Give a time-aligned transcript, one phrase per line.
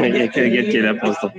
[0.00, 1.30] Il n'y a qu'Agathe qui est là pour l'instant.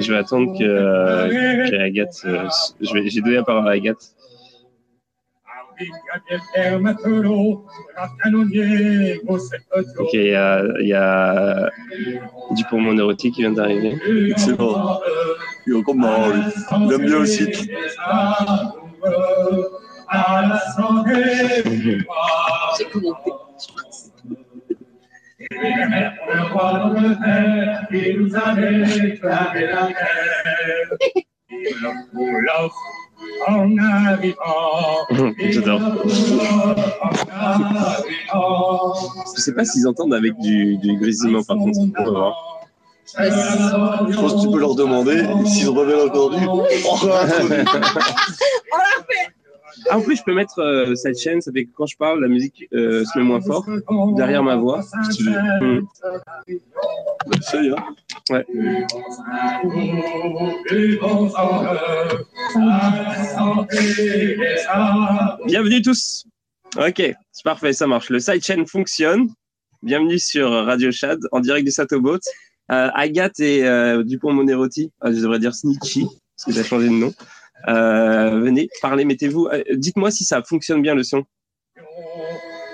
[0.00, 2.22] Je vais attendre que, euh, que Agathe.
[2.26, 2.48] euh,
[2.80, 4.13] J'ai donné la parole à Agathe.
[9.98, 11.70] Ok, il y a, il y a
[12.52, 13.98] Dupont-Montnérotti qui vient d'arriver.
[14.30, 15.00] Excellent.
[15.66, 15.74] Il
[16.98, 17.46] bien aussi.
[17.46, 17.64] Du.
[25.50, 27.86] Le roi d'Angleterre
[28.18, 30.96] nous a déclaré la guerre.
[31.50, 31.76] Il
[32.12, 32.76] nous l'offre
[33.46, 35.06] en arrivant.
[35.38, 35.80] J'adore.
[37.00, 38.94] En arrivant.
[39.36, 41.78] Je sais pas s'ils entendent avec du, du grésillement par contre.
[41.98, 42.60] On va voir.
[43.06, 45.24] Je pense que tu peux leur demander.
[45.46, 46.96] S'ils ont pas bien entendu, oh, trop
[47.48, 47.68] vite.
[49.90, 52.20] Ah, en plus, je peux mettre euh, cette chaîne, ça fait que quand je parle,
[52.20, 53.66] la musique euh, se met moins fort
[54.16, 54.80] derrière ma voix.
[57.26, 57.76] Bah, essaye, hein.
[58.30, 58.46] Ouais.
[65.46, 66.24] Bienvenue tous.
[66.76, 68.10] Ok, c'est parfait, ça marche.
[68.10, 69.28] Le sidechain fonctionne.
[69.82, 72.18] Bienvenue sur Radio Chad en direct du Satobot.
[72.70, 76.94] Euh, Agathe et euh, Dupont-Monérotti, ah, je devrais dire Snitchy, parce que j'ai changé de
[76.94, 77.12] nom.
[77.68, 79.46] Euh, venez, parlez, mettez-vous.
[79.46, 81.24] euh, Dites-moi si ça fonctionne bien le son.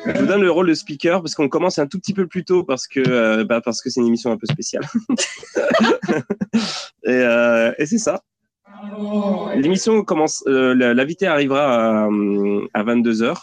[0.07, 2.45] Je vous donne le rôle de speaker parce qu'on commence un tout petit peu plus
[2.45, 4.83] tôt parce que euh, bah, parce que c'est une émission un peu spéciale.
[7.05, 8.23] et euh, et c'est ça.
[9.57, 13.37] L'émission commence, euh, l'invité arrivera à, euh, à 22h.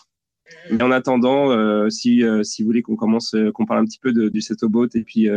[0.72, 4.30] Mais en attendant, si, si vous voulez qu'on commence, qu'on parle un petit peu de,
[4.30, 5.28] du Setobot et puis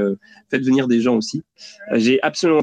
[0.51, 1.43] faites venir des gens aussi.
[1.95, 2.63] J'ai absolument.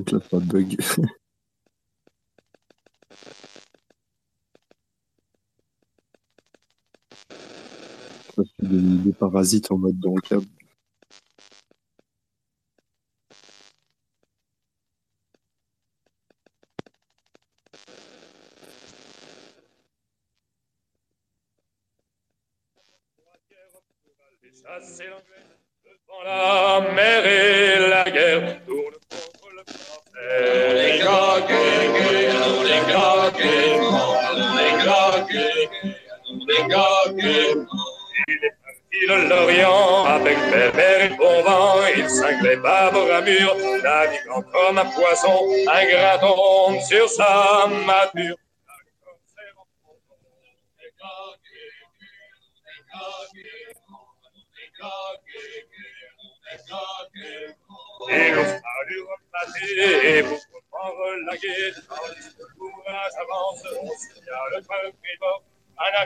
[0.11, 0.77] là, pas de bug.
[8.35, 10.45] Ça fait des, des parasites en mode dans le câble.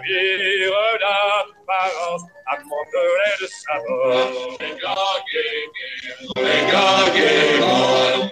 [0.06, 0.74] Un navire
[1.68, 4.58] apparence amènerait de saveur.
[4.60, 5.24] Les gars
[6.36, 8.32] les gars guégués,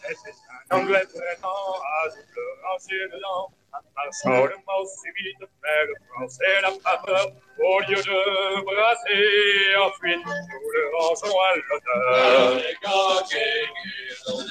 [0.00, 0.32] c'était
[0.70, 2.20] un anglais à se
[2.62, 3.50] lancer dedans.
[3.94, 7.26] Marchant le mot si vite, le français n'a pas peur.
[7.58, 12.54] Au lieu de brasser en fuite, nous le rangeons à l'honneur.
[12.56, 13.22] Les gars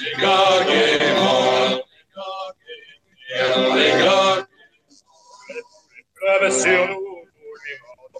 [0.03, 1.86] les gars
[3.29, 4.47] guégués, les gars
[6.15, 8.11] pleuvent sur nous, nous lui rendons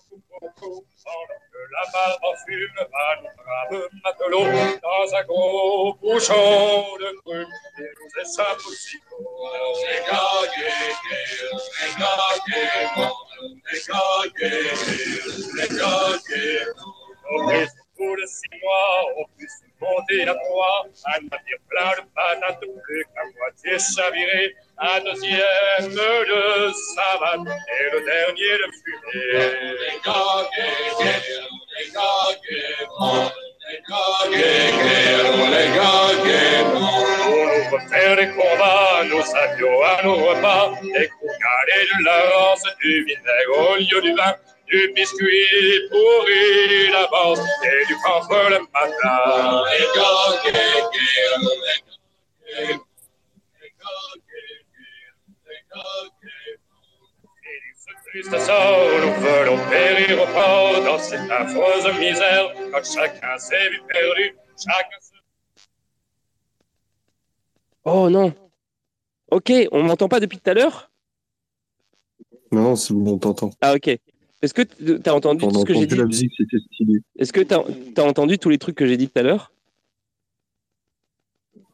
[0.42, 6.98] beaucoup, pendant que la barbe en fume va nous brave matelots dans un gros bouchon
[7.00, 9.24] de cru, et nous échappe aussitôt.
[9.82, 11.28] Les gars guégués,
[11.82, 13.12] les gars guégués,
[13.72, 14.76] les gars guégués,
[15.56, 16.66] les gars guégués.
[17.30, 19.52] Au plus, au bout de six mois, au plus
[19.82, 26.72] monter la proie, un navire plein de patates, plus qu'à moitié chaviré, un deuxième de
[26.96, 29.48] savate, et le dernier de fumée.
[36.72, 43.04] Pour nous refaire des combats, nous savions à nos repas, des calés de la du
[43.04, 44.34] vinaigre au lieu du vin,
[44.68, 49.64] du biscuit pourri d'avance et du camphre le matin.
[58.08, 63.82] Triste sort, nous voulons périr au port dans cette affreuse misère, quand chacun s'est vu
[63.88, 65.12] perdu, chacun se...
[67.84, 68.34] Oh non.
[69.30, 70.90] Ok, on m'entend pas depuis tout à l'heure?
[72.52, 73.50] Non, c'est bon, on t'entend.
[73.60, 73.98] Ah ok.
[74.42, 76.30] Est-ce que tu as entendu tout ce que j'ai dit.
[77.18, 79.52] Est-ce que tu as, entendu tous les trucs que j'ai dit tout à l'heure?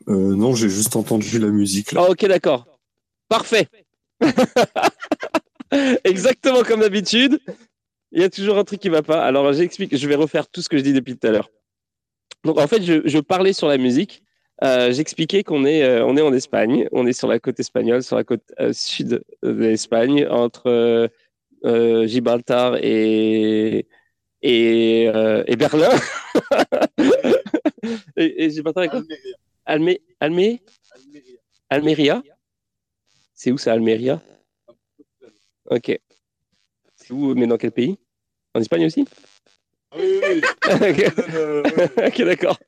[0.08, 1.92] Euh, non, j'ai juste entendu la musique.
[1.92, 2.04] Là.
[2.06, 2.66] Ah ok, d'accord.
[3.28, 3.68] Parfait.
[6.04, 7.40] Exactement comme d'habitude.
[8.12, 9.26] Il y a toujours un truc qui va pas.
[9.26, 11.50] Alors j'explique, je vais refaire tout ce que je dis depuis tout à l'heure.
[12.44, 14.24] Donc en fait, je, je parlais sur la musique.
[14.64, 18.04] Euh, J'expliquais qu'on est, euh, on est en Espagne, on est sur la côte espagnole,
[18.04, 21.10] sur la côte sud de l'Espagne, entre
[21.66, 23.88] euh, euh, Gibraltar et,
[24.42, 25.90] et, euh, et Berlin.
[28.18, 29.02] et, et Gibraltar et quoi
[29.66, 30.62] Almé, Almé,
[31.70, 32.22] Almeria?
[33.34, 34.22] C'est où ça, Almeria?
[35.70, 35.98] Ok.
[36.96, 37.98] C'est où, mais dans quel pays?
[38.54, 39.06] En Espagne aussi?
[39.96, 42.60] Oui, oui, Ok, Ok, d'accord.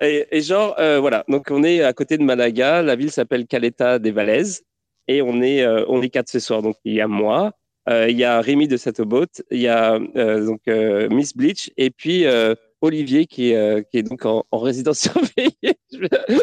[0.00, 3.46] Et, et genre, euh, voilà, donc on est à côté de Malaga, la ville s'appelle
[3.46, 4.62] Caleta des Valaises,
[5.08, 6.62] et on est, euh, on est quatre ce soir.
[6.62, 7.50] Donc il y a moi, euh,
[7.88, 11.90] il y a Rémi de Satobot, il y a euh, donc euh, Miss Bleach, et
[11.90, 15.78] puis euh, Olivier qui est, euh, qui est donc en, en résidence surveillée.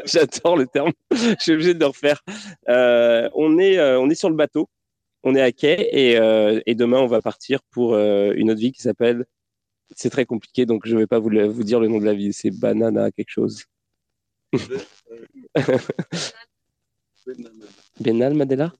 [0.05, 2.21] J'adore le terme, je suis obligé de le refaire.
[2.67, 4.69] Euh, on, est, euh, on est sur le bateau,
[5.23, 8.59] on est à quai, et, euh, et demain on va partir pour euh, une autre
[8.59, 9.25] ville qui s'appelle
[9.95, 12.05] c'est très compliqué, donc je ne vais pas vous, le- vous dire le nom de
[12.05, 12.31] la ville.
[12.33, 13.63] C'est Banana quelque chose.
[17.99, 18.71] Benal Madela?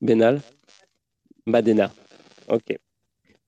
[0.00, 0.40] Benal
[1.48, 1.90] Madena.
[2.48, 2.76] Ok.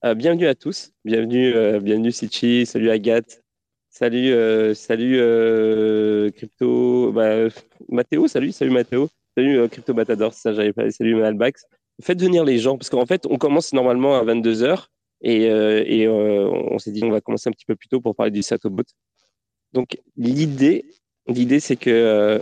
[0.03, 0.91] Euh, bienvenue à tous.
[1.05, 2.65] Bienvenue, euh, bienvenue Sichi.
[2.65, 3.43] Salut Agathe.
[3.91, 7.11] Salut, euh, salut euh, Crypto.
[7.11, 7.47] Bah,
[7.89, 9.07] Mathéo, salut, salut Mathéo.
[9.37, 10.89] Salut Crypto Matador, ça j'avais pas.
[10.89, 11.65] Salut Malbax.
[12.01, 14.87] Faites venir les gens parce qu'en fait, on commence normalement à 22h
[15.21, 18.31] et, et on s'est dit on va commencer un petit peu plus tôt pour parler
[18.31, 18.83] du Satobot.
[19.73, 20.85] Donc l'idée,
[21.27, 22.41] l'idée c'est que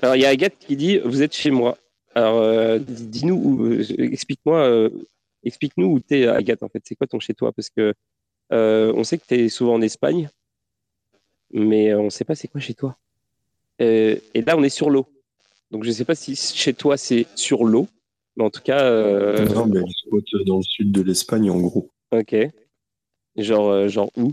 [0.00, 1.76] alors il y a Agathe qui dit vous êtes chez moi.
[2.20, 4.90] Alors euh, dis- dis-nous euh, explique-moi, euh,
[5.42, 6.82] explique-nous où t'es Agathe en fait.
[6.84, 7.50] C'est quoi ton chez toi?
[7.50, 7.94] Parce que
[8.52, 10.28] euh, on sait que t'es souvent en Espagne,
[11.50, 12.98] mais on sait pas c'est quoi chez toi.
[13.78, 15.06] Et là on est sur l'eau,
[15.70, 17.88] donc je sais pas si chez toi c'est sur l'eau,
[18.36, 18.82] mais en tout cas.
[19.46, 21.88] Non, mais elle squatte dans le sud de l'Espagne, en gros.
[22.12, 22.36] Ok.
[23.36, 24.32] Genre, genre où?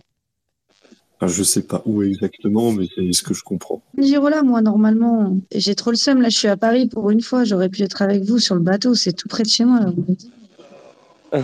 [1.19, 3.81] Enfin, je sais pas où exactement, mais c'est ce que je comprends.
[3.97, 5.35] Girola, moi, normalement.
[5.51, 6.21] J'ai trop le seum.
[6.21, 7.43] Là, je suis à Paris pour une fois.
[7.43, 8.93] J'aurais pu être avec vous sur le bateau.
[8.93, 9.79] C'est tout près de chez moi.
[9.79, 9.91] là.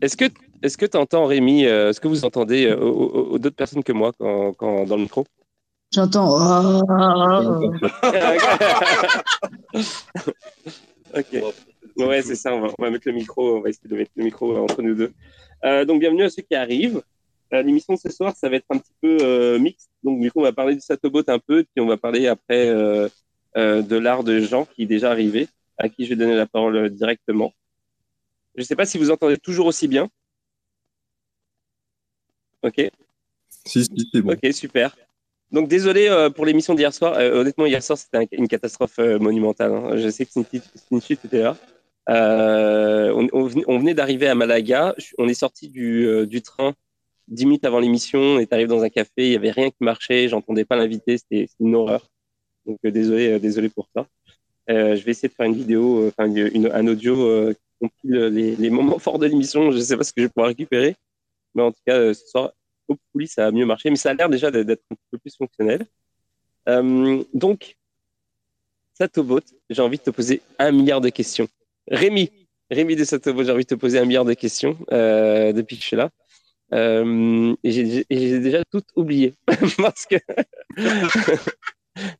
[0.00, 0.24] Est-ce que,
[0.62, 3.56] est-ce que tu entends Rémi euh, Est-ce que vous entendez euh, au- au- au- d'autres
[3.56, 5.26] personnes que moi quand, quand- dans le micro?
[5.92, 6.28] J'entends.
[6.30, 6.80] Oh,
[11.16, 11.42] Ok.
[11.96, 12.54] Ouais, c'est ça.
[12.54, 13.58] On va, on va mettre le micro.
[13.58, 15.12] On va essayer de mettre le micro entre nous deux.
[15.64, 17.02] Euh, donc, bienvenue à ceux qui arrivent.
[17.52, 19.90] Euh, L'émission de ce soir, ça va être un petit peu euh, mixte.
[20.02, 22.68] Donc, du coup, on va parler du Satobot un peu, puis on va parler après
[22.68, 23.08] euh,
[23.56, 26.88] de l'art de Jean qui est déjà arrivé, à qui je vais donner la parole
[26.90, 27.52] directement.
[28.54, 30.08] Je ne sais pas si vous entendez toujours aussi bien.
[32.62, 32.90] Ok.
[33.66, 34.32] Si, si, c'est bon.
[34.32, 34.96] Ok, super.
[35.50, 37.14] Donc désolé euh, pour l'émission d'hier soir.
[37.14, 39.72] Euh, honnêtement, hier soir, c'était un- une catastrophe euh, monumentale.
[39.72, 39.96] hein.
[39.96, 41.56] Je sais que Snitchy était là.
[42.10, 43.28] Euh, on,
[43.66, 44.94] on venait, d'arriver à Malaga.
[45.18, 46.74] On est sorti du, euh, du train
[47.28, 48.18] dix minutes avant l'émission.
[48.18, 49.10] On est arrivé dans un café.
[49.18, 50.28] Il y avait rien qui marchait.
[50.28, 51.18] J'entendais pas l'invité.
[51.18, 52.08] C'était une horreur.
[52.66, 54.06] Donc euh, désolé, euh, désolé pour ça.
[54.68, 59.00] Je vais essayer de faire une vidéo, enfin un audio qui compile les, les moments
[59.00, 59.72] forts de l'émission.
[59.72, 60.94] Je sais pas ce que je vais pouvoir récupérer,
[61.56, 62.52] mais en tout cas ce soir,
[62.86, 63.90] hopefully, ça a mieux marché.
[63.90, 65.84] Mais ça a l'air déjà d'être un peu plus fonctionnel.
[67.34, 67.76] Donc,
[68.94, 71.48] Satobot, j'ai envie de te poser un milliard de questions.
[71.90, 72.30] Rémi,
[72.70, 75.82] Rémi de Satobot, j'ai envie de te poser un milliard de questions euh, depuis que
[75.82, 76.10] je suis là.
[76.72, 78.04] Euh, j'ai
[78.38, 79.34] déjà tout oublié
[79.78, 80.14] parce que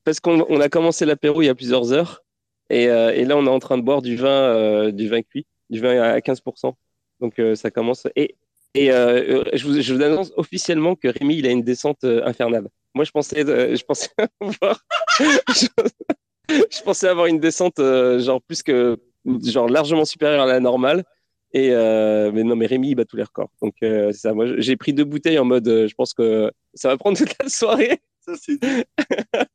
[0.04, 2.24] parce qu'on on a commencé l'apéro il y a plusieurs heures
[2.68, 5.46] et, euh, et là on est en train de boire du vin du vin cuit,
[5.70, 6.74] du vin à 15%.
[7.20, 8.34] Donc ça commence et
[8.74, 12.66] et je, vous, je vous annonce officiellement que Rémi il a une descente infernale.
[12.94, 14.10] Moi je pensais je pensais
[14.40, 14.84] avoir
[15.20, 17.80] je, pensais avoir une descente
[18.18, 18.98] genre plus que
[19.44, 21.04] genre largement supérieure à la normale.
[21.52, 23.50] Et euh, mais non, mais Rémi il bat tous les records.
[23.60, 24.34] Donc euh, c'est ça.
[24.34, 27.34] Moi, j'ai pris deux bouteilles en mode, euh, je pense que ça va prendre toute
[27.42, 28.00] la soirée.
[28.20, 28.58] Ça, c'est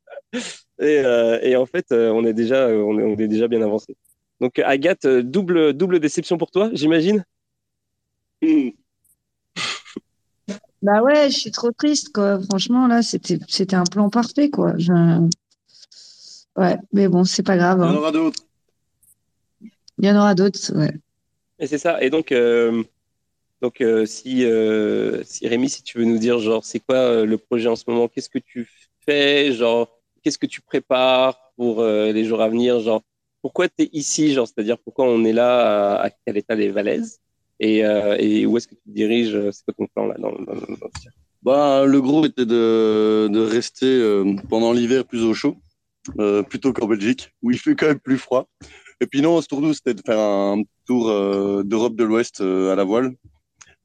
[0.78, 3.62] Et, euh, et en fait, euh, on est déjà, on est, on est déjà bien
[3.62, 3.96] avancé.
[4.40, 7.24] Donc Agathe, double double déception pour toi, j'imagine.
[10.82, 12.38] Bah ouais, je suis trop triste, quoi.
[12.42, 14.74] Franchement, là, c'était, c'était un plan parfait, quoi.
[14.78, 14.92] Je...
[16.56, 17.78] Ouais, mais bon, c'est pas grave.
[17.80, 17.96] Il y en hein.
[17.96, 18.45] aura d'autres.
[19.98, 20.92] Il y en aura d'autres, ouais.
[21.58, 22.02] Et c'est ça.
[22.02, 22.82] Et donc, euh,
[23.62, 27.26] donc euh, si, euh, si Rémi, si tu veux nous dire, genre, c'est quoi euh,
[27.26, 28.08] le projet en ce moment?
[28.08, 28.68] Qu'est-ce que tu
[29.06, 29.52] fais?
[29.52, 29.88] Genre,
[30.22, 32.80] qu'est-ce que tu prépares pour euh, les jours à venir?
[32.80, 33.02] Genre,
[33.40, 34.34] pourquoi tu es ici?
[34.34, 37.20] Genre, c'est-à-dire pourquoi on est là à, à quel état des Valaises?
[37.58, 39.50] Et, euh, et où est-ce que tu te diriges?
[39.50, 40.90] C'est quoi ton plan là dans, dans, dans
[41.42, 45.56] Bah, le gros était de, de rester euh, pendant l'hiver plus au chaud,
[46.18, 48.46] euh, plutôt qu'en Belgique, où il fait quand même plus froid.
[49.00, 52.40] Et puis non, ce tour nous, c'était de faire un tour euh, d'Europe de l'Ouest
[52.40, 53.14] euh, à la voile.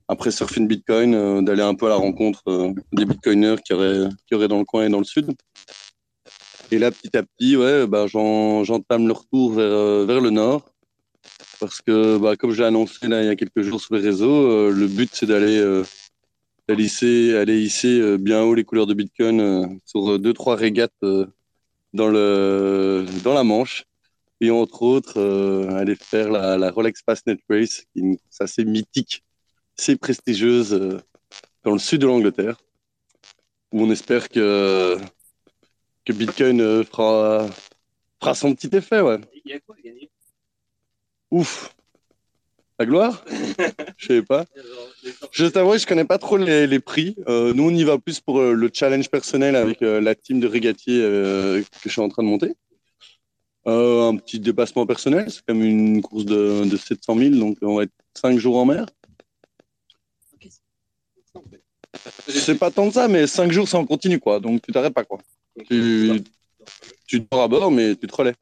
[0.08, 4.36] Après Surfing Bitcoin, euh, d'aller un peu à la rencontre des bitcoiners qui auraient, qui
[4.36, 5.32] auraient dans le coin et dans le sud.
[6.72, 10.66] Et là, petit à petit, ouais, bah, j'en- j'entame le retour vers, vers le nord.
[11.60, 14.88] Parce que, bah, comme j'ai annoncé il y a quelques jours sur les réseaux, le
[14.88, 15.84] but, c'est d'aller
[16.70, 20.96] hisser, aller hisser bien haut les couleurs de Bitcoin sur deux, trois régates
[21.94, 23.86] dans, le, dans la Manche.
[24.44, 28.42] Et entre autres, euh, aller faire la, la Rolex Fastnet Race, qui est une course
[28.42, 29.24] assez mythique,
[29.78, 31.00] assez prestigieuse euh,
[31.64, 32.58] dans le sud de l'Angleterre,
[33.72, 34.98] où on espère que,
[36.06, 37.48] que Bitcoin euh, fera,
[38.20, 39.02] fera son petit effet.
[39.02, 39.20] Ouais.
[39.46, 40.10] Il y a quoi à gagner?
[41.30, 41.74] Ouf
[42.80, 43.24] La gloire?
[43.96, 44.46] Je sais pas.
[45.32, 47.16] Je t'avoue, je connais pas trop les, les prix.
[47.28, 51.00] Euh, nous, on y va plus pour le challenge personnel avec la team de régatiers
[51.00, 52.56] euh, que je suis en train de monter.
[53.68, 57.76] Euh, un petit dépassement personnel, c'est comme une course de, de 700 000, donc on
[57.76, 58.86] va être 5 jours en mer.
[62.28, 64.40] C'est pas tant que ça, mais 5 jours, c'est en continu, quoi.
[64.40, 65.20] Donc tu t'arrêtes pas, quoi.
[65.70, 66.24] Tu,
[67.06, 68.34] tu dors à bord, mais tu te relais.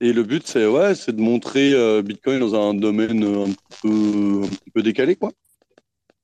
[0.00, 3.50] Et le but, c'est ouais, c'est de montrer euh, Bitcoin dans un domaine euh, un
[3.52, 5.32] petit peu, un petit peu décalé, quoi.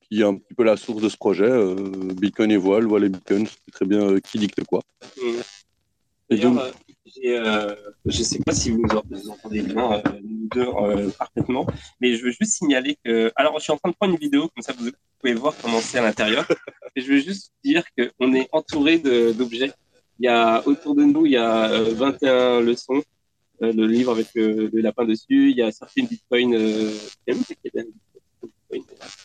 [0.09, 1.45] Qui est un petit peu la source de ce projet.
[1.45, 1.75] euh,
[2.15, 4.81] Bitcoin et voile, voile et Bitcoin, c'est très bien euh, qui dicte quoi.
[6.31, 6.59] Et donc-
[7.21, 7.75] j'ai, euh,
[8.07, 11.67] je ne sais pas si vous, vous entendez bien, euh, nous deux, euh, parfaitement,
[12.01, 13.33] mais je veux juste signaler que.
[13.37, 15.81] Alors, je suis en train de prendre une vidéo, comme ça vous pouvez voir comment
[15.81, 16.47] c'est à l'intérieur.
[16.97, 19.73] Et je veux juste dire qu'on est entouré d'objets.
[20.19, 23.03] Il y a autour de nous, il y a euh, 21 leçons,
[23.61, 25.51] le livre avec le, le lapin dessus.
[25.51, 26.55] Il y a certaines Bitcoin.
[26.55, 26.91] Euh,
[27.27, 27.83] quelle est la
[28.43, 28.83] Bitcoin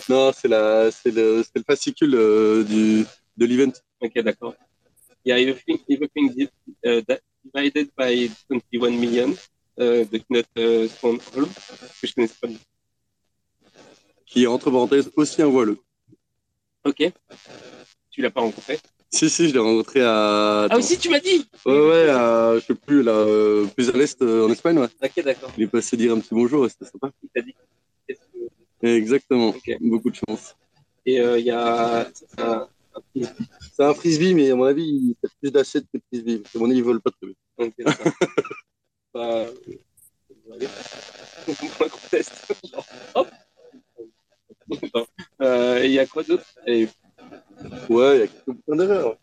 [0.10, 2.12] Non, c'est le, fascicule
[2.66, 3.06] du,
[3.38, 3.74] de l'event.
[4.02, 4.54] Ok, d'accord.
[5.24, 6.48] Il y a Everything, everything
[6.86, 7.20] uh, that
[7.54, 9.36] divided by 21 million,
[9.80, 11.50] euh, de Knut euh, Swanholm,
[12.02, 12.48] que je connaissais pas.
[12.48, 12.56] tout.
[14.25, 15.78] qui est entre parenthèses aussi un voileux.
[16.84, 17.12] Ok.
[18.12, 18.80] Tu l'as pas rencontré?
[19.12, 20.68] Si, si, je l'ai rencontré à.
[20.70, 21.46] Ah aussi, tu m'as dit?
[21.66, 24.88] Ouais, ouais, à, je sais plus, là, euh, plus à l'est, euh, en Espagne, ouais.
[25.02, 25.52] Ok, d'accord.
[25.58, 27.12] Il est passé dire un petit bonjour, et c'était sympa.
[27.24, 27.56] Il t'a dit.
[28.82, 29.50] Exactement.
[29.50, 29.78] Ok.
[29.80, 30.56] Beaucoup de chance.
[31.06, 32.08] Et euh, il y a.
[32.38, 32.68] un-
[33.74, 36.44] C'est un frisbee, mais à mon avis, il fait plus d'assiettes que de frisbee.
[36.56, 37.36] À mon avis, il vole pas très bien.
[37.58, 38.14] ok, d'accord.
[39.14, 39.54] Bah, euh,
[41.48, 42.68] on.
[42.70, 42.86] Genre,
[43.16, 43.28] hop.
[44.84, 45.08] Attends.
[45.42, 46.46] Euh, et il y a quoi d'autre?
[46.66, 46.88] Et
[47.90, 49.18] Ouais, il y a quelques points d'erreur.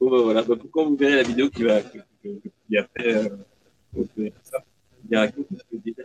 [0.00, 0.42] Bon, bah, voilà.
[0.42, 3.28] Bah, pourquoi vous verrez la vidéo qui va, qui, qui- qui a fait, euh,
[4.44, 4.64] ça.
[5.04, 6.04] Il y a quelque chose que déjà.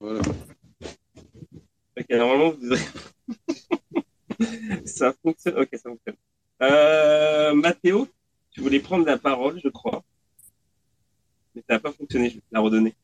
[0.00, 0.20] Voilà.
[1.98, 2.74] Okay, normalement, vous...
[4.86, 5.58] ça fonctionne.
[5.58, 6.16] Ok, ça fonctionne.
[6.62, 8.08] Euh, Mathéo,
[8.50, 10.02] tu voulais prendre la parole, je crois.
[11.54, 12.94] Mais ça n'a pas fonctionné, je vais te la redonner.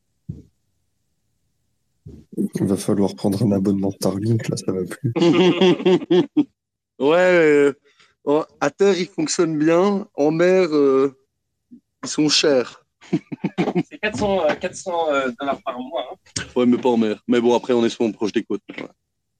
[2.37, 5.13] Il va falloir prendre un abonnement Starlink, là, ça va plus.
[6.99, 7.73] ouais, euh,
[8.25, 10.07] en- à terre, ils fonctionnent bien.
[10.15, 11.15] En mer, euh,
[12.03, 12.85] ils sont chers.
[13.89, 16.05] C'est 400, euh, 400 euh, dollars par mois.
[16.11, 16.15] hein.
[16.55, 17.21] Ouais, mais pas en mer.
[17.27, 18.61] Mais bon, après, on est souvent proche des côtes.
[18.69, 18.87] Ouais.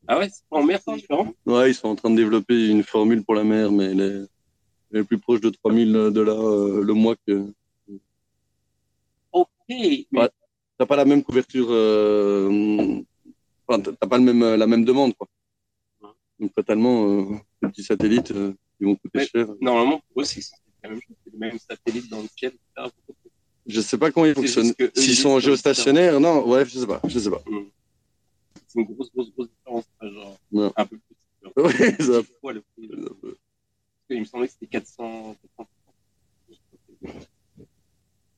[0.07, 1.31] Ah ouais, c'est pas en mer, c'est différent.
[1.45, 4.25] Ouais, ils sont en train de développer une formule pour la mer, mais elle est,
[4.91, 7.45] elle est plus proche de 3000 dollars euh, le mois que.
[9.31, 9.47] Ok.
[9.69, 10.29] mais- Ouais.
[10.79, 11.67] T'as pas la même couverture.
[11.69, 13.01] euh,
[13.67, 15.27] Enfin, t'as- pas le même, la même demande, quoi.
[16.39, 19.45] Donc, totalement, euh, les petits satellites, euh, ils vont coûter cher.
[19.61, 20.41] Normalement, pour eux, c'est
[20.81, 21.15] la même chose.
[21.23, 22.53] C'est le même satellite dans le ciel.
[22.53, 22.89] etc.
[23.67, 24.73] Je sais pas comment ils fonctionnent.
[24.95, 27.43] S'ils ils sont en géostationnaire, non, ouais, je sais pas, je sais pas.
[28.67, 29.85] C'est une grosse, grosse, grosse différence.
[29.99, 30.37] pas Genre,
[30.77, 31.15] un peu plus.
[31.57, 32.87] Ouais, ça- fois le prix.
[32.87, 35.35] Que Il me semblait que c'était 400.
[35.57, 35.69] 400.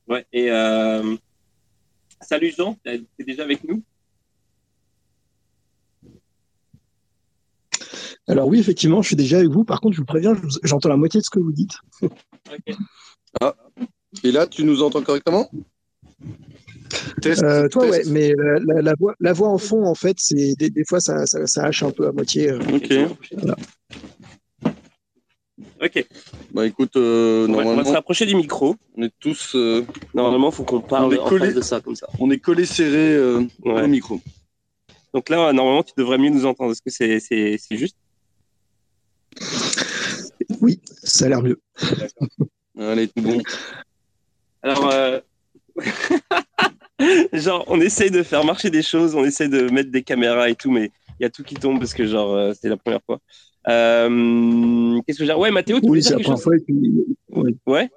[0.08, 1.16] Ouais, et euh...
[2.32, 3.82] salut Jean, t'es t'es déjà avec nous
[8.26, 9.64] Alors oui, effectivement, je suis déjà avec vous.
[9.64, 11.74] Par contre, je vous préviens, j'entends la moitié de ce que vous dites.
[12.02, 12.76] Ok.
[14.24, 15.50] Et là, tu nous entends correctement?
[17.20, 18.06] Test, Euh, toi, test.
[18.06, 20.84] ouais, mais euh, la, la voix, la voix en fond, en fait, c'est des, des
[20.88, 22.50] fois ça, ça, ça hache un peu à moitié.
[22.50, 22.60] euh.
[22.72, 22.90] Ok.
[25.82, 26.06] Ok,
[26.52, 28.76] Bah écoute, euh, on, va, on va se rapprocher du micro.
[28.96, 29.84] on est tous, euh,
[30.14, 31.46] Normalement, il faut qu'on On parle est en collés.
[31.46, 32.06] face de ça, comme ça.
[32.20, 33.82] on est collés serrés euh, Ouais.
[33.82, 34.20] au micro.
[35.12, 36.70] Donc là, normalement, tu devrais mieux nous entendre.
[36.72, 37.96] Est-ce que c'est c'est- c'est juste?
[40.60, 41.60] Oui, ça a l'air mieux.
[42.78, 43.38] Allez, tout bon.
[44.62, 45.20] Alors, euh,
[47.32, 50.54] genre, on essaye de faire marcher des choses, on essaye de mettre des caméras et
[50.54, 53.00] tout, mais il y a tout qui tombe parce que, genre, euh, c'est la première
[53.04, 53.18] fois.
[53.68, 56.44] Euh, Qu'est-ce que j'ai Ouais, Mathéo, tu Oui, c'est dire la première chose?
[56.44, 56.54] fois.
[56.66, 57.56] puis.
[57.66, 57.90] Ouais,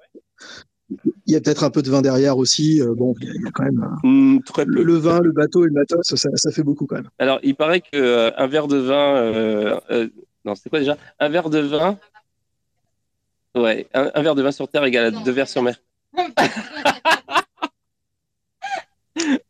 [1.26, 2.80] Il y a peut-être un peu de vin derrière aussi.
[2.80, 4.70] euh, bon, il y a- quand même Hmm, très peu.
[4.70, 7.08] le, le vin, le bateau et le matos, ça, ça fait beaucoup quand même.
[7.18, 10.08] Alors, il paraît que euh, un verre de vin, euh, euh,
[10.44, 10.96] non, c'est quoi déjà?
[11.18, 11.98] Un verre de vin,
[13.56, 15.76] ouais, un, un verre de vin sur terre égale à deux verres sur mer.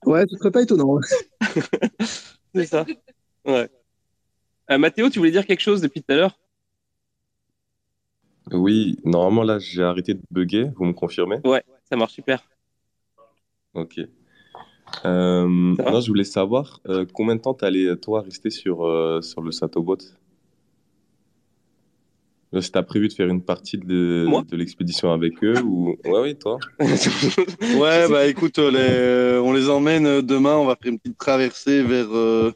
[0.06, 0.98] Ouais, ce serait pas étonnant.
[2.54, 2.86] C'est ça.
[3.44, 3.68] Ouais.
[4.70, 6.38] Euh, Mathéo, tu voulais dire quelque chose depuis tout à l'heure?
[8.52, 11.38] Oui, normalement, là, j'ai arrêté de bugger, vous me confirmez?
[11.44, 12.42] Ouais, ça marche super.
[13.74, 14.00] Ok.
[15.04, 19.42] Euh, non, je voulais savoir euh, combien de temps t'allais, toi, rester sur, euh, sur
[19.42, 19.98] le Satobot?
[22.52, 25.96] Là, Si t'as prévu de faire une partie de, de l'expédition avec eux ou...
[26.04, 26.58] Ouais, oui, toi.
[27.74, 30.56] Ouais, bah écoute, les- on les emmène demain.
[30.56, 32.52] On va faire une petite traversée vers, euh,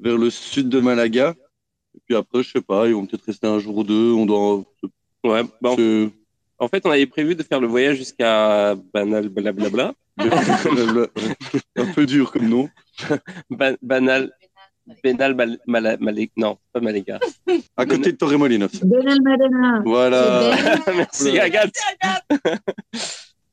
[0.00, 1.34] vers le sud de Malaga.
[1.96, 4.12] Et puis après, je sais pas, ils vont peut-être rester un jour ou deux.
[4.12, 4.64] On doit.
[5.24, 6.08] Ouais, bah, en, se-
[6.58, 9.94] en fait, on avait prévu de faire le voyage jusqu'à Banal, blablabla.
[11.76, 12.68] un peu dur comme nom.
[13.50, 14.30] Ba- banal,
[15.02, 17.18] Benal, Mal, Mala- Malé- non, pas Maléga.
[17.76, 18.68] À côté de Torremolinos.
[18.84, 19.82] Benel Madena.
[19.84, 20.54] Voilà.
[20.96, 21.74] Merci, Agathe.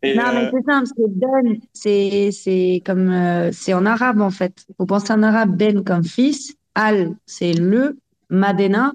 [0.04, 1.58] Et, Non, mais euh, c'est simple, c'est Ben.
[1.74, 4.66] C'est, c'est comme, euh, c'est en arabe, en fait.
[4.78, 6.56] Faut penser en arabe, Ben comme fils.
[6.76, 7.98] Al, c'est le.
[8.32, 8.94] Madena,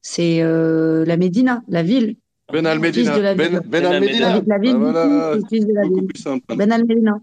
[0.00, 2.16] c'est euh, la Médina, la ville.
[2.52, 3.12] Ben Al Medina.
[3.12, 4.42] Fils de la Ben, ben Al Medina.
[4.46, 5.38] La ville Ah, voilà.
[5.48, 6.06] fils de la ville.
[6.06, 6.54] plus simple.
[6.56, 7.18] Ben Al Medina.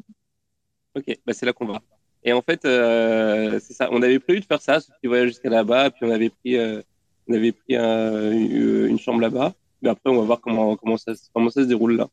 [0.96, 1.80] Ok, bah c'est là qu'on va.
[2.24, 3.88] Et en fait, euh, c'est ça.
[3.92, 6.58] On avait prévu de faire ça, ce petit voyage jusqu'à là-bas, puis on avait pris,
[6.58, 6.82] euh,
[7.28, 9.54] on avait pris un- une, chambre là-bas.
[9.82, 12.08] Mais après, on va voir comment comment ça se- comment ça se déroule là.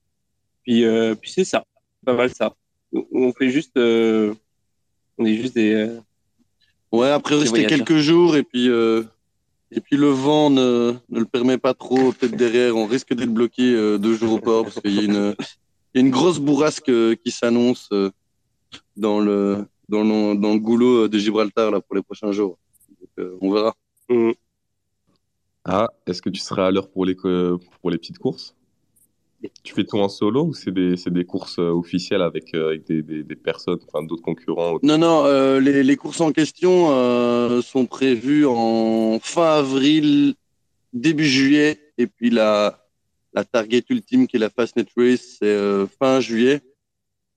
[0.63, 1.65] Puis euh, puis c'est ça,
[2.05, 2.55] pas mal ça.
[3.13, 4.35] On- fait juste, euh,
[5.19, 5.73] on est juste des.
[5.75, 5.99] euh,
[6.93, 9.03] Ouais, après rester quelques jours et puis euh,
[9.71, 12.13] et puis le vent ne, ne le permet pas trop.
[12.13, 15.05] Peut-être derrière, on risque d'être bloqué euh, deux jours au port parce qu'il y a
[15.05, 15.35] une
[15.95, 18.11] il y a une grosse bourrasque euh, qui s'annonce euh,
[18.97, 22.59] dans le dans le dans le goulot euh, de Gibraltar là pour les prochains jours.
[23.01, 23.75] Donc, euh, on verra.
[24.11, 24.35] hum,
[25.65, 28.55] Ah, est-ce que tu seras à l'heure pour les, co- pour les petites courses?
[29.63, 32.87] Tu fais tout en solo ou c'est des, des courses euh, officielles avec, euh, avec
[32.87, 34.79] des, des, des personnes, enfin d'autres concurrents?
[34.83, 40.35] Non, non, euh, les, les courses en question euh, sont prévues en fin avril,
[40.93, 42.85] début juillet, et puis la,
[43.33, 46.61] la target ultime qui est la Fastnet Race, c'est euh, fin juillet.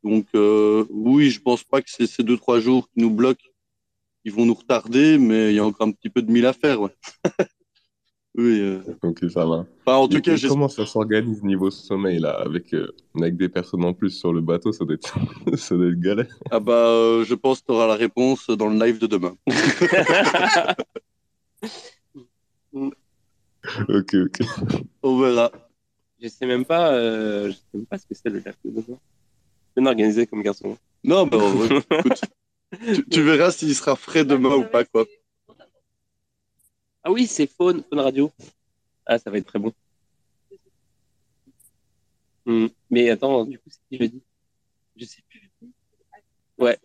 [0.03, 3.45] Donc euh, oui, je pense pas que c'est ces deux trois jours qui nous bloquent,
[4.23, 6.53] qui vont nous retarder, mais il y a encore un petit peu de mille à
[6.53, 6.81] faire.
[6.81, 6.95] Ouais.
[8.37, 8.59] Oui.
[8.61, 8.79] euh.
[9.03, 9.65] Ok, ça va.
[9.85, 12.87] Enfin, en tout Et- cas, et comment ça s'organise niveau sommeil là, avec, euh,
[13.19, 15.13] avec des personnes en plus sur le bateau, ça doit être,
[15.57, 16.33] ça doit être galère.
[16.49, 19.35] ah bah, euh, je pense que tu auras la réponse dans le live de demain.
[23.89, 24.39] Ok, ok.
[25.03, 25.51] On verra.
[26.21, 28.71] Je sais même pas, euh, je sais même pas ce que c'est le live de
[28.81, 28.97] demain.
[29.75, 30.77] Bien organisé comme garçon.
[31.03, 31.37] Non, bah,
[31.91, 32.21] écoute,
[32.95, 35.05] tu, tu verras s'il sera frais demain ou pas, quoi.
[37.03, 38.31] Ah oui, c'est Faune, Faune Radio.
[39.05, 39.73] Ah, ça va être très bon.
[42.45, 42.67] Hmm.
[42.89, 44.21] Mais attends, du coup, c'est qui jeudi
[44.95, 45.49] Je sais plus.
[46.57, 46.77] Ouais.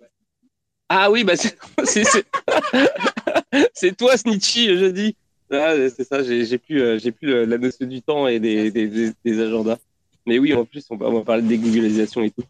[0.88, 1.56] Ah oui, bah c'est
[3.96, 5.16] toi, Snitchy, jeudi.
[5.50, 8.70] Ah, c'est ça, j'ai plus, euh, j'ai plus euh, la notion du temps et des,
[8.70, 9.78] des, des, des agendas.
[10.26, 12.42] Mais oui, en plus, on va, on va parler de dégooglisation et tout.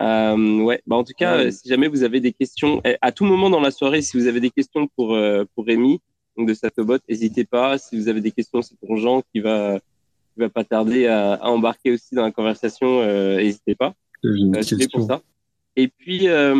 [0.00, 1.46] Euh, ouais, bah en tout cas, Ouais.
[1.46, 4.16] euh, si jamais vous avez des questions, eh, à tout moment dans la soirée, si
[4.16, 6.00] vous avez des questions pour, euh, pour Rémi,
[6.36, 7.78] donc de Satobot, n'hésitez pas.
[7.78, 11.34] Si vous avez des questions, c'est pour Jean qui va, qui va pas tarder à,
[11.34, 13.94] à embarquer aussi dans la conversation, euh, n'hésitez pas.
[14.22, 15.22] Une Euh, pour ça.
[15.76, 16.54] Et puis, euh,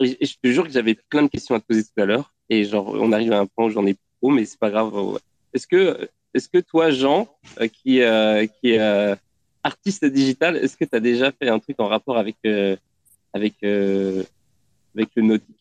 [0.00, 2.32] je te jure que j'avais plein de questions à te poser tout à l'heure.
[2.50, 4.94] Et genre, on arrive à un point où j'en ai trop, mais c'est pas grave.
[4.94, 5.18] ouais.
[5.54, 7.26] Est-ce que, est-ce que toi, Jean,
[7.60, 9.14] euh, qui, euh, qui est euh,
[9.62, 12.76] artiste digital, est-ce que tu as déjà fait un truc en rapport avec, euh,
[13.32, 14.22] avec, euh,
[14.94, 15.56] avec le nautique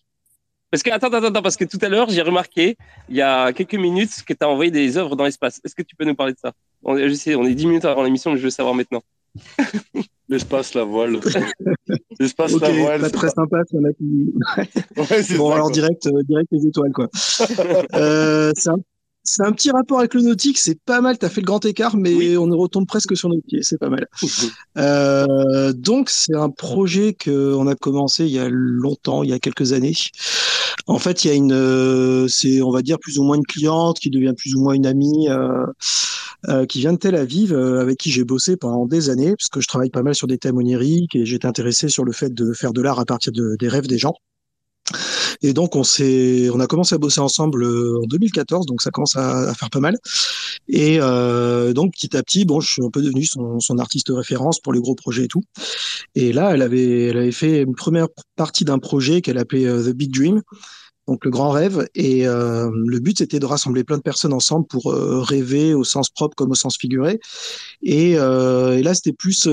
[0.69, 2.75] Parce que, attends, attends, attends, parce que tout à l'heure, j'ai remarqué,
[3.09, 5.61] il y a quelques minutes, que tu as envoyé des œuvres dans l'espace.
[5.63, 6.51] Est-ce que tu peux nous parler de ça?
[6.83, 9.01] On, Je sais, on est 10 minutes avant l'émission, mais je veux savoir maintenant.
[10.29, 11.19] L'espace, la voile.
[12.19, 12.99] L'espace, la voile.
[12.99, 14.33] pas c'est très sympa, il y en a qui-
[15.13, 15.73] Ouais, c'est Bon, ça, alors quoi.
[15.73, 17.07] direct, euh, direct les étoiles, quoi.
[17.95, 18.75] Euh, c'est un,
[19.29, 21.97] c'est un petit rapport avec le nautique, c'est pas mal, t'as fait le grand écart,
[21.97, 24.07] mais on retombe presque sur nos pieds, c'est pas mal.
[24.77, 29.39] Euh, donc, c'est un projet qu'on a commencé il y a longtemps, il y a
[29.39, 29.95] quelques années.
[30.85, 33.45] En fait, il y a une, euh, c'est, on va dire, plus ou moins une
[33.45, 35.65] cliente qui devient plus ou moins une amie, euh,
[36.47, 39.47] euh, qui vient de Tel Aviv, euh, avec qui j'ai bossé pendant des années, parce
[39.49, 42.33] que je travaille pas mal sur des thèmes oniriques et j'étais intéressé sur le fait
[42.33, 44.13] de faire de l'art à partir de- des rêves des gens.
[45.41, 48.91] Et donc on s'est, on a commencé à bosser ensemble euh, en 2014, donc ça
[48.91, 49.97] commence à, à faire pas mal.
[50.67, 54.09] Et euh, donc petit à petit, bon, je suis un peu devenu son, son artiste
[54.09, 55.43] référence pour les gros projets et tout.
[56.15, 59.83] Et là, elle avait, elle avait fait une première partie d'un projet qu'elle appelait euh,
[59.83, 60.41] The Big Dream,
[61.07, 61.87] donc le grand rêve.
[61.95, 65.83] Et euh, le but c'était de rassembler plein de personnes ensemble pour euh, rêver au
[65.83, 67.19] sens propre comme au sens figuré.
[67.81, 69.47] Et, euh, et là, c'était plus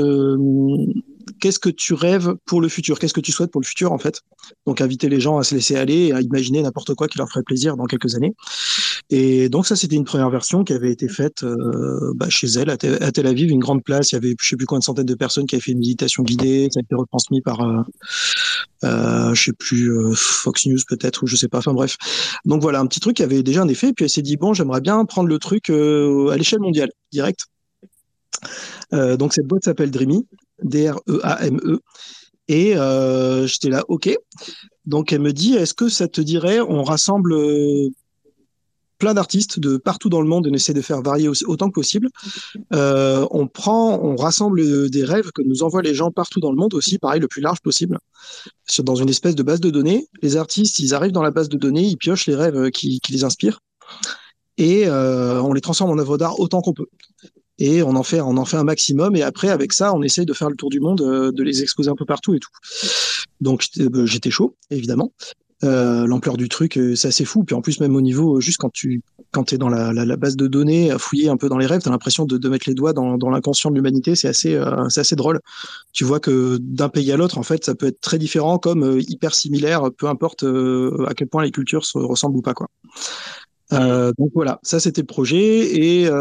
[1.40, 2.98] qu'est-ce que tu rêves pour le futur?
[2.98, 4.22] Qu'est-ce que tu souhaites pour le futur en fait?
[4.66, 7.28] Donc inviter les gens à se laisser aller et à imaginer n'importe quoi qui leur
[7.28, 8.34] ferait plaisir dans quelques années.
[9.10, 12.70] Et donc ça, c'était une première version qui avait été faite euh, bah, chez elle
[12.70, 14.12] à Tel, Aviv, une grande place.
[14.12, 15.78] Il y avait je sais plus combien de centaines de personnes qui avaient fait une
[15.78, 16.68] méditation guidée.
[16.72, 17.82] Ça a été retransmis par euh,
[18.84, 21.58] euh, je sais plus euh, Fox News peut-être ou je sais pas.
[21.58, 21.96] Enfin bref.
[22.44, 23.92] Donc voilà un petit truc qui avait déjà un effet.
[23.92, 27.46] Puis elle s'est dit bon, j'aimerais bien prendre le truc euh, à l'échelle mondiale, direct.
[28.92, 30.24] Donc cette boîte s'appelle Dreamy,
[30.62, 31.80] D-R-E-A-M-E.
[32.48, 34.14] Et euh, j'étais là, ok.
[34.86, 37.88] Donc elle me dit, est-ce que ça te dirait, on rassemble euh,
[38.98, 41.74] plein d'artistes de partout dans le monde et on essaie de faire varier autant que
[41.74, 42.08] possible.
[42.74, 46.56] Euh, on prend, on rassemble des rêves que nous envoient les gens partout dans le
[46.56, 47.98] monde aussi, pareil, le plus large possible,
[48.80, 50.06] dans une espèce de base de données.
[50.22, 53.24] Les artistes, ils arrivent dans la base de données, ils piochent les rêves qui, les
[53.24, 53.60] inspirent
[54.58, 56.88] et on les transforme en œuvres d'art autant qu'on peut.
[57.58, 59.14] Et on en fait, on en fait un maximum.
[59.16, 61.62] Et après, avec ça, on essaye de faire le tour du monde, euh, de les
[61.62, 62.50] exposer un peu partout et tout.
[63.40, 65.12] Donc j'étais euh, j'étais chaud, évidemment.
[65.62, 67.44] Euh, L'ampleur du truc, c'est assez fou.
[67.44, 70.46] Puis en plus, même au niveau, juste quand tu quand es dans la, base de
[70.46, 72.74] données, à fouiller un peu dans les rêves, tu as l'impression de, de mettre les
[72.74, 74.14] doigts dans, dans l'inconscient de l'humanité.
[74.14, 75.40] C'est assez, c'est assez drôle.
[75.92, 79.00] Tu vois que d'un pays à l'autre, en fait, ça peut être très différent, comme
[79.00, 82.68] hyper similaire, peu importe à quel point les cultures se ressemblent ou pas, quoi.
[83.74, 86.12] Euh, donc voilà, ça c'était le projet et euh,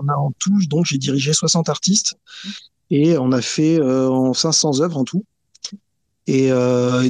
[0.00, 2.16] on a en tout, donc j'ai dirigé 60 artistes
[2.90, 5.24] et on a fait euh, en 500 œuvres en tout.
[6.28, 6.50] Et,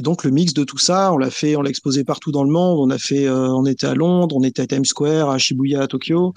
[0.01, 2.51] donc le mix de tout ça, on l'a fait, on l'a exposé partout dans le
[2.51, 2.77] monde.
[2.79, 5.87] On a fait, on était à Londres, on était à Times Square, à Shibuya, à
[5.87, 6.35] Tokyo.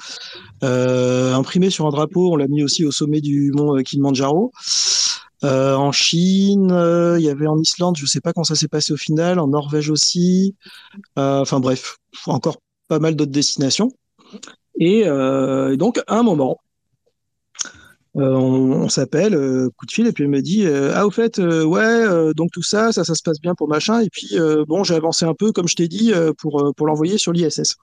[0.62, 4.50] Imprimé sur un drapeau, on l'a mis aussi au sommet du mont Kilimanjaro.
[5.42, 6.70] En Chine,
[7.18, 9.48] il y avait en Islande, je sais pas comment ça s'est passé au final, en
[9.48, 10.54] Norvège aussi.
[11.16, 12.56] Enfin bref, encore
[12.90, 13.92] pas mal d'autres destinations.
[14.78, 16.58] Et, euh, donc, à un moment,
[18.16, 21.38] euh, on, s'appelle, euh, coup de fil, et puis elle me dit Ah, au fait,
[21.38, 24.00] ouais, donc tout ça, ça, ça se passe bien pour machin.
[24.00, 27.76] Et puis, bon, j'ai avancé un peu, comme je t'ai dit, pour l'envoyer sur l'ISS.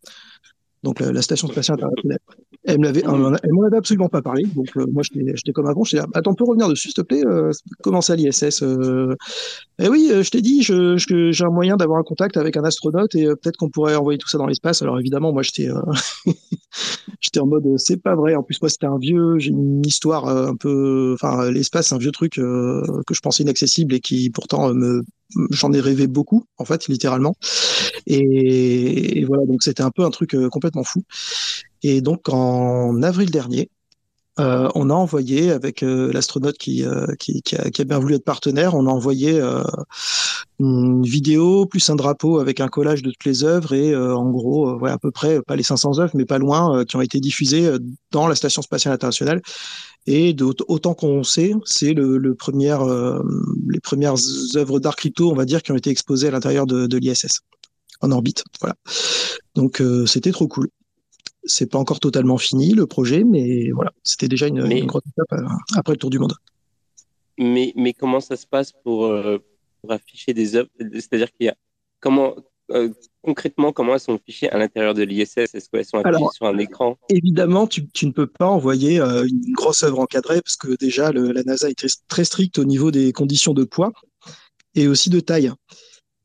[0.83, 2.19] Donc la, la station spatiale internationale.
[2.67, 5.85] Elle m'en avait absolument pas parlé, donc euh, moi j'étais, j'étais comme avant.
[5.85, 9.15] J'étais là, attends, on peut revenir dessus, s'il te plaît euh, Comment ça l'ISS euh...
[9.79, 13.15] Eh oui, euh, je t'ai dit, j'ai un moyen d'avoir un contact avec un astronaute
[13.15, 14.81] et peut-être qu'on pourrait envoyer tout ça dans l'espace.
[14.81, 15.69] Alors évidemment, moi j'étais,
[17.21, 18.35] j'étais en mode, c'est pas vrai.
[18.35, 21.99] En plus, moi c'était un vieux, j'ai une histoire un peu, enfin l'espace, c'est un
[21.99, 25.03] vieux truc que je pensais inaccessible et qui pourtant me,
[25.51, 27.35] j'en ai rêvé beaucoup, en fait, littéralement.
[28.05, 31.03] Et, voilà, donc c'était un peu un truc euh, complètement fou.
[31.83, 33.69] Et donc en avril dernier,
[34.39, 37.99] euh, on a envoyé avec euh, l'astronaute qui, euh, qui, qui, a, qui a bien
[37.99, 39.63] voulu être partenaire, on a envoyé euh,
[40.59, 44.29] une vidéo plus un drapeau avec un collage de toutes les œuvres et euh, en
[44.29, 47.01] gros, euh, ouais, à peu près, pas les 500 œuvres, mais pas loin, qui ont
[47.01, 47.71] été diffusées
[48.11, 49.41] dans la Station spatiale internationale.
[50.05, 50.35] Et
[50.67, 52.37] autant qu'on sait, c'est le, le
[53.69, 54.15] les premières
[54.55, 57.41] œuvres d'art crypto, on va dire, qui ont été exposées à l'intérieur de, de l'ISS,
[58.01, 58.43] en orbite.
[58.61, 58.75] Voilà.
[59.55, 60.69] Donc euh, c'était trop cool.
[61.47, 65.03] C'est pas encore totalement fini le projet, mais voilà, c'était déjà une, Mais- une grosse
[65.07, 66.33] étape euh, après le tour du monde.
[67.39, 69.37] Mais, mais comment ça se passe pour, euh,
[69.81, 70.69] pour afficher des œuvres?
[70.93, 71.55] C'est-à-dire qu'il y a
[71.99, 72.35] comment
[72.71, 72.89] euh,
[73.21, 76.45] concrètement comment elles sont affichées à l'intérieur de l'ISS Est-ce qu'elles sont affichées Alors- sur
[76.47, 76.97] un écran?
[77.09, 81.11] Évidemment, tu, tu ne peux pas envoyer euh, une grosse œuvre encadrée parce que déjà
[81.11, 83.93] le- la NASA est très, très stricte au niveau des conditions de poids
[84.75, 85.51] et aussi de taille.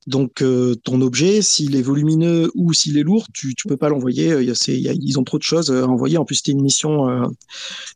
[0.07, 3.89] Donc euh, ton objet, s'il est volumineux ou s'il est lourd, tu tu peux pas
[3.89, 4.33] l'envoyer.
[4.33, 6.19] euh, Ils ont trop de choses à envoyer.
[6.19, 7.27] En plus, c'était une mission, euh,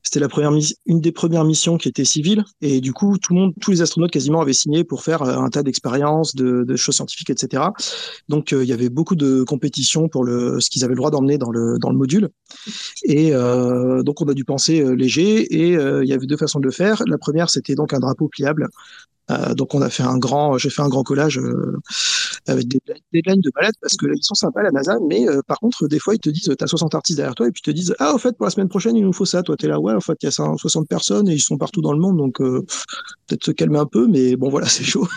[0.02, 0.52] c'était la première
[0.86, 3.82] une des premières missions qui était civile et du coup tout le monde, tous les
[3.82, 7.74] astronautes quasiment avaient signé pour faire euh, un tas d'expériences, de, de choses scientifiques, etc.
[8.28, 11.10] Donc euh, il y avait beaucoup de compétitions pour le ce qu'ils avaient le droit
[11.10, 12.28] d'emmener dans le dans le module.
[13.04, 16.36] Et euh, donc on a dû penser euh, léger et euh, il y avait deux
[16.36, 17.02] façons de le faire.
[17.06, 18.68] La première c'était donc un drapeau pliable.
[19.30, 21.76] Euh, donc on a fait un grand, j'ai fait un grand collage euh,
[22.46, 22.80] avec des
[23.12, 25.98] deadlines de malade parce que ils sont sympas la NASA, mais euh, par contre des
[25.98, 28.14] fois ils te disent t'as 60 artistes derrière toi et puis ils te disent ah
[28.14, 29.42] au fait pour la semaine prochaine il nous faut ça.
[29.42, 31.80] Toi t'es là ouais en fait il y a 60 personnes et ils sont partout
[31.80, 32.64] dans le monde donc euh,
[33.26, 35.08] peut-être se calmer un peu, mais bon voilà c'est chaud.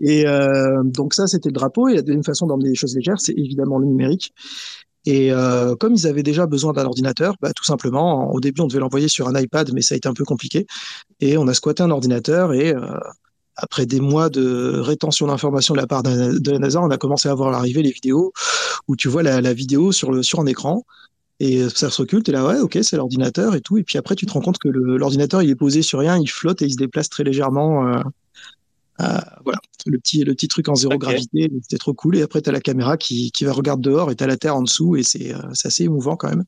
[0.00, 1.88] Et euh, donc ça, c'était le drapeau.
[1.88, 4.32] Et la deuxième façon d'emmener des choses légères, c'est évidemment le numérique.
[5.08, 8.66] Et euh, comme ils avaient déjà besoin d'un ordinateur, bah, tout simplement, au début, on
[8.66, 10.66] devait l'envoyer sur un iPad, mais ça a été un peu compliqué.
[11.20, 12.80] Et on a squatté un ordinateur et euh,
[13.56, 17.26] après des mois de rétention d'informations de la part de la NASA, on a commencé
[17.30, 18.34] à voir l'arrivée les vidéos
[18.86, 20.84] où tu vois la, vidéo sur, un écran
[21.40, 23.78] et ça se recule, t'es là, ouais, ok, c'est l'ordinateur et tout.
[23.78, 26.28] Et puis après, tu te rends compte que l'ordinateur, il est posé sur rien, il
[26.28, 27.86] flotte et il se déplace très légèrement.
[27.86, 28.02] euh, euh,
[29.44, 32.16] voilà, le petit, le petit truc en zéro gravité, c'était trop cool.
[32.16, 34.36] Et après, tu as la caméra qui, qui va regarder dehors et tu as la
[34.36, 36.44] Terre en dessous et c'est euh, assez émouvant quand même.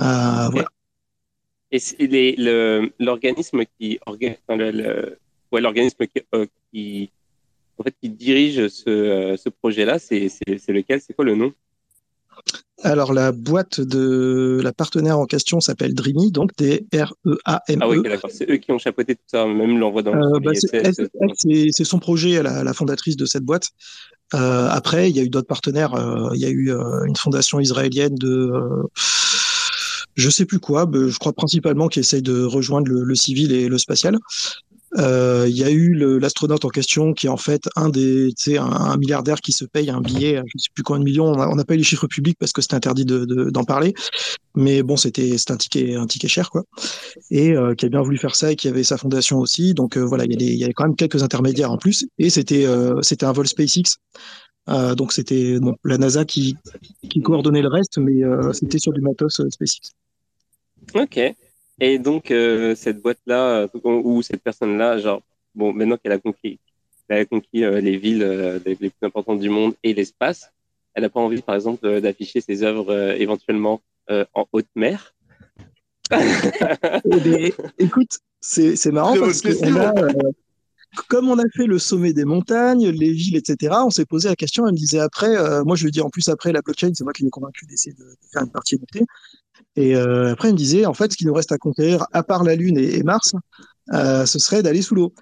[0.00, 0.68] Euh, voilà.
[1.70, 1.78] Et
[2.98, 4.58] l'organisme qui, orga- enfin,
[5.52, 5.60] ouais,
[6.14, 7.10] qui, euh, qui,
[7.78, 10.28] en fait, qui dirige ce, euh, ce projet-là, c'est
[10.68, 11.00] lequel?
[11.00, 11.52] C'est quoi le nom?
[12.84, 17.78] Alors, la boîte de la partenaire en question s'appelle Dreamy, donc D-R-E-A-M-E.
[17.80, 18.30] Ah oui, d'accord.
[18.32, 22.42] C'est eux qui ont chapeauté tout ça, même l'envoi dans Euh, bah, c'est son projet,
[22.42, 23.68] la, la fondatrice de cette boîte.
[24.34, 25.94] Euh, après, il y a eu d'autres partenaires.
[25.94, 28.50] euh, il y a eu euh, une fondation israélienne de,
[30.16, 33.68] je sais plus quoi, je crois principalement qui essaye de rejoindre le, le civil et
[33.68, 34.18] le spatial.
[34.98, 38.62] Euh, Il y a eu l'astronaute en question qui est en fait un des, un,
[38.62, 41.26] un milliardaire qui se paye un billet, je sais plus combien de millions.
[41.26, 43.64] On a- n'a pas eu les chiffres publics parce que c'était interdit de- de- d'en
[43.64, 43.94] parler.
[44.54, 46.64] Mais bon, c'était un ticket, un ticket cher quoi
[47.30, 49.72] et euh, qui a bien voulu faire ça et qui avait sa fondation aussi.
[49.74, 52.06] Donc euh, voilà, il y, a y avait quand même quelques intermédiaires en plus.
[52.18, 52.66] Et c'était
[53.00, 53.96] c'était un vol SpaceX.
[54.68, 56.56] Euh, donc c'était bon, la NASA qui,
[57.10, 59.90] qui coordonnait le reste, mais euh, c'était sur du matos SpaceX.
[60.94, 61.18] Ok.
[61.84, 65.20] Et donc, euh, cette boîte-là, euh, ou cette personne-là, genre,
[65.56, 66.60] bon, maintenant qu'elle a conquis,
[67.08, 70.52] elle a conquis euh, les villes euh, les plus importantes du monde et l'espace,
[70.94, 74.68] elle n'a pas envie, par exemple, euh, d'afficher ses œuvres euh, éventuellement euh, en haute
[74.76, 75.12] mer.
[76.12, 80.12] Eh bien, écoute, c'est c'est marrant parce que on a, euh,
[81.08, 84.36] comme on a fait le sommet des montagnes, les villes, etc., on s'est posé la
[84.36, 84.66] question.
[84.66, 87.02] Elle me disait après, euh, moi je lui dis en plus après la blockchain, c'est
[87.02, 89.04] moi qui l'ai convaincu d'essayer de, de faire une partie NFT.
[89.76, 92.22] Et euh, après, elle me disait, en fait, ce qui nous reste à conquérir, à
[92.22, 93.32] part la Lune et, et Mars,
[93.92, 95.12] euh, ce serait d'aller sous l'eau.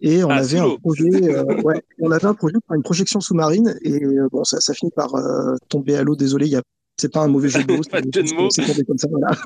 [0.00, 3.20] Et on Ah, avait un projet, euh, ouais, on avait un projet pour une projection
[3.20, 3.76] sous-marine.
[3.82, 6.16] Et euh, bon, ça, ça finit par euh, tomber à l'eau.
[6.16, 6.62] Désolé, il a,
[6.98, 7.82] c'est pas un mauvais jeu de mots.
[7.90, 8.48] Pas de mots.
[8.50, 9.36] C'est tombé comme ça, voilà.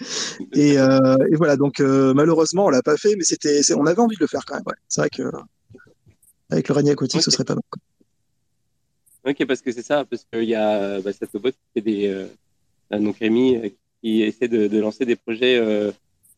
[0.54, 4.16] et, euh, et voilà, donc malheureusement, on l'a pas fait, mais c'était, on avait envie
[4.16, 4.64] de le faire quand même.
[4.66, 4.74] Ouais.
[4.88, 5.22] C'est vrai que
[6.50, 7.34] avec le ranier aquatique, ce Ok.
[7.34, 7.62] serait pas mal.
[7.70, 9.30] quoi.
[9.30, 12.06] Ok, parce que c'est ça, parce qu'il y a bah, Satobot qui fait des.
[12.08, 13.68] Euh, donc Rémi, euh,
[14.02, 15.92] qui essaie de, lancer des projets euh,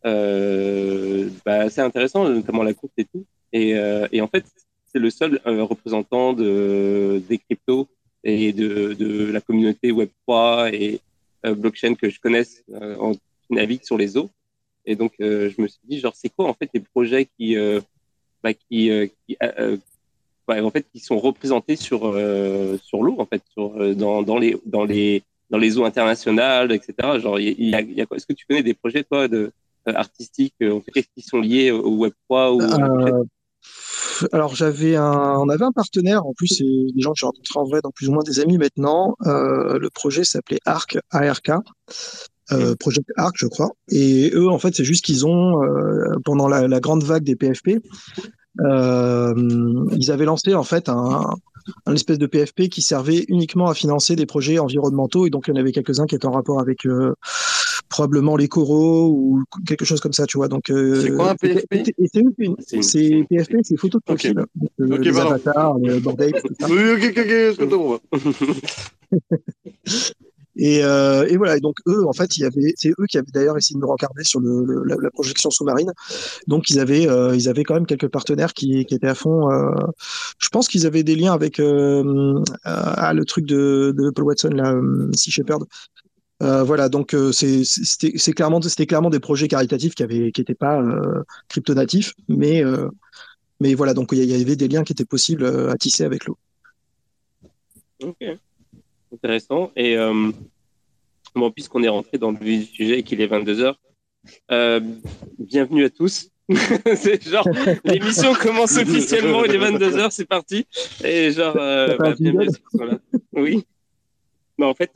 [0.04, 3.24] euh, bah, assez intéressants, notamment la course et tout.
[3.52, 4.44] Et, euh, en fait,
[4.86, 7.88] c'est le seul représentant de, des cryptos
[8.24, 11.00] et de, la communauté Web3 et
[11.44, 12.64] blockchain que je connaisse
[12.98, 13.20] en, qui
[13.50, 14.30] navigue sur les eaux.
[14.84, 17.56] Et donc, je me suis dit, genre, c'est quoi en fait les projets qui,
[18.42, 18.52] bah,
[20.48, 22.00] en fait, qui sont représentés sur
[22.82, 23.42] sur l'eau, en fait,
[23.96, 27.18] dans, dans les dans les dans les eaux internationales, etc.
[27.20, 29.52] Genre, il y a, y a- Est-ce que tu connais des projets toi de
[29.88, 33.24] euh, artistiques euh, en fait, qui sont liés au Web 3 ou Euh,
[34.32, 37.58] alors j'avais un, on avait un partenaire, en plus c'est des gens que j'ai rencontrés
[37.58, 39.16] en vrai, donc plus ou moins des amis maintenant.
[39.26, 41.50] Euh, le projet s'appelait ARC, ARK,
[42.52, 43.70] euh, Project Arc je crois.
[43.90, 47.34] Et eux en fait c'est juste qu'ils ont euh, pendant la, la grande vague des
[47.36, 47.80] PFP,
[48.60, 49.34] euh,
[49.96, 51.34] ils avaient lancé en fait un,
[51.86, 55.50] un espèce de PFP qui servait uniquement à financer des projets environnementaux et donc il
[55.50, 57.14] y en avait quelques-uns qui étaient en rapport avec euh,
[57.88, 60.48] probablement les coraux ou quelque chose comme ça, tu vois.
[60.48, 61.92] Donc euh, C'est quoi un PFP?
[62.12, 64.44] c'est une- c'est PFP, c'est photo de profil.
[64.80, 66.68] Euh, les avatars, le bordel, tout ça.
[66.68, 67.98] Oui, ok, ok, ok, je comprends.
[70.56, 71.56] Et, euh, et voilà.
[71.56, 74.24] Et donc eux, en fait, il c'est eux qui avaient d'ailleurs essayé de me rencarder
[74.24, 75.92] sur la, projection sous-marine.
[76.46, 79.50] Donc ils avaient, euh, ils avaient quand même quelques partenaires qui, étaient à fond.
[79.50, 79.70] euh,
[80.38, 84.74] je pense qu'ils avaient des liens avec ah, le truc de, Paul Watson, là,
[85.14, 85.64] Sea Shepherd.
[86.40, 88.60] Voilà, donc euh, c'était clairement
[89.10, 92.64] des projets caritatifs qui avaient qui étaient pas euh, cryptonatifs, mais
[93.74, 96.38] voilà, donc il y, y avait des liens qui étaient possibles à tisser avec l'eau.
[98.02, 98.24] Ok,
[99.12, 99.70] intéressant.
[99.76, 100.30] Et euh,
[101.34, 103.74] bon, puisqu'on est rentré dans le vif du sujet et qu'il est 22h,
[104.50, 104.80] euh,
[105.38, 106.30] bienvenue à tous.
[106.96, 107.48] c'est genre,
[107.84, 110.66] l'émission commence officiellement, il est 22h, c'est parti.
[111.04, 112.98] Et genre, euh, bah, bienvenue à ceux qui sont là.
[113.32, 113.64] Oui.
[114.60, 114.90] En fait,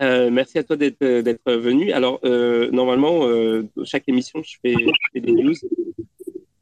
[0.00, 1.92] merci à toi d'être d'être venu.
[1.92, 2.18] Alors,
[2.72, 3.20] normalement,
[3.84, 5.54] chaque émission, je fais, je fais des news.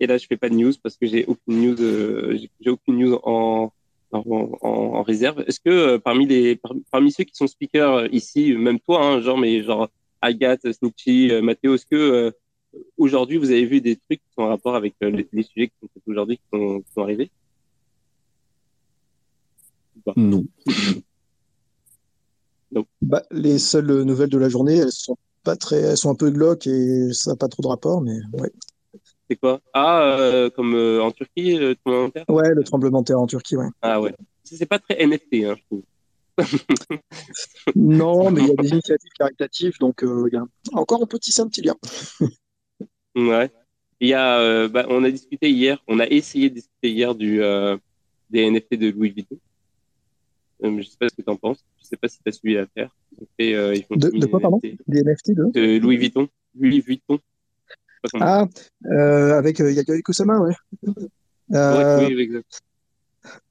[0.01, 2.99] Et là, je fais pas de news parce que j'ai aucune news, euh, j'ai aucune
[2.99, 3.73] news en,
[4.13, 4.23] en,
[4.63, 5.45] en- en réserve.
[5.47, 9.05] Est-ce que euh, parmi les par- parmi ceux qui sont speakers euh, ici, même toi,
[9.05, 9.89] hein, genre mais genre
[10.21, 12.31] Agathe, Snitchy, euh, Mathéo, est-ce que euh,
[12.97, 15.69] aujourd'hui vous avez vu des trucs qui sont en rapport avec euh, les, les sujets
[15.69, 17.31] qui sont faits aujourd'hui qui sont, qui sont arrivés?
[20.17, 20.45] Non.
[23.03, 26.31] Bah, les seules nouvelles de la journée, elles sont pas très, elles sont un peu
[26.31, 28.51] glauques et ça n'a pas trop de rapport, mais ouais.
[29.31, 29.61] C'est quoi?
[29.75, 32.25] Ah, euh, comme euh, en Turquie, le tremblement de terre?
[32.29, 33.67] Ouais, le tremblement de terre en Turquie, ouais.
[33.83, 34.15] Ah ouais.
[34.45, 35.83] C'est pas très NFT, hein, je trouve.
[37.75, 41.07] Non, mais il y a des initiatives caritatives, donc euh, il y a encore on
[41.07, 41.77] peut tisser un petit lien.
[43.17, 43.51] Ouais.
[44.01, 47.17] Il y a, euh, bah, on a discuté hier, on a essayé de discuter hier
[47.17, 47.77] du euh,
[48.31, 49.39] des NFT de Louis Vuitton.
[50.63, 51.65] Euh, je sais pas ce que tu en penses.
[51.81, 52.95] Je sais pas si tu as suivi l'affaire.
[53.39, 54.61] Ils euh, ils font De, quoi, pardon?
[54.63, 55.51] Des NFT de?
[55.53, 56.29] De Louis Vuitton.
[56.57, 57.19] Louis Vuitton.
[57.19, 57.88] Je sais pas comment-
[58.21, 58.47] Ah,
[58.87, 60.55] euh, avec euh, Yayoi Kusama, ouais.
[61.55, 62.61] Euh, Ouais, oui, oui, exact.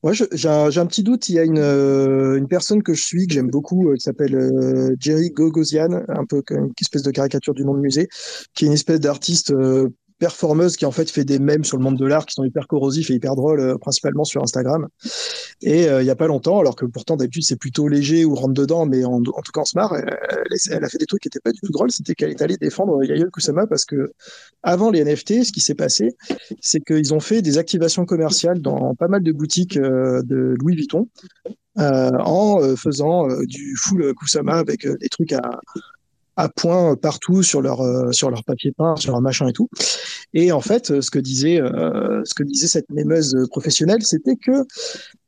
[0.01, 1.29] Ouais, j'ai un, petit doute.
[1.29, 4.95] Il y a une, euh, une personne que je suis, que j'aime beaucoup, qui s'appelle
[4.99, 8.07] Jerry Gogosian, un peu comme une espèce de caricature du nom de musée,
[8.53, 9.53] qui est une espèce d'artiste
[10.19, 12.67] performeuse qui en fait fait des mèmes sur le monde de l'art qui sont hyper
[12.67, 14.87] corrosifs et hyper drôles, euh, principalement sur Instagram.
[15.61, 18.35] Et euh, il y a pas longtemps, alors que pourtant d'habitude c'est plutôt léger ou
[18.35, 21.27] rentre dedans, mais en, tout cas on se marre, elle, a fait des trucs qui
[21.27, 21.91] étaient pas du tout drôles.
[21.91, 24.11] C'était qu'elle est allée défendre Yayoi Kusama parce que
[24.63, 26.15] avant les NFT, ce qui s'est passé,
[26.61, 30.75] c'est qu'ils ont fait des activations commerciales dans pas mal de boutiques euh, de Louis
[30.75, 31.07] Vuitton
[31.79, 35.59] euh, en euh, faisant euh, du full Kusama avec euh, des trucs à,
[36.37, 39.69] à point partout sur leur euh, sur leur papier peint, sur leur machin et tout.
[40.33, 44.35] Et en fait, euh, ce que disait euh, ce que disait cette mémeuse professionnelle, c'était
[44.35, 44.63] que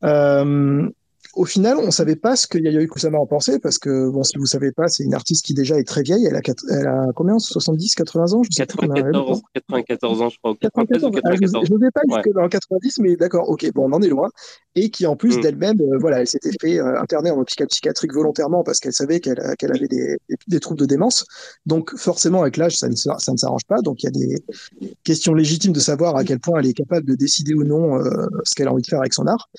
[0.04, 0.88] euh,
[1.36, 4.38] au final, on savait pas ce que Yayoi Kusama en pensait parce que bon, si
[4.38, 6.26] vous savez pas, c'est une artiste qui déjà est très vieille.
[6.26, 7.38] Elle a, quatre- elle a combien?
[7.40, 8.42] 70, 80 ans?
[8.44, 10.52] Je sais plus combien elle a, 94, 94 ans, je crois.
[10.52, 11.22] ou 93 ou 94.
[11.26, 11.68] Ah, je 94.
[11.68, 12.22] je n'osais pas Ouais.
[12.24, 14.30] jusque dans 90, mais d'accord, ok, bon, on en est loin.
[14.76, 15.42] Et qui, en plus Mm.
[15.42, 19.20] d'elle-même, euh, voilà, elle s'était fait euh, interner en hôpital psychiatrique volontairement parce qu'elle savait
[19.20, 19.88] qu'elle euh, avait
[20.48, 21.26] des, troubles de démence.
[21.66, 23.82] Donc, forcément, avec l'âge, ça ne, ça ne s'arrange pas.
[23.82, 24.44] Donc, il y a des
[25.04, 28.28] questions légitimes de savoir à quel point elle est capable de décider ou non euh,
[28.44, 29.50] ce qu'elle a envie de faire avec son art.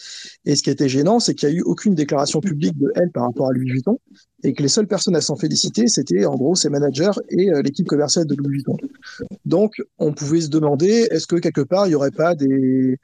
[0.44, 3.11] Et ce qui était gênant, c'est qu'il n'y a eu aucune déclaration publique de elle
[3.11, 3.99] par rapport à Louis Vuitton
[4.44, 7.62] et que les seules personnes à s'en féliciter, c'était en gros ses managers et euh,
[7.62, 8.77] l'équipe commerciale de Louis Vuitton.
[9.44, 12.98] Donc, on pouvait se demander, est-ce que quelque part, il n'y aurait pas des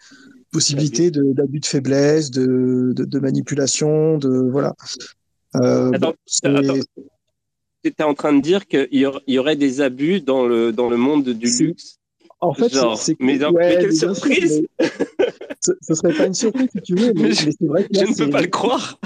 [0.52, 4.74] possibilités d'abus de, faiblesse, de, de, de manipulation, de voilà.
[5.56, 6.74] Euh, Attends, bon, c'est- attends.
[7.84, 10.88] Tu es en train de dire qu'il y, y aurait des abus dans le, dans
[10.88, 11.98] le monde du luxe?
[12.40, 14.62] en fait, c'est- Genre, mais, ouais, mais quelle surprise
[15.66, 17.84] ce, ce serait pas une surprise si tu veux, mais, Mais je- mais c'est vrai
[17.84, 18.98] que Je ne peux pas le croire.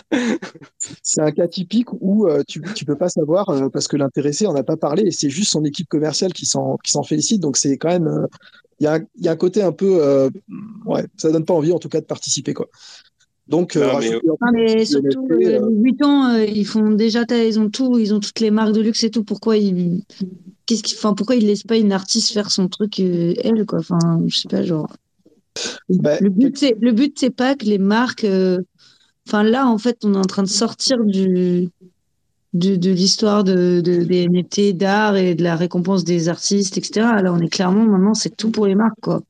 [1.02, 4.46] c'est un cas typique où euh, tu tu peux pas savoir euh, parce que l'intéressé
[4.46, 7.40] en a pas parlé et c'est juste son équipe commerciale qui s'en qui s'en félicite
[7.40, 8.26] donc c'est quand même euh,
[8.80, 10.30] il y a un- il y a un côté un peu euh,
[10.86, 12.68] ouais ça donne pas envie en tout cas de participer quoi
[13.48, 17.58] Donc, euh, Non, mais- Non, surtout, euh, euh, les Vuitton, euh, ils font déjà, ils
[17.58, 19.24] ont tout, ils ont toutes les marques de luxe et tout.
[19.24, 20.04] Pourquoi ils,
[20.66, 23.80] qu'est-ce qu'ils, enfin, pourquoi ils laissent pas une artiste faire son truc, euh, elle, quoi?
[23.80, 23.98] Enfin,
[24.28, 24.88] je sais pas, genre.
[25.88, 28.60] Bah, Le but, c'est, le but, c'est pas que les marques, euh,
[29.26, 31.68] enfin, là, en fait, on est en train de sortir du,
[32.52, 37.06] de, de l'histoire de, de, des NFT, d'art et de la récompense des artistes, etc.
[37.22, 39.20] Là, on est clairement, maintenant, c'est tout pour les marques, quoi.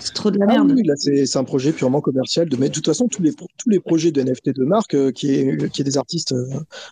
[0.00, 0.72] C'est trop de la Ah merde.
[0.74, 2.48] oui, là, c'est un projet purement commercial.
[2.48, 2.56] De...
[2.56, 5.30] Mais de toute façon, tous les, tous les projets de NFT de marque, euh, qui
[5.34, 6.46] est, qui est des artistes euh,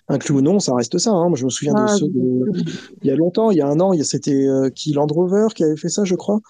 [0.08, 1.10] inclus ou non, ça reste ça.
[1.10, 1.28] hein.
[1.28, 2.62] Moi, je me souviens Ah, de ceux de...
[3.02, 4.92] Il y a longtemps, il y a un an, il y a- c'était euh, qui
[4.92, 6.40] Land Rover qui avait fait ça, je crois.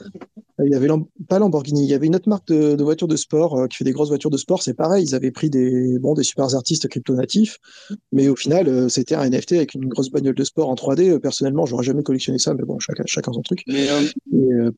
[0.60, 2.82] Euh, Il y avait Lam- pas Lamborghini, il y avait une autre marque de, de
[2.84, 4.62] voitures de sport euh, qui fait des grosses voitures de sport.
[4.62, 7.58] C'est pareil, ils avaient pris des, bon, des super artistes crypto natifs,
[8.12, 11.10] mais au final, euh, c'était un NFT avec une grosse bagnole de sport en 3D.
[11.10, 13.62] Euh, Personnellement, j'aurais jamais collectionné ça, mais bon, chacun, chacun son truc.
[13.68, 14.00] Mais euh,
[14.32, 14.70] Et, euh,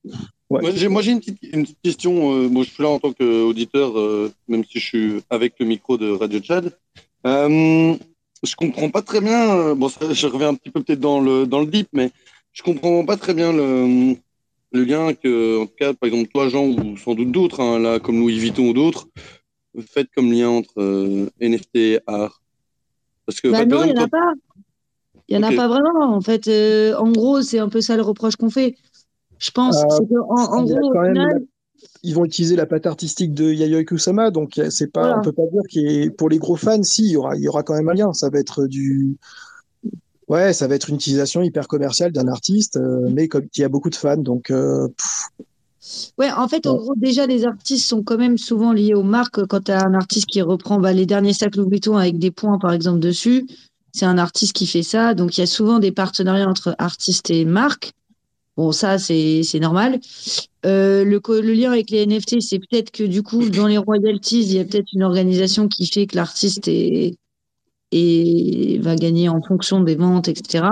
[0.51, 0.61] ouais.
[0.63, 2.35] moi, j'ai, moi, j'ai une petite, une petite question.
[2.35, 5.67] euh, bon, je suis là en tant qu'auditeur, euh, même si je suis avec le
[5.67, 6.77] micro de Radio Tchad.
[7.27, 7.95] Euh,
[8.43, 9.57] je comprends pas très bien.
[9.57, 12.11] euh, bon, ça, je reviens un petit peu peut-être dans le dans le deep, mais
[12.53, 14.15] je comprends pas très bien le
[14.75, 17.79] le lien que, en tout cas, par exemple, toi, Jean, ou sans doute d'autres, hein,
[17.79, 19.07] là, comme Louis Vuitton ou d'autres,
[19.87, 22.41] faites comme lien entre euh, NFT et art.
[23.27, 24.33] Parce que, Bah non, il n'y en a pas.
[25.29, 26.15] Il n'y en a pas vraiment.
[26.15, 28.77] En fait, euh, en gros, c'est un peu ça le reproche qu'on fait.
[29.39, 29.77] Je pense.
[29.77, 31.45] Euh, c'est que, en, en il y a gros, au même final,
[32.03, 35.19] ils vont utiliser la patte artistique de Yayoi Kusama, donc euh, c'est pas, Voilà.
[35.19, 37.49] on peut pas dire qu'il pour les gros fans, si, il y aura, il y
[37.49, 38.13] aura quand même un lien.
[38.13, 39.17] Ça va être du,
[40.29, 43.65] ouais, ça va être une utilisation hyper commerciale d'un artiste, euh, mais comme il y
[43.65, 44.89] a beaucoup de fans, donc euh,
[46.19, 46.79] ouais, en fait, en Ouais.
[46.79, 49.45] gros, déjà, les artistes sont quand même souvent liés aux marques.
[49.47, 52.31] Quand tu as un artiste qui reprend bah, les derniers sacs Louis Vuitton avec des
[52.31, 53.47] points, par exemple, dessus,
[53.93, 55.15] c'est un artiste qui fait ça.
[55.15, 57.93] Donc, il y a souvent des partenariats entre artistes et marques.
[58.57, 59.99] Bon, ça, c'est normal.
[60.67, 64.53] Euh, le, lien avec les NFT, c'est peut-être que du coup, dans les royalties, il
[64.53, 67.11] y a peut-être une organisation qui fait que l'artiste va
[68.97, 70.65] gagner en fonction des ventes, etc.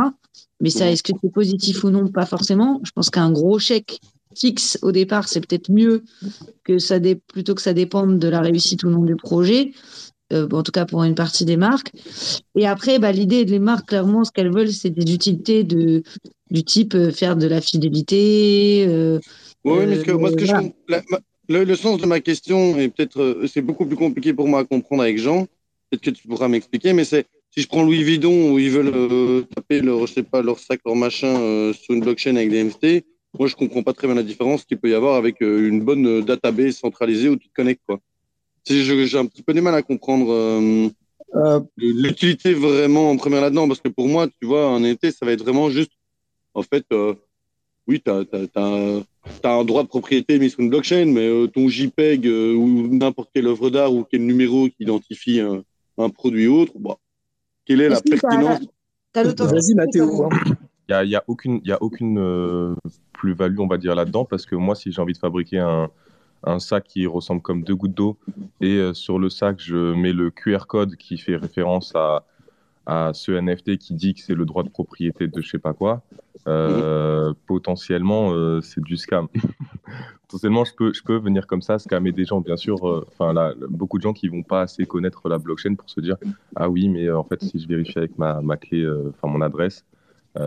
[0.60, 2.06] Mais ça, est-ce que c'est positif ou non?
[2.08, 2.80] Pas forcément.
[2.84, 4.00] Je pense qu'un gros chèque
[4.36, 6.04] fixe au départ, c'est peut-être mieux
[6.64, 9.72] que ça plutôt que ça dépende de la réussite ou non du projet.
[10.32, 11.90] Euh, en tout cas pour une partie des marques.
[12.56, 16.02] Et après, bah, l'idée des marques, clairement, ce qu'elles veulent, c'est des utilités de,
[16.52, 18.84] du type euh, faire de la fidélité.
[18.88, 19.18] euh,
[19.64, 20.62] Oui, mais ce que- moi, ce que je voilà.
[20.68, 24.32] comp- la- ma- le, le sens de ma question est peut-être, c'est beaucoup plus compliqué
[24.32, 25.46] pour moi à comprendre avec Jean.
[25.90, 29.44] Peut-être que tu pourras m'expliquer, mais c'est si je prends Louis Vuitton où ils veulent
[29.56, 33.04] taper leur, je sais pas, leur sac, leur machin sur une blockchain avec des NFT,
[33.36, 36.20] moi je comprends pas très bien la différence qu'il peut y avoir avec une bonne
[36.24, 37.98] database centralisée où tu te connectes quoi.
[38.66, 40.88] J'ai un petit peu du mal à comprendre euh,
[41.34, 45.26] euh, l'utilité vraiment en première là-dedans parce que pour moi, tu vois, un NFT, ça
[45.26, 45.92] va être vraiment juste,
[46.54, 47.14] en fait, euh,
[47.86, 48.24] oui, tu as,
[49.44, 53.30] un droit de propriété mis sur une blockchain, mais euh, ton JPEG euh, ou n'importe
[53.34, 55.62] quelle œuvre d'art ou quel numéro qui identifie un,
[55.98, 56.96] un produit autre, bon,
[57.64, 58.60] quelle est la pertinence
[59.14, 60.24] vas-y Mathéo.
[60.24, 60.28] hein.
[60.88, 62.74] Il y a, il y a aucune, il y a aucune euh,
[63.12, 65.88] plus-value, on va dire, là-dedans, parce que moi, si j'ai envie de fabriquer un,
[66.44, 68.18] un sac qui ressemble comme deux gouttes d'eau,
[68.60, 72.24] et euh, sur le sac, je mets le QR code qui fait référence à,
[72.86, 75.74] à ce NFT qui dit que c'est le droit de propriété de je sais pas
[75.74, 76.02] quoi,
[76.48, 79.28] euh, potentiellement, euh, c'est du scam.
[80.28, 82.82] potentiellement, je peux, je peux venir comme ça, scammer des gens, bien sûr.
[83.08, 86.16] Enfin, là, beaucoup de gens qui vont pas assez connaître la blockchain pour se dire,
[86.56, 89.84] ah oui, mais en fait, si je vérifie avec ma, ma clé, enfin mon adresse,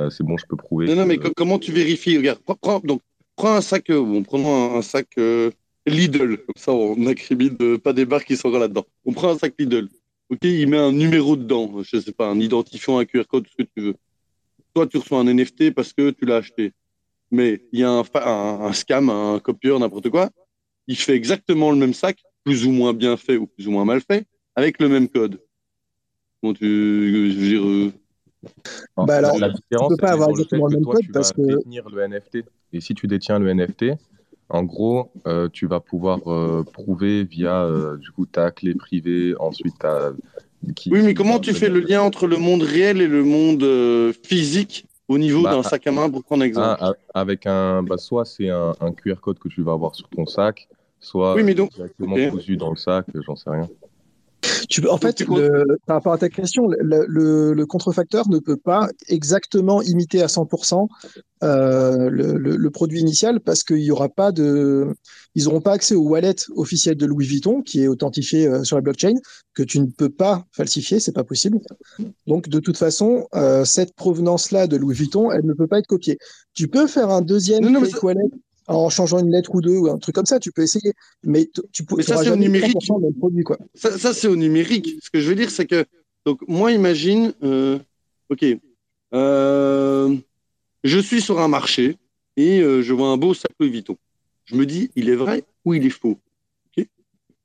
[0.09, 0.87] c'est bon, je peux prouver.
[0.87, 2.17] Non, non, mais co- comment tu vérifies?
[2.17, 3.01] Regarde, prends, donc,
[3.35, 5.51] prends un sac, bon, prenons un, un sac euh,
[5.86, 8.86] Lidl, comme ça on incrimine euh, pas des barres qui sont encore là-dedans.
[9.05, 9.89] On prend un sac Lidl,
[10.29, 13.63] ok, il met un numéro dedans, je sais pas, un identifiant, un QR code, ce
[13.63, 13.95] que tu veux.
[14.73, 16.71] Toi, tu reçois un NFT parce que tu l'as acheté.
[17.31, 20.29] Mais il y a un, fa- un, un scam, un copieur, n'importe quoi,
[20.88, 23.86] il fait exactement le même sac, plus ou moins bien fait ou plus ou moins
[23.86, 24.25] mal fait,
[24.55, 25.41] avec le même code.
[26.41, 27.91] Bon, tu, je veux dire, euh,
[28.97, 31.41] Bah alors, la différence, tu peux pas avoir exactement le même toi, code parce que-
[31.41, 32.43] détenir le NFT.
[32.73, 33.93] Et si tu détiens le NFT,
[34.53, 39.33] en gros, euh, tu vas pouvoir euh, prouver via euh, du coup ta clé privée,
[39.39, 40.13] ensuite ta.
[40.75, 44.13] qui- Oui, mais comment tu fais le lien entre le monde réel et le monde
[44.23, 46.81] physique au niveau Bah, d'un sac à main, pour prendre exemple?
[47.13, 50.25] avec un, bah, soit c'est un, un QR code que tu vas avoir sur ton
[50.25, 50.67] sac,
[50.99, 53.67] soit Oui, mais donc- directement cousu dans le sac, j'en sais rien.
[54.74, 57.65] Tu peux, en fait, tu comptes- le- par rapport à ta question, le, le- le
[57.67, 60.88] contrefacteur ne peut pas exactement imiter à 100%
[61.43, 64.88] euh, le, le- le produit initial parce qu'il y aura pas de,
[65.36, 68.76] ils n'auront pas accès au wallet officiel de Louis Vuitton qui est authentifié euh, sur
[68.78, 69.13] la blockchain
[69.53, 71.59] que tu ne peux pas falsifier, c'est pas possible.
[72.26, 75.88] Donc de toute façon, euh, cette provenance-là de Louis Vuitton, elle ne peut pas être
[75.88, 76.17] copiée.
[76.55, 78.21] Tu peux faire un deuxième Non, non, mais fake wallet
[78.68, 80.93] en changeant une lettre ou deux ou un truc comme ça, tu peux essayer.
[81.24, 82.76] Mais tu peux ça, c'est au numérique.
[82.76, 83.57] 100% le même produit, quoi.
[83.74, 84.89] Ça, ça, c'est au numérique.
[85.01, 85.86] Ce que je veux dire, c'est que,
[86.26, 87.80] donc, moi, imagine, euh,
[88.30, 88.45] OK,
[89.14, 90.16] euh,
[90.84, 91.97] je suis sur un marché
[92.38, 93.97] et euh, je vois un beau sac Louis Vuitton.
[94.45, 96.18] Je me dis, il est vrai ou il est faux?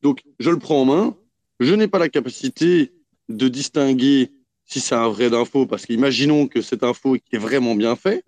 [0.02, 1.16] Donc, je le prends en main.
[1.58, 2.92] Je n'ai pas la capacité
[3.28, 4.30] de distinguer
[4.64, 8.22] si c'est un vrai d'un faux, parce qu'imaginons que cette info est vraiment bien fait.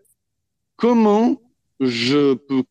[0.76, 1.40] Comment
[1.78, 2.62] je peux.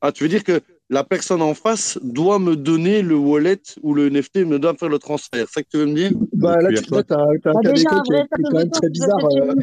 [0.00, 3.94] Ah, tu veux dire que la personne en face doit me donner le wallet ou
[3.94, 5.46] le NFT, me doit me faire le transfert.
[5.48, 6.12] C'est ça que tu veux me dire?
[6.34, 8.70] Bah, là, tu là, t'as t'as un Bah, cas un qui est, est quand même
[8.70, 9.24] très bizarre.
[9.24, 9.54] euh.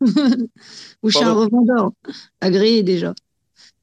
[1.02, 1.90] Ou chez un revendeur.
[2.40, 3.14] Agréé déjà.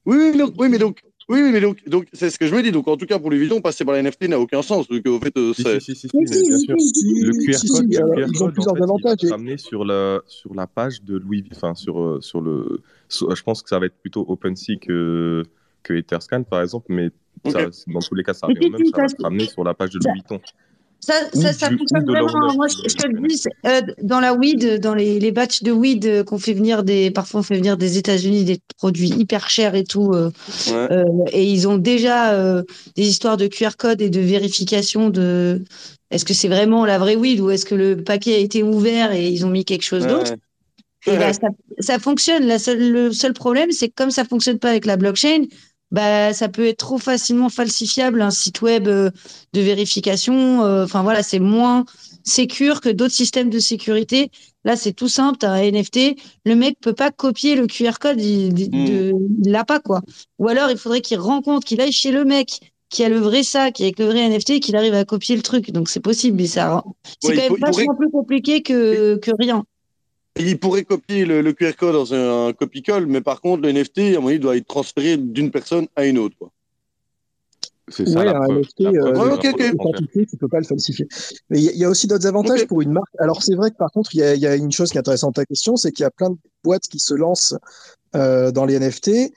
[0.06, 2.54] Oui, oui, donc, oui, mais donc, oui, oui, mais donc, donc c'est ce que je
[2.54, 2.72] me dis.
[2.72, 4.88] Donc, en tout cas, pour les Vuitton, passer par la NFT n'a aucun sens.
[4.88, 5.80] Donc, au fait, euh, c'est.
[5.80, 6.76] si, si, si, bien sûr.
[6.76, 9.24] Le QR code, si, le QR ils ont code, en plusieurs il avantages.
[9.24, 12.80] et- ramener sur la, sur la page de Louis enfin, sur, euh, sur le.
[13.08, 15.44] sur- je pense que ça va être plutôt OpenSea que,
[15.82, 17.10] que Etherscan, par exemple, mais
[17.50, 19.90] ça, dans tous les cas, ça revient même, ça va te ramener sur la page
[19.90, 20.40] de Louis Vuitton.
[21.04, 22.28] Ça, ça, fonctionne vraiment.
[22.28, 25.32] l'owner, Moi, je, je te le dis, c'est, euh, dans la weed, dans les, les
[25.32, 28.60] batchs de weed euh, qu'on fait venir des, parfois on fait venir des États-Unis des
[28.78, 30.30] produits hyper chers et tout, euh,
[30.68, 30.92] Ouais.
[30.92, 32.62] euh, et ils ont déjà euh,
[32.94, 35.64] des histoires de QR code et de vérification de
[36.12, 39.10] est-ce que c'est vraiment la vraie weed ou est-ce que le paquet a été ouvert
[39.10, 40.30] et ils ont mis quelque chose d'autre.
[40.30, 41.14] Ouais.
[41.14, 41.48] Et bah, ça,
[41.80, 42.46] ça fonctionne.
[42.46, 45.46] La seule, le seul problème, c'est que comme ça fonctionne pas avec la blockchain,
[45.92, 49.10] bah, ça peut être trop facilement falsifiable un site web euh,
[49.52, 50.64] de vérification.
[50.64, 51.84] euh, Enfin voilà, c'est moins
[52.24, 54.30] sécure que d'autres systèmes de sécurité.
[54.64, 55.38] Là, c'est tout simple.
[55.38, 56.16] T'as un NFT.
[56.46, 58.20] Le mec peut pas copier le QR code.
[58.20, 58.68] Il, Mm.
[58.86, 59.12] de-
[59.44, 60.00] il l'a pas quoi.
[60.38, 63.42] Ou alors, il faudrait qu'il rencontre, qu'il aille chez le mec qui a le vrai
[63.42, 65.70] sac avec le vrai NFT et qu'il arrive à copier le truc.
[65.72, 69.16] Donc c'est possible, mais ça, rend- c'est Ouais, quand même pourrait- vachement plus compliqué que,
[69.16, 69.64] que rien.
[70.38, 73.68] Il pourrait copier le, le QR code dans un, un copie-colle, mais par contre, le
[73.72, 76.34] NFT, à mon avis, doit être transféré d'une personne à une autre.
[76.38, 76.50] Quoi.
[77.88, 78.58] C'est ça Ouais, la un preuve.
[78.60, 81.06] NFT, La preuve, euh, tu peux pas le falsifier.
[81.50, 83.12] Mais il y, a- il y a aussi d'autres avantages pour une marque.
[83.18, 84.96] Alors c'est vrai que par contre, il y a, il y a une chose qui
[84.96, 87.54] est intéressante à ta question, c'est qu'il y a plein de boîtes qui se lancent
[88.14, 89.32] euh, dans les NFT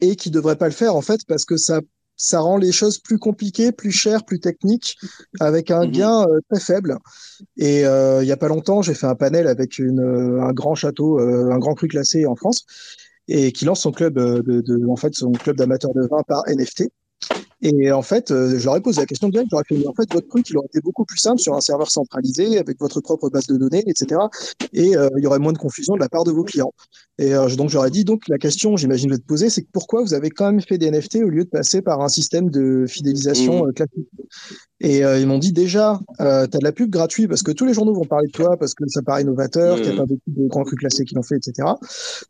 [0.00, 1.80] et qui devraient pas le faire en fait parce que ça
[2.22, 4.96] ça rend les choses plus compliquées, plus chères, plus techniques,
[5.40, 5.90] avec un Mhm.
[5.90, 6.98] gain euh, très faible.
[7.56, 10.52] Et euh, il y a pas longtemps, j'ai fait un panel avec une, euh, un
[10.52, 12.64] grand château, un grand cru classé en France,
[13.28, 16.42] et qui lance son club de, de- en fait son club d'amateurs de vin par
[16.48, 16.90] NFT.
[17.64, 19.94] Et en fait, euh, je leur ai posé la question direct, j'aurais fait, mais en
[19.94, 23.00] fait, votre truc, il aurait été beaucoup plus simple sur un serveur centralisé, avec votre
[23.00, 24.20] propre base de données, etc.
[24.72, 26.72] Et euh, il y aurait moins de confusion de la part de vos clients.
[27.18, 29.68] Et euh, donc, j'aurais dit, donc, la question, j'imagine, je vais te poser, c'est que
[29.72, 32.50] pourquoi vous avez quand même fait des NFT au lieu de passer par un système
[32.50, 33.68] de fidélisation Mhm.
[33.68, 34.08] euh, classique?
[34.84, 37.52] Et euh, ils m'ont dit, déjà, euh, tu as de la pub gratuite parce que
[37.52, 39.96] tous les journaux vont parler de toi, parce que ça paraît innovateur, qu'il y a
[39.96, 41.68] pas beaucoup de grands crus classés qui l'ont fait, etc.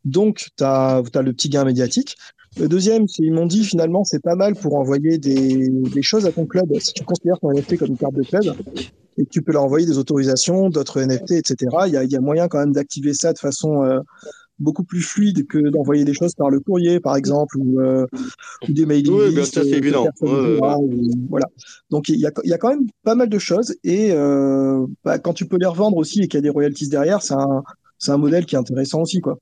[0.04, 2.16] Donc, tu as, le petit gain médiatique.
[2.60, 6.26] Le deuxième, c'est ils m'ont dit finalement c'est pas mal pour envoyer des, des choses
[6.26, 6.66] à ton club.
[6.78, 8.54] Si tu considères ton NFT comme une carte de club
[9.16, 11.56] et que tu peux leur envoyer des autorisations, d'autres NFT, etc.
[11.86, 14.00] Il y a, y a moyen quand même d'activer ça de façon euh,
[14.62, 18.06] beaucoup plus fluide que d'envoyer des choses par le courrier, par exemple, ou, euh,
[18.66, 20.08] ou des mailing Oui, bien sûr, c'est euh, évident.
[20.22, 21.46] ou- voilà.
[21.90, 24.86] Donc il y, a, il y a quand même pas mal de choses et euh,
[25.04, 27.34] bah, quand tu peux les revendre aussi et qu'il y a des royalties derrière, c'est
[27.34, 27.62] un,
[27.98, 29.38] c'est un modèle qui est intéressant aussi, quoi.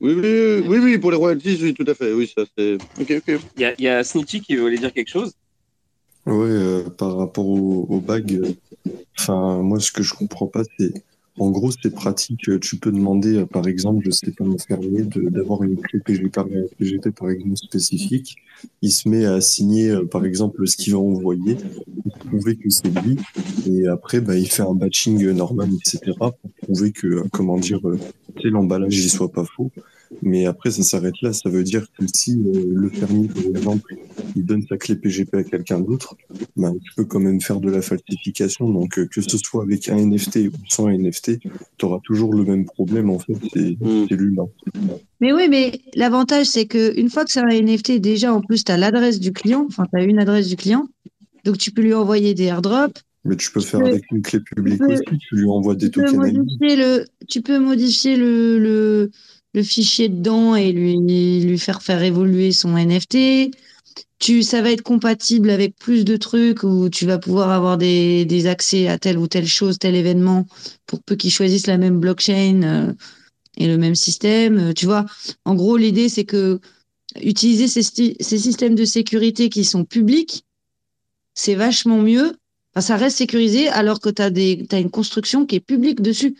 [0.00, 2.12] Oui, oui, oui, oui, pour les royalties, oui, tout à fait.
[2.12, 2.74] Oui, ça c'est.
[3.00, 3.40] Ok, ok.
[3.56, 5.32] Il y a, il y a Snitchy qui voulait dire quelque chose?
[6.26, 8.52] Ouais, euh, par rapport au, au bag, euh,
[9.18, 10.92] enfin, moi, ce que je comprends pas, c'est,
[11.38, 12.50] en gros, c'est pratique.
[12.60, 17.30] Tu peux demander, euh, par exemple, je sais pas, de- d'avoir une clé PGP, par
[17.30, 18.36] exemple, spécifique.
[18.82, 22.68] Il se met à signer, euh, par exemple, ce qu'il va envoyer, pour prouver que
[22.70, 23.16] c'est lui.
[23.66, 27.80] Et après, bah, il fait un batching euh, normal, etc., pour prouver que, comment dire,
[28.44, 29.70] l'emballage, il soit pas faux.
[30.20, 31.32] Mais après, ça s'arrête là.
[31.32, 33.94] Ça veut dire que si euh, le fermier, par exemple,
[34.36, 36.16] il donne sa clé PGP à quelqu'un d'autre,
[36.56, 38.68] ben, tu peux quand même faire de la falsification.
[38.68, 41.38] Donc, euh, que ce soit avec un NFT ou sans un NFT,
[41.78, 44.06] tu auras toujours le même problème, en fait, c'est Mm.
[44.10, 44.48] l'humain.
[45.20, 48.64] Mais oui, mais l'avantage, c'est que une fois que c'est un NFT, déjà, en plus,
[48.64, 50.88] tu as l'adresse du client, enfin, tu as une adresse du client.
[51.44, 53.02] Donc, tu peux lui envoyer des airdrops.
[53.24, 55.90] Mais tu peux faire peux- avec une clé publique peux- aussi, tu lui envoies des
[55.90, 59.10] Tu peux tokens le, tu peux modifier le, le,
[59.54, 63.50] le fichier dedans et lui, lui faire faire évoluer son NFT.
[64.18, 68.24] Tu, ça va être compatible avec plus de trucs où tu vas pouvoir avoir des,
[68.24, 70.46] des accès à telle ou telle chose, tel événement,
[70.86, 72.92] pour peu qu'ils choisissent la même blockchain euh,
[73.58, 74.58] et le même système.
[74.70, 75.06] Euh, Tu vois,
[75.44, 76.60] en gros, l'idée, c'est que
[77.20, 80.44] utiliser ces, ces systèmes de sécurité qui sont publics,
[81.34, 82.32] c'est vachement mieux.
[82.74, 86.36] Enfin, ça reste sécurisé alors que tu as, t'as une construction qui est publique dessus.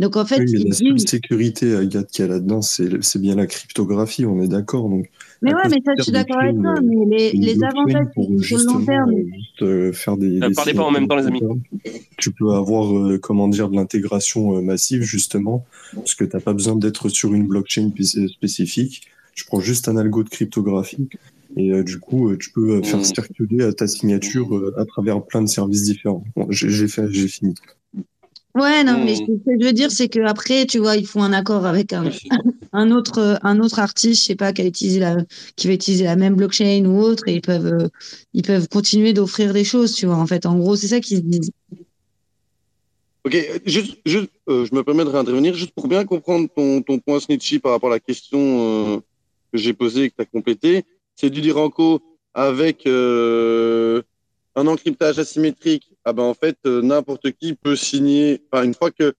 [0.00, 3.02] Donc en fait, Oui, mais ils la seule sécurité, Agathe, qu'il y a là-dedans, c'est
[3.02, 4.88] c'est bien la cryptographie, on est d'accord.
[4.88, 5.10] Donc,
[5.42, 6.74] Mais ouais, mais ça je suis d'accord avec toi.
[6.82, 8.06] Mais les, les blockchain avantages
[8.42, 9.10] sur le long terme.
[9.12, 10.40] euh, juste, euh, faire des.
[10.40, 11.42] Euh, des parlez pas en même temps, les amis.
[12.16, 16.40] Tu peux avoir, euh, comment dire, de l'intégration euh, massive, justement, parce que tu n'as
[16.42, 19.02] pas besoin d'être sur une blockchain spé- spécifique.
[19.34, 21.08] Tu prends juste un algo de cryptographie
[21.56, 23.04] et euh, du coup, euh, tu peux euh, faire Mm.
[23.04, 26.24] circuler euh, ta signature euh, à travers plein de services différents.
[26.36, 27.54] Bon, j'ai j'ai fait, j'ai fini.
[28.56, 29.16] Ouais, non, mais Hmm.
[29.16, 31.92] ce que je veux dire, c'est que après, tu vois, ils font un accord avec
[31.92, 32.04] un,
[32.72, 35.16] un autre, un autre artiste, je sais pas, qui a utilisé la,
[35.56, 37.88] qui va utiliser la même blockchain ou autre, et ils peuvent, euh,
[38.34, 40.16] ils peuvent continuer d'offrir des choses, tu vois.
[40.16, 41.50] En fait, en gros, c'est ça qu'ils se disent.
[43.24, 43.36] Ok,
[43.66, 47.20] juste, juste euh, je me permets de réintervenir, juste pour bien comprendre ton, ton point
[47.20, 48.38] Snitchy par rapport à la question
[48.96, 49.00] euh,
[49.52, 50.84] que j'ai posée et que tu as complété.
[51.16, 52.00] C'est du co
[52.32, 54.02] avec euh,
[54.60, 55.92] un encryptage asymétrique.
[56.04, 58.42] Ah ben en fait, euh, n'importe qui peut signer.
[58.50, 59.14] Enfin, une fois que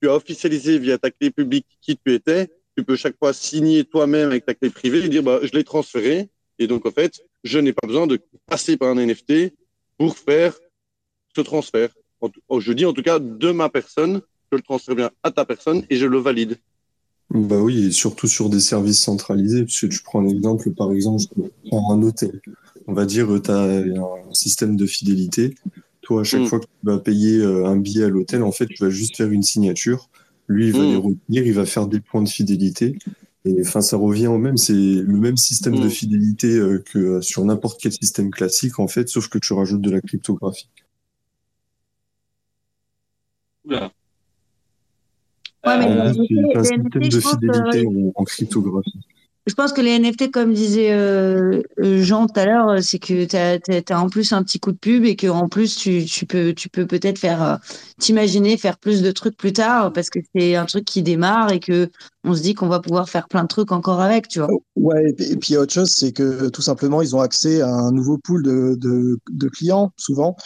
[0.00, 3.84] tu as officialisé via ta clé publique qui tu étais, tu peux chaque fois signer
[3.84, 6.28] toi-même avec ta clé privée et dire bah, je l'ai transféré.
[6.58, 9.54] Et donc, en fait, je n'ai pas besoin de passer par un NFT
[9.98, 10.54] pour faire
[11.34, 11.90] ce transfert.
[12.48, 14.20] Oh, je dis en tout cas de ma personne,
[14.52, 16.58] je le transfère bien à ta personne et je le valide.
[17.30, 21.22] Bah oui, et surtout sur des services centralisés, puisque tu prends un exemple, par exemple,
[21.22, 22.40] je prends un hôtel.
[22.86, 25.54] On va dire, tu as un système de fidélité.
[26.02, 26.46] Toi, à chaque Mm.
[26.46, 29.16] fois que tu vas payer euh, un billet à l'hôtel, en fait, tu vas juste
[29.16, 30.08] faire une signature.
[30.48, 30.90] Lui, il va Mm.
[30.90, 32.98] les retenir, il va faire des points de fidélité.
[33.44, 35.90] Et enfin, ça revient au même, c'est le même système de Mm.
[35.90, 39.80] fidélité euh, que euh, sur n'importe quel système classique, en fait, sauf que tu rajoutes
[39.82, 40.68] de la cryptographie.
[43.64, 43.92] Oula.
[45.64, 49.00] Ouais, mais Euh, les C'est un système de que- fidélité en, en cryptographie.
[49.46, 53.00] Je pense que les NFT, comme disait euh, euh, Jean tout à l'heure, euh, c'est
[53.00, 53.36] que tu
[53.92, 56.68] as, en plus un petit coup de pub et que en plus tu, peux tu
[56.68, 57.58] peux peut-être faire
[57.98, 61.58] t'imaginer faire plus de trucs plus tard parce que c'est un truc qui démarre et
[61.58, 61.90] que
[62.22, 64.48] on se dit qu'on va pouvoir faire plein de trucs encore avec, tu vois.
[64.76, 68.18] Ouais, et puis, autre chose, c'est que tout simplement, ils ont accès à un nouveau
[68.18, 70.36] pool de, clients, souvent,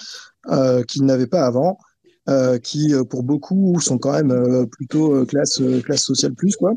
[0.88, 1.78] qu'ils n'avaient pas avant,
[2.28, 6.74] euh, qui, euh, pour beaucoup, sont quand même euh, plutôt classe, classe sociale plus, quoi,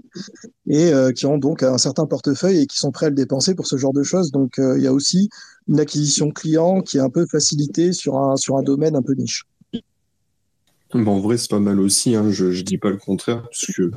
[0.67, 3.65] et qui ont donc un certain portefeuille et qui sont prêts à le dépenser pour
[3.65, 4.31] ce genre de choses.
[4.31, 5.29] Donc, il y a aussi
[5.67, 9.13] une acquisition client qui est un peu facilitée sur un, sur un domaine un peu
[9.13, 9.45] niche.
[10.93, 13.65] Bon, en vrai, c'est pas mal aussi, hein, je, je dis pas le contraire, parce
[13.75, 13.91] que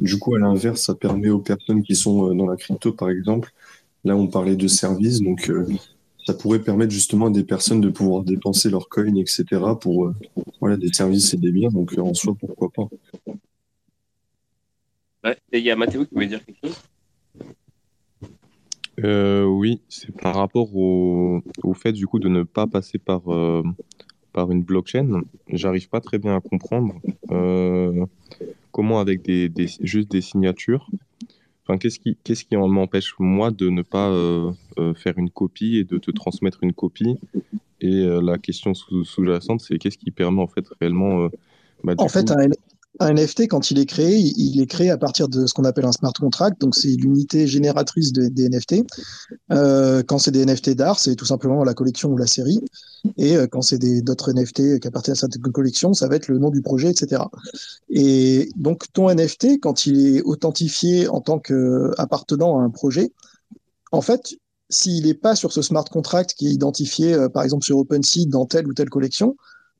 [0.00, 3.52] du coup, à l'inverse, ça permet aux personnes qui sont dans la crypto, par exemple,
[4.04, 5.50] là, on parlait de services, donc
[6.26, 9.44] ça pourrait permettre justement à des personnes de pouvoir dépenser leurs coins, etc.,
[9.80, 10.14] pour euh,
[10.60, 12.88] voilà, des services et des biens, donc euh, en soi, pourquoi pas.
[15.24, 16.76] Ouais, et il y a Mathéo qui voulait dire quelque chose?
[19.02, 23.32] Euh, oui, c'est par rapport au, au fait du coup de ne pas passer par,
[23.32, 23.62] euh,
[24.32, 25.22] par une blockchain.
[25.48, 26.94] J'arrive pas très bien à comprendre
[27.30, 28.06] euh,
[28.70, 30.88] comment avec des, des, juste des signatures.
[31.66, 35.76] Enfin, qu'est-ce qui, qu'est-ce qui m'empêche moi de ne pas euh, euh, faire une copie
[35.76, 37.16] et de te transmettre une copie?
[37.80, 41.28] Et euh, la question sous- sous-jacente, c'est qu'est-ce qui permet en fait réellement
[41.82, 42.48] bah, En fait, coup- un,
[43.00, 45.84] un NFT, quand il est créé, il est créé à partir de ce qu'on appelle
[45.84, 46.60] un smart contract.
[46.60, 48.84] Donc, c'est l'unité génératrice de- des NFT.
[49.52, 52.60] Euh, quand c'est des NFT d'art, c'est tout simplement la collection ou la série.
[53.16, 56.38] Et euh, quand c'est d'autres NFT qui appartiennent à cette collection, ça va être le
[56.38, 57.22] nom du projet, etc.
[57.90, 63.12] Et donc, ton NFT, quand il est authentifié en tant qu'appartenant à un projet,
[63.92, 64.34] en fait,
[64.70, 68.26] s'il n'est pas sur ce smart contract qui est identifié, euh, par exemple, sur OpenSea
[68.28, 69.36] dans telle ou telle collection,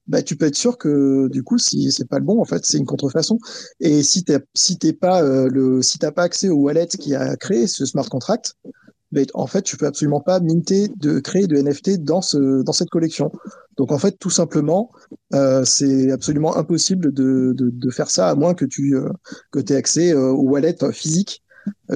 [0.07, 2.65] bah, tu peux être sûr que du coup, si c'est pas le bon, en fait,
[2.65, 3.39] c'est une contrefaçon.
[3.81, 7.15] Et si t'es si t'es pas euh, le si t'as pas accès au wallet qui
[7.15, 8.55] a créé ce smart contract,
[9.13, 12.73] bah, en fait, tu peux absolument pas minter de créer de NFT dans ce dans
[12.73, 13.33] cette collection.
[13.77, 14.91] Donc en fait, tout simplement,
[15.35, 19.09] euh, c'est absolument impossible de, de, faire ça à moins que tu euh,
[19.53, 21.43] que aies accès au wallet physique,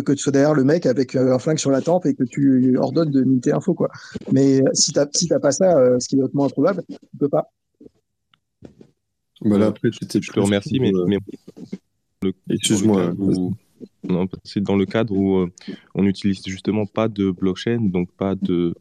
[0.04, 2.76] que tu sois derrière le mec avec un flingue sur la tempe et que tu
[2.78, 3.90] ordonnes de minter info quoi.
[4.32, 7.50] Mais si t'as si t'as pas ça, ce qui est hautement improbable, tu peux pas.
[9.42, 11.18] Bah là, après, c'était je te remercie, mais, euh, mais
[12.22, 13.54] le- Excuse-moi, dans le cadre où-
[14.04, 15.50] non, c'est dans le cadre où euh,
[15.94, 18.74] on n'utilise justement pas de blockchain, donc pas de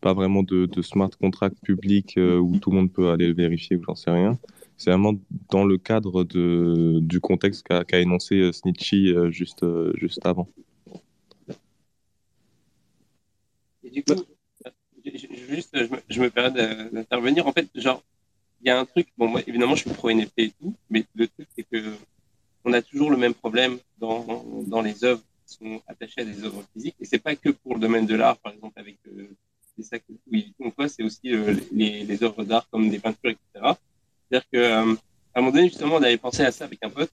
[0.00, 3.34] pas vraiment de, de smart contract public euh, où tout le monde peut aller le
[3.34, 4.38] vérifier ou j'en sais rien.
[4.78, 5.14] C'est vraiment
[5.50, 10.24] dans le cadre de, du contexte qu'a qu'a énoncé euh, Snitchy euh, juste, euh, juste
[10.24, 10.48] avant.
[13.84, 14.14] Et du coup,
[15.04, 17.46] juste, je me, je me permets d'intervenir.
[17.46, 18.02] En fait, genre,
[18.60, 21.04] il y a un truc, bon, moi, évidemment, je suis pro NFT et tout, mais
[21.14, 21.94] le truc, c'est que
[22.64, 26.44] on a toujours le même problème dans, dans les œuvres qui sont attachées à des
[26.44, 26.96] œuvres physiques.
[27.00, 29.34] Et c'est pas que pour le domaine de l'art, par exemple, avec euh,
[29.76, 33.74] des sacs oui, donc quoi, c'est aussi euh, les, œuvres d'art comme des peintures, etc.
[34.28, 34.94] C'est-à-dire que, euh,
[35.34, 37.10] un moment donné, justement, on avait pensé à ça avec un pote.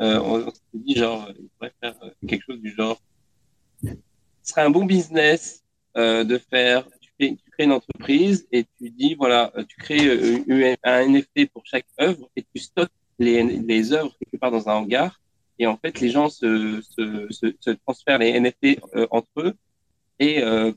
[0.00, 1.94] euh, on, on s'est dit genre, il faudrait faire
[2.28, 3.00] quelque chose du genre.
[3.82, 3.90] Ce
[4.42, 5.62] serait un bon business
[5.96, 6.86] de faire.
[7.18, 11.62] Tu, crées une entreprise et tu dis voilà, euh, tu crées euh, un NFT pour
[11.64, 15.18] chaque œuvre et tu stockes les, les œuvres quelque part dans un hangar.
[15.58, 19.54] Et en fait, les gens se, se, se, se transfèrent les NFT euh, entre eux
[20.18, 20.72] et euh,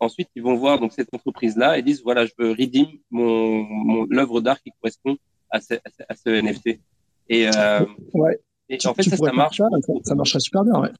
[0.00, 3.62] ensuite ils vont voir donc cette entreprise là et disent voilà, je veux redeem mon,
[3.62, 5.16] mon l'œuvre d'art qui correspond
[5.50, 6.80] à ce, à ce, à ce NFT.
[7.28, 7.84] Et, euh,
[8.14, 8.38] Ouais.
[8.70, 9.60] et Tu- en fait, ça, ça marche.
[10.04, 10.90] ça, marcherait super bien, ouais.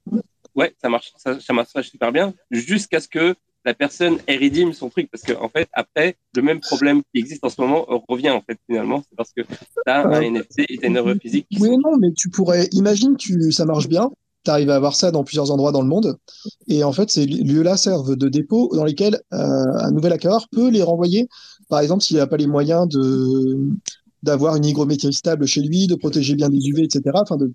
[0.55, 3.35] Ouais, ça marche, ça, ça marche super bien, jusqu'à ce que
[3.65, 7.45] la personne redeem son truc, parce que en fait, après, le même problème qui existe
[7.45, 9.43] en ce moment revient en fait finalement, c'est parce que
[9.87, 11.47] t'as un Euh, NFT et t'as une œuvre physique.
[11.61, 14.11] Oui, sont- non, mais tu pourrais, imagine, tu, ça marche bien,
[14.45, 16.17] tu arrives à avoir ça dans plusieurs endroits dans le monde,
[16.67, 20.69] et en fait, ces lieux-là servent de dépôt dans lesquels euh, un nouvel acquéreur peut
[20.69, 21.29] les renvoyer.
[21.69, 23.59] Par exemple, s'il n'a pas les moyens de
[24.23, 27.53] d'avoir une hygrométrie stable chez lui, de protéger bien des UV, etc., enfin de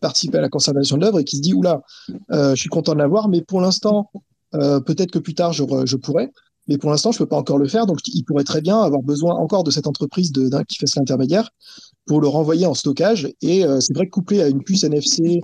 [0.00, 1.82] participer à la conservation de l'œuvre, et qui se dit, oula,
[2.30, 4.10] euh, je suis content de l'avoir, mais pour l'instant,
[4.54, 6.30] euh, peut-être que plus tard, je, je pourrais.
[6.68, 9.00] Mais pour l'instant, je peux pas encore le faire, donc il pourrait très bien avoir
[9.02, 11.50] besoin encore de cette entreprise de, d'un qui fait l'intermédiaire
[12.06, 13.28] pour le renvoyer en stockage.
[13.42, 15.40] Et euh, c'est vrai que couplé à une puce NFC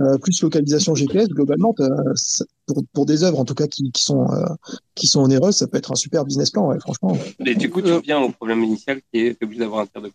[0.00, 1.74] euh, plus localisation GPS, globalement,
[2.14, 4.46] ça- pour, pour des œuvres en tout cas qui, qui sont euh,
[4.94, 7.16] qui sont onéreuses, ça peut être un super business plan, ouais, franchement.
[7.44, 10.10] Et du coup, tu reviens au problème initial qui est obligé d'avoir un tiers de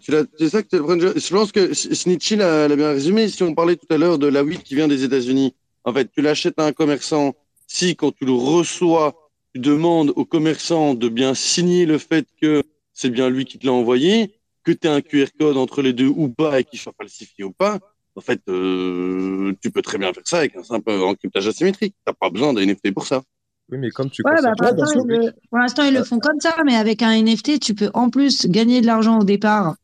[0.00, 3.28] Tu l'as- C'est ça que tu Je pense que Snitchy l'a l'a bien résumé.
[3.28, 6.10] Si on parlait tout à l'heure de la weed qui vient des États-Unis, en fait,
[6.12, 7.34] tu l'achètes à un commerçant.
[7.74, 9.14] Si, quand tu le reçois,
[9.54, 12.62] tu demandes au commerçant de bien signer le fait que
[12.92, 15.94] c'est bien lui qui te l'a envoyé, que tu as un QR code entre les
[15.94, 17.78] deux ou pas et qu'il soit falsifié ou pas,
[18.14, 21.94] en fait, euh, tu peux très bien faire ça avec un simple encryptage asymétrique.
[22.04, 23.22] T'as pas besoin d'un NFT pour ça.
[23.70, 26.04] Oui, mais comme tu Ouais, bah, conserves pour l'instant, ils le- pour l'instant, ils le
[26.04, 29.24] font comme ça, mais avec un NFT, tu peux en plus gagner de l'argent au
[29.24, 29.76] départ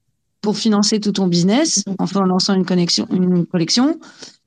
[0.43, 3.99] pour financer tout ton business en en lançant une connexion, une collection.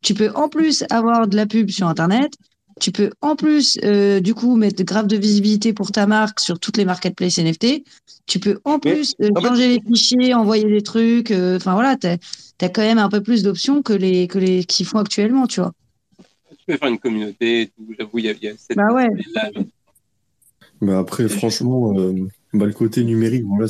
[0.03, 2.31] Tu peux en plus avoir de la pub sur Internet.
[2.79, 6.59] Tu peux en plus, euh, du coup, mettre grave de visibilité pour ta marque sur
[6.59, 7.83] toutes les marketplaces NFT.
[8.25, 11.31] Tu peux en plus euh, changer les fichiers, envoyer des trucs.
[11.31, 14.63] euh, Enfin voilà, tu as, quand même un peu plus d'options que les que les
[14.63, 15.73] qui font actuellement, tu vois.
[16.49, 17.71] Tu peux faire une communauté.
[17.97, 19.07] J'avoue, il y y a cette Bah ouais.
[19.33, 19.49] là
[20.79, 22.13] Mais après, franchement, euh,
[22.53, 23.65] bah, le côté numérique, moi,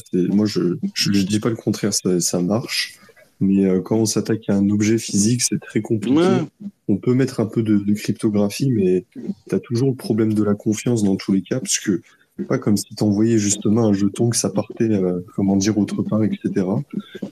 [0.45, 3.00] je, je, je dis pas le contraire, ça, ça marche.
[3.41, 6.17] Mais euh, quand on s'attaque à un objet physique, c'est très compliqué.
[6.17, 6.69] Ouais.
[6.87, 9.05] On peut mettre un peu de, de cryptographie, mais
[9.49, 12.01] tu as toujours le problème de la confiance dans tous les cas, parce que
[12.37, 15.77] c'est pas comme si tu envoyais justement un jeton que ça partait, euh, comment dire,
[15.77, 16.65] autre part, etc.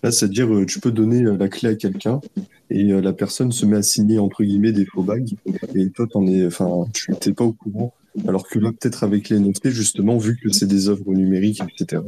[0.03, 2.19] Là, c'est-à-dire, euh, tu peux donner euh, la clé à quelqu'un
[2.69, 5.33] et la personne se met à signer, entre guillemets, des faux bagues.
[5.73, 7.95] Et toi, t'en es, enfin, tu t'es pas au courant.
[8.27, 12.01] Alors que là, peut-être avec les NFT, justement, vu que c'est des œuvres numériques, etc.,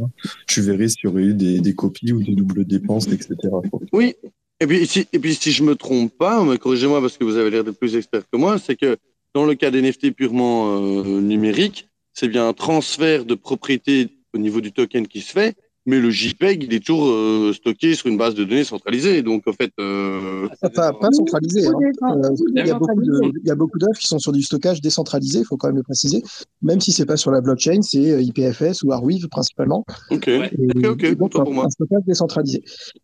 [0.47, 3.35] tu verrais s'il y aurait eu des, copies ou des doubles dépenses, etc.
[3.91, 4.15] Oui.
[4.59, 7.63] Et puis, si, et puis, je me trompe pas, corrigez-moi parce que vous avez l'air
[7.63, 8.97] d'être plus expert que moi, c'est que
[9.33, 14.37] dans le cas des NFT purement euh, numériques, c'est bien un transfert de propriété au
[14.37, 15.55] niveau du token qui se fait,
[15.85, 19.21] mais le JPEG, il est toujours euh, stocké sur une base de données centralisée.
[19.23, 21.65] Donc, en fait, euh, Enfin, pas centralisé.
[21.67, 21.71] hein.
[21.73, 23.31] Euh, il, y a beaucoup Décentralisé.
[23.31, 25.67] de, il y a beaucoup d'œuvres qui sont sur du stockage décentralisé, il faut quand
[25.69, 26.21] même le préciser.
[26.61, 29.85] Même si c'est pas sur la blockchain, c'est IPFS ou Arweave principalement.
[30.11, 31.65] ok, Et ok, ok, donc, autant un, pour moi.
[31.65, 32.63] un stockage décentralisé.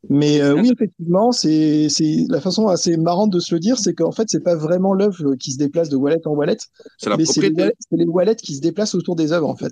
[0.09, 1.88] Mais euh, oui, effectivement, c'est
[2.30, 5.36] la façon assez marrante de se le dire, c'est qu'en fait, c'est pas vraiment l'œuvre
[5.36, 6.57] qui se déplace de wallet en wallet,
[6.97, 9.49] C'est la mais c'est les, wallets- c'est les wallets qui se déplacent autour des œuvres,
[9.49, 9.71] en fait.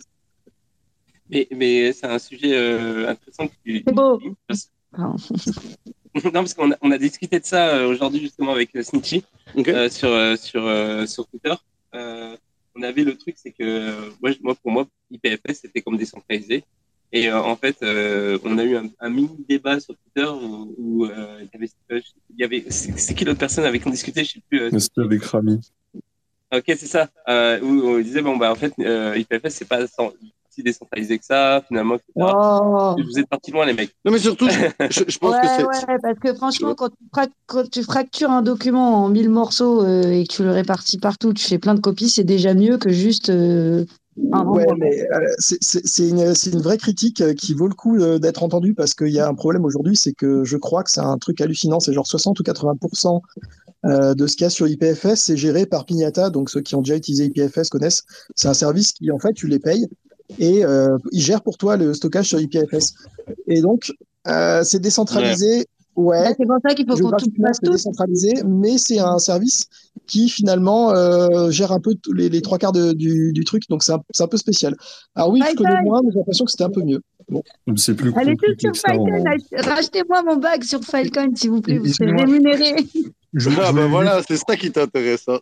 [1.29, 3.47] Mais, mais c'est un sujet euh, intéressant.
[3.47, 4.21] que tu- C'est beau.
[4.47, 8.83] Parce- non, parce qu'on a, on a discuté de ça euh, aujourd'hui justement avec euh,
[8.83, 9.23] Snitchy
[9.55, 9.67] Ok.
[9.67, 11.53] euh, sur, euh, sur, euh, sur Twitter.
[11.93, 12.35] Euh,
[12.75, 16.63] on avait le truc, c'est que euh, moi, moi, pour moi, IPFS, c'était comme décentralisé.
[17.11, 20.75] Et euh, en fait, euh, on a eu un, un mini débat sur Twitter où,
[20.77, 22.01] où, euh, il y avait, euh,
[22.31, 24.61] il y avait c'est qui l'autre personne avec qui on discutait, je sais plus.
[24.61, 25.59] euh, c'était avec Rami.
[26.53, 27.07] Ok, c'est ça.
[27.27, 30.11] Euh, où on disait bon bah en fait euh, IPFS c'est pas sans-
[30.49, 31.95] si décentralisé que ça finalement.
[31.95, 32.11] etc.
[32.15, 32.95] Oh.
[32.97, 33.93] Vous êtes partis loin les mecs.
[34.05, 35.65] Non, mais surtout, je, je pense ouais, que c'est.
[35.65, 39.83] ouais, parce que franchement, quand tu, frac- quand tu fractures un document en mille morceaux
[39.83, 42.77] euh, et que tu le répartis partout, tu fais plein de copies, c'est déjà mieux
[42.77, 43.83] que juste euh,
[44.17, 48.73] Ouais, mais euh, c'est- une, vraie critique euh, qui vaut le coup euh, d'être entendue
[48.73, 51.41] parce qu'il y a un problème aujourd'hui, c'est que je crois que c'est un truc
[51.41, 53.21] hallucinant, c'est genre 60 ou 80%
[53.85, 56.75] euh, de ce qu'il y a sur IPFS, c'est géré par Pignata, donc ceux qui
[56.75, 58.03] ont déjà utilisé IPFS connaissent.
[58.35, 59.87] C'est un service qui, en fait, tu les payes
[60.39, 62.93] et euh, ils gèrent pour toi le stockage sur IPFS.
[63.47, 63.91] Et donc,
[64.27, 65.65] euh, c'est décentralisé, ouais.
[65.97, 67.31] Bah, c'est pour ça qu'il faut qu'on tout
[67.63, 67.71] tout.
[67.71, 69.65] décentralisé, mais c'est un service
[70.07, 73.81] qui finalement euh, gère un peu les, les trois quarts de- du, du truc, donc
[73.83, 74.75] c'est un, c'est un peu spécial.
[75.15, 75.83] Alors oui, je connais Bye-bye.
[75.83, 77.01] moins, mais j'ai l'impression que c'était un peu mieux.
[77.29, 77.41] Bon.
[77.77, 81.61] C'est plus Allez compliqué sur en- Falcon, ach- rachetez-moi mon bac sur Falcon, s'il vous
[81.61, 82.07] plaît, vous serez.
[83.33, 85.25] Je, Ah bah voulais voilà, c'est ça qui t'intéresse.
[85.27, 85.39] Hein.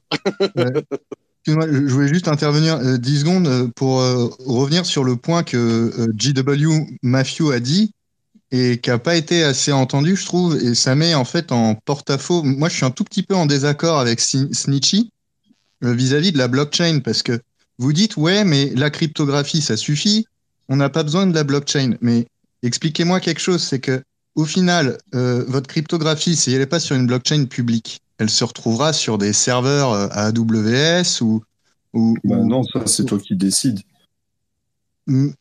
[0.56, 0.66] Ouais.
[1.46, 5.44] Excuse-moi, je voulais juste intervenir euh, 10 secondes euh, pour euh, revenir sur le point
[5.44, 7.92] que euh, GW Matthew a dit
[8.56, 11.74] et qui n'a pas été assez entendu, je trouve, et ça met en fait en
[11.74, 12.44] porte-à-faux.
[12.44, 15.10] Moi, je suis un tout petit peu en désaccord avec Sni- Snitchy
[15.84, 17.42] euh, vis-à-vis de la blockchain parce que
[17.80, 20.28] vous dites, ouais, mais la cryptographie, ça suffit,
[20.70, 21.96] on n'a pas besoin de la blockchain.
[22.02, 22.28] Mais
[22.62, 24.04] expliquez-moi quelque chose, c'est que
[24.36, 28.44] au final, euh, votre cryptographie, si elle n'est pas sur une blockchain publique, elle se
[28.44, 31.42] retrouvera sur des serveurs euh, AWS ou.
[31.94, 33.80] ou, Bah ou- non, ça, c'est toi qui décides.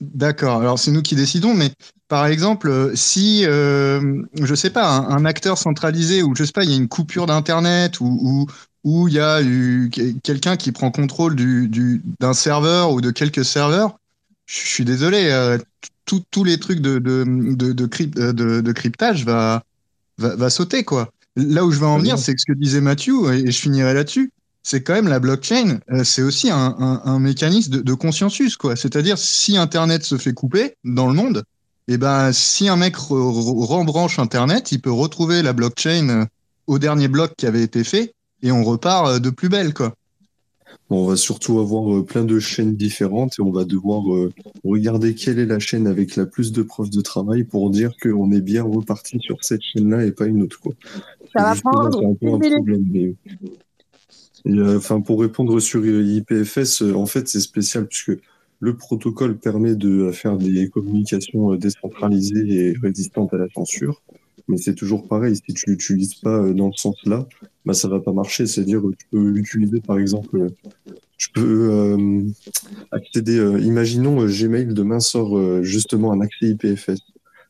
[0.01, 0.61] D'accord.
[0.61, 1.71] Alors c'est nous qui décidons, mais
[2.09, 6.53] par exemple, euh, si euh, je sais pas, un, un acteur centralisé ou je sais
[6.53, 8.49] pas, il y a une coupure d'internet ou
[8.85, 9.89] ou il y a eu
[10.25, 13.99] quelqu'un qui prend contrôle du du d'un serveur ou de quelques serveurs,
[14.47, 15.59] je suis désolé, euh,
[16.05, 19.63] tous les trucs de de de de, crypt- euh, de, de cryptage va,
[20.19, 21.11] va va sauter quoi.
[21.37, 23.95] Là où je veux en venir, c'est ce que disait Mathieu et, et je finirai
[23.95, 24.33] là-dessus
[24.63, 28.57] c'est quand même la blockchain, euh, c'est aussi un, un, un mécanisme de, de consensus,
[28.57, 28.77] quoi.
[28.77, 31.43] C'est-à-dire, si Internet se fait couper dans le monde,
[31.89, 36.25] et ben, si un mec re- re- rembranche Internet, il peut retrouver la blockchain euh,
[36.67, 39.95] au dernier bloc qui avait été fait, et on repart euh, de plus belle, quoi.
[40.89, 44.03] On va surtout avoir plein de chaînes différentes et on va devoir
[44.63, 48.31] regarder quelle est la chaîne avec la plus de preuves de travail pour dire qu'on
[48.31, 50.61] est bien reparti sur cette chaîne-là et pas une autre.
[50.61, 50.73] Quoi.
[51.35, 51.99] Ça va prendre
[54.47, 58.13] Enfin, pour répondre sur euh, IPFS, euh, en fait, c'est spécial puisque
[58.61, 64.03] le protocole permet de faire des communications euh, décentralisées et résistantes à la censure.
[64.49, 67.27] Mais c'est toujours pareil, si tu l'utilises pas euh, dans ce sens-là,
[67.65, 68.47] bah, ça va pas marcher.
[68.47, 70.49] C'est-à-dire, que tu peux l'utiliser, par exemple, euh,
[71.17, 72.23] tu peux euh,
[72.91, 77.01] accéder, euh, imaginons euh, Gmail demain sort euh, justement un accès IPFS.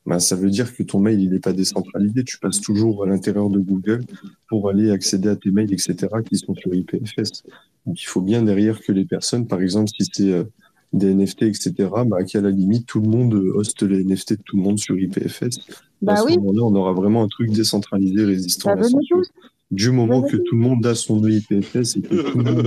[0.05, 3.07] Bah, ça veut dire que ton mail il n'est pas décentralisé, tu passes toujours à
[3.07, 4.05] l'intérieur de Google
[4.49, 7.45] pour aller accéder à tes mails, etc., qui sont sur IPFS.
[7.87, 10.45] Donc il faut bien derrière que les personnes, par exemple, si c'est euh,
[10.93, 11.73] des NFT, etc.,
[12.07, 14.79] bah, qu'à la limite, tout le monde euh, hoste les NFT de tout le monde
[14.79, 15.61] sur IPFS.
[16.01, 16.37] Bah à ce oui.
[16.39, 19.23] moment-là, on aura vraiment un truc décentralisé, résistant Bah, à la censure.
[19.71, 22.67] Du moment que tout le monde a son IPFS et que tout le monde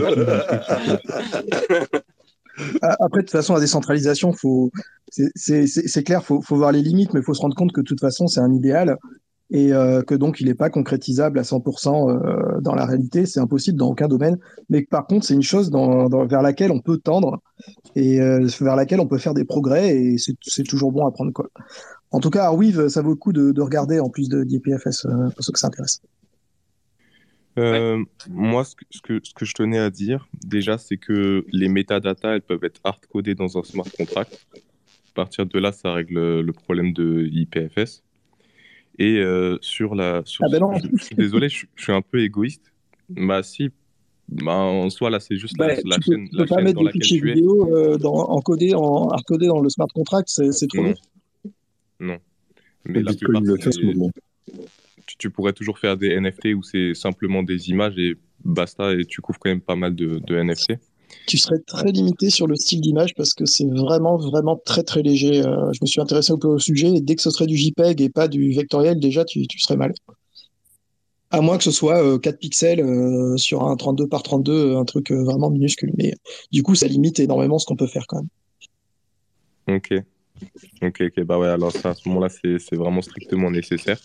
[2.58, 2.84] utilise un truc IPFS.
[2.84, 4.34] A- Après, de toute façon, la décentralisation,
[5.36, 7.86] c'est- clair, faut, faut voir les limites, mais il faut se rendre compte que de
[7.86, 8.98] toute façon, c'est un idéal
[9.52, 13.40] et euh, que donc il n'est pas concrétisable à 100% euh, dans la réalité, c'est
[13.40, 14.38] impossible dans aucun domaine.
[14.70, 17.40] Mais par contre, c'est une chose vers laquelle on peut tendre
[17.96, 21.32] et euh, vers laquelle on peut faire des progrès et c'est toujours bon à prendre
[21.32, 21.48] quoi.
[22.12, 25.06] En tout cas, Arweave, ça vaut le coup de, de regarder en plus de d'IPFS
[25.06, 26.00] euh, pour ceux que ça intéresse.
[27.58, 31.46] Euh, Moi, ce que, ce, que, ce que je tenais à dire, déjà, c'est que
[31.52, 34.46] les métadatas, elles peuvent être hard-codées dans un smart contract.
[34.56, 38.04] À partir de là, ça règle le problème de IPFS.
[39.00, 40.22] Et euh, sur la.
[40.26, 40.78] Sur, Ah ben non.
[40.78, 42.72] je, je suis désolé, je, je suis un peu égoïste.
[43.10, 43.70] Bah, si.
[44.28, 46.48] Bah, en soi, là, c'est juste Bah, la, tu la peux, chaîne, tu la peux
[46.50, 49.88] pas chaîne mettre des fichiers tu vidéo euh, dans, encodés en hardcodés dans le smart
[49.94, 50.90] contract, c'est trop Non.
[50.90, 51.02] lourd.
[52.00, 52.18] Non.
[52.86, 54.10] Mais la Bitcoin plupart,
[55.06, 59.06] tu, tu pourrais toujours faire des NFT où c'est simplement des images et basta, et
[59.06, 60.74] tu couvres quand même pas mal de, de NFT.
[61.28, 65.02] Tu serais très limité sur le style d'image parce que c'est vraiment, vraiment très, très
[65.02, 65.44] léger.
[65.44, 67.58] Euh, je me suis intéressé un peu au sujet et dès que ce serait du
[67.58, 69.94] JPEG et pas du vectoriel, déjà, tu, tu serais mal.
[71.32, 74.80] À moins que ce soit euh, 4 pixels euh, sur un 32 par 32, euh,
[74.80, 75.92] un truc euh, vraiment minuscule.
[75.98, 76.14] Mais
[76.52, 79.78] du coup, ça limite énormément ce qu'on peut faire quand même.
[79.78, 79.94] Ok.
[80.82, 83.98] Ok, ok, bah ouais, alors à ce moment-là, c'est c'est vraiment strictement nécessaire.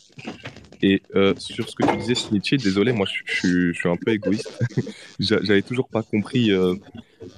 [0.82, 4.58] Et euh, sur ce que tu disais, Snitchy, désolé, moi, je, suis- un peu égoïste.
[5.20, 6.50] J'a- J'avais toujours pas compris.
[6.52, 6.74] euh,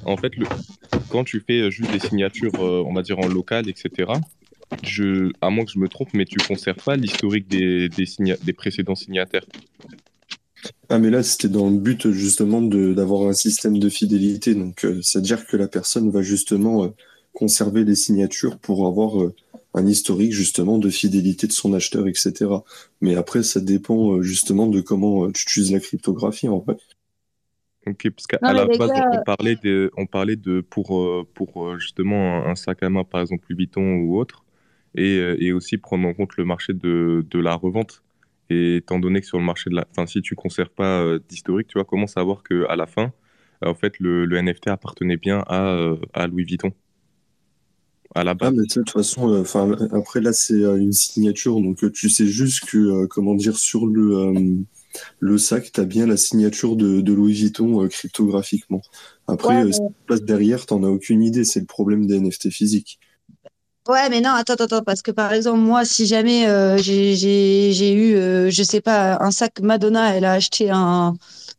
[0.04, 0.32] en fait,
[1.10, 4.12] quand tu fais juste des signatures, euh, on va dire en local, etc.,
[4.82, 7.88] je, à moins que je me trompe, mais tu conserves pas l'historique des,
[8.56, 9.46] précédents signataires.
[10.88, 14.54] Ah, mais là, c'était dans le but justement d'avoir un système de fidélité.
[14.54, 16.88] Donc, euh, c'est-à-dire que la personne va justement euh,
[17.32, 19.34] conserver les signatures pour avoir euh,
[19.74, 22.50] un historique justement de fidélité de son acheteur, etc.
[23.00, 26.76] Mais après, ça dépend euh, justement de comment euh, tu utilises la cryptographie en vrai.
[27.86, 32.46] Ok, parce qu'à la base, gars, on parlait de, on parlait de pour, pour justement
[32.46, 34.44] un, sac à main, par exemple Louis Vuitton ou autre,
[34.94, 38.04] et, et aussi prendre en compte le marché de, de la revente.
[38.50, 41.66] Et étant donné que sur le marché de la, enfin, si tu conserves pas d'historique,
[41.66, 43.12] tu vois, comment savoir que à la fin,
[43.66, 46.72] en fait, le, le NFT appartenait bien à, à Louis Vuitton
[48.14, 48.52] à la Ah, base.
[48.52, 51.90] mais tu sais, de toute façon, euh, après là, c'est euh, une signature, donc euh,
[51.92, 54.56] tu sais juste que, euh, comment dire, sur le, euh,
[55.20, 58.82] le sac, tu as bien la signature de, de Louis Vuitton euh, cryptographiquement.
[59.28, 61.66] Après, Ouais, euh, mais- ce qui se passe derrière, t'en as aucune idée, c'est le
[61.66, 63.00] problème des NFT physiques.
[63.88, 67.92] Ouais, mais non, attends, attends, attends, parce que par exemple, moi, si jamais euh, j'ai
[67.94, 71.14] eu, euh, je sais pas, un sac Madonna, elle a acheté un,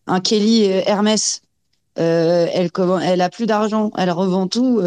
[0.08, 1.42] un Kelly Hermès,
[2.00, 4.82] euh, elle, commen- elle a plus d'argent, elle revend tout.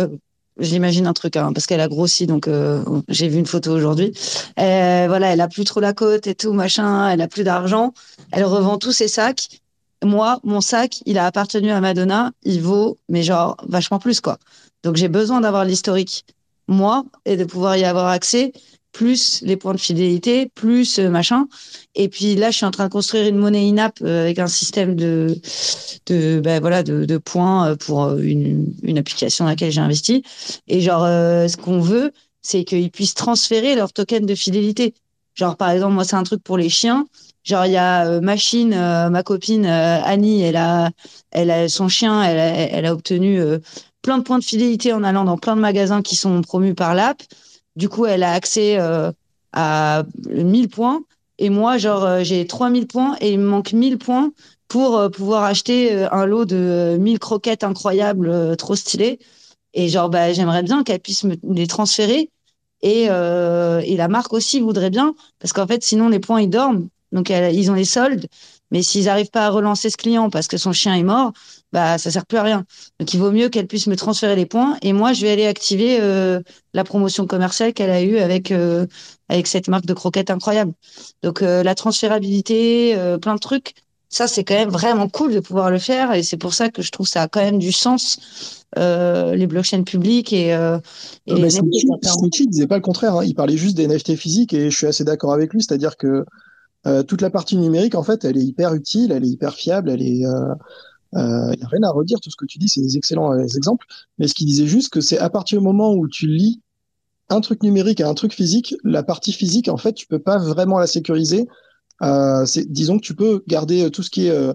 [0.59, 4.13] J'imagine un truc, hein, parce qu'elle a grossi, donc euh, j'ai vu une photo aujourd'hui.
[4.59, 7.93] Euh, voilà, elle a plus trop la côte et tout, machin, elle a plus d'argent,
[8.33, 9.61] elle revend tous ses sacs.
[10.03, 14.39] Moi, mon sac, il a appartenu à Madonna, il vaut, mais genre, vachement plus, quoi.
[14.83, 16.25] Donc j'ai besoin d'avoir l'historique
[16.69, 18.53] moi et de pouvoir y avoir accès,
[18.97, 21.49] plus les points de fidélité, plus euh, machin.
[21.95, 24.47] Et puis là, je suis en train de construire une monnaie in-app euh, avec un
[24.47, 25.39] système de,
[26.07, 30.23] de, ben voilà, de, points euh, pour une, application dans laquelle j'ai investi.
[30.67, 34.95] Et genre, ce qu'on veut, c'est qu'ils puissent transférer leur token de fidélité.
[35.35, 37.07] Genre, par exemple, moi, c'est un truc pour les chiens.
[37.45, 40.91] Genre, il y a Machine, ma copine Annie, elle a,
[41.33, 43.43] elle a son chien, elle a, obtenu
[44.01, 46.95] plein de points de fidélité en allant dans plein de magasins qui sont promus par
[46.95, 47.23] l'app.
[47.77, 49.13] Du coup, elle a accès euh,
[49.53, 51.03] à 1000 points.
[51.39, 54.33] Et moi, genre, euh, j'ai 3000 points et il me manque 1000 points
[54.69, 59.19] pour euh, pouvoir acheter un lot de euh, 1000 croquettes incroyables, trop stylées.
[59.75, 62.31] Et genre, bah, j'aimerais bien qu'elle puisse me les transférer.
[62.83, 66.89] Et, et la marque aussi voudrait bien, parce qu'en fait, sinon, les points, ils dorment.
[67.17, 68.27] Donc, ils ont les soldes.
[68.71, 71.33] Mais s'ils n'arrivent pas à relancer ce client parce que son chien est mort,
[71.73, 72.65] bah, ça sert plus à rien.
[73.01, 74.77] Donc, il vaut mieux qu'elle puisse me transférer les points.
[74.83, 76.41] Et moi, je vais aller activer euh,
[76.75, 78.87] la promotion commerciale qu'elle a eue avec, euh,
[79.29, 80.73] avec cette marque de croquettes incroyable.
[81.23, 83.75] Donc, euh, la transférabilité, plein de trucs.
[84.09, 86.13] Ça, c'est quand même vraiment cool de pouvoir le faire.
[86.13, 89.85] Et c'est pour ça que je trouve ça a quand même du sens, les blockchains
[89.85, 90.81] publiques et, et Non,
[91.37, 91.87] les NFT.
[92.03, 93.15] Snitchy disait pas le contraire.
[93.17, 93.25] hein.
[93.25, 95.63] Il parlait juste des NFT physiques et je suis assez d'accord avec lui.
[95.63, 96.25] C'est-à-dire que
[96.87, 99.91] euh, toute la partie numérique, en fait, elle est hyper utile, elle est hyper fiable,
[99.91, 100.27] elle est.
[100.27, 100.55] Euh,
[101.15, 102.21] euh, y a rien à redire.
[102.21, 103.87] Tout ce que tu dis, c'est des excellents euh, exemples.
[104.19, 106.61] Mais ce qu'il disait juste c'est à partir du moment où tu lis
[107.29, 110.39] un truc numérique à un truc physique, la partie physique, en fait, tu peux pas
[110.39, 111.49] vraiment la sécuriser.
[112.03, 114.53] Euh, disons que tu peux garder euh, tout ce qui est euh,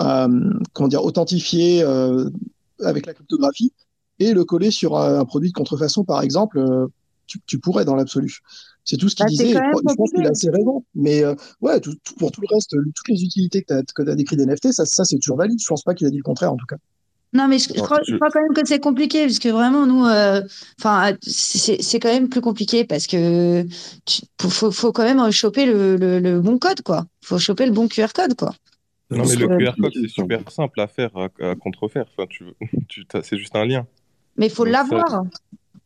[0.00, 2.30] euh, comment dire authentifié euh,
[2.80, 3.72] avec la cryptographie
[4.18, 6.86] et le coller sur un, produit de contrefaçon, par exemple, euh,
[7.46, 8.40] tu pourrais dans l'absolu.
[8.84, 9.54] C'est tout ce qu'il Bah, c'est disait.
[9.54, 10.84] je pense qu'il a assez raison.
[10.94, 14.14] Mais euh, ouais, tout, tout- pour tout le reste, toutes les utilités que tu as,
[14.14, 15.58] décrites des NFT, ça, ça c'est toujours valide.
[15.60, 16.76] Je pense pas qu'il a dit le contraire en tout cas.
[17.34, 19.86] Non, mais je, crois, je je- crois quand même que c'est compliqué, parce que vraiment,
[19.86, 20.42] nous, euh,
[20.78, 23.64] enfin, c'est c'est quand même plus compliqué parce que
[24.04, 27.06] tu, faut, faut quand même choper le, le, le bon code, quoi.
[27.24, 28.54] Faut choper le bon QR code, quoi.
[29.10, 32.04] Non, mais le QR code, c'est super simple à faire, à, à contrefaire.
[32.16, 32.44] Enfin, tu,
[33.22, 33.86] c'est juste un lien.
[34.36, 35.24] Mais il faut Donc ça- l'avoir.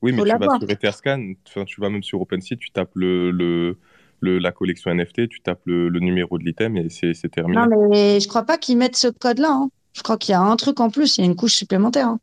[0.03, 3.31] Oui, mais tu vas sur Etherscan, enfin, tu vas même sur OpenSea, tu tapes le,
[3.31, 3.77] le,
[4.21, 7.61] le- la collection NFT, tu tapes le, le numéro de l'item et c'est terminé.
[7.63, 9.51] Non, mais je crois pas qu'ils mettent ce code-là.
[9.51, 9.71] hein.
[9.95, 12.09] Je crois qu'il y a un truc en plus, il y a une couche supplémentaire.
[12.09, 12.21] hein.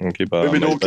[0.00, 0.82] Ok, bah, Oui, mais donc-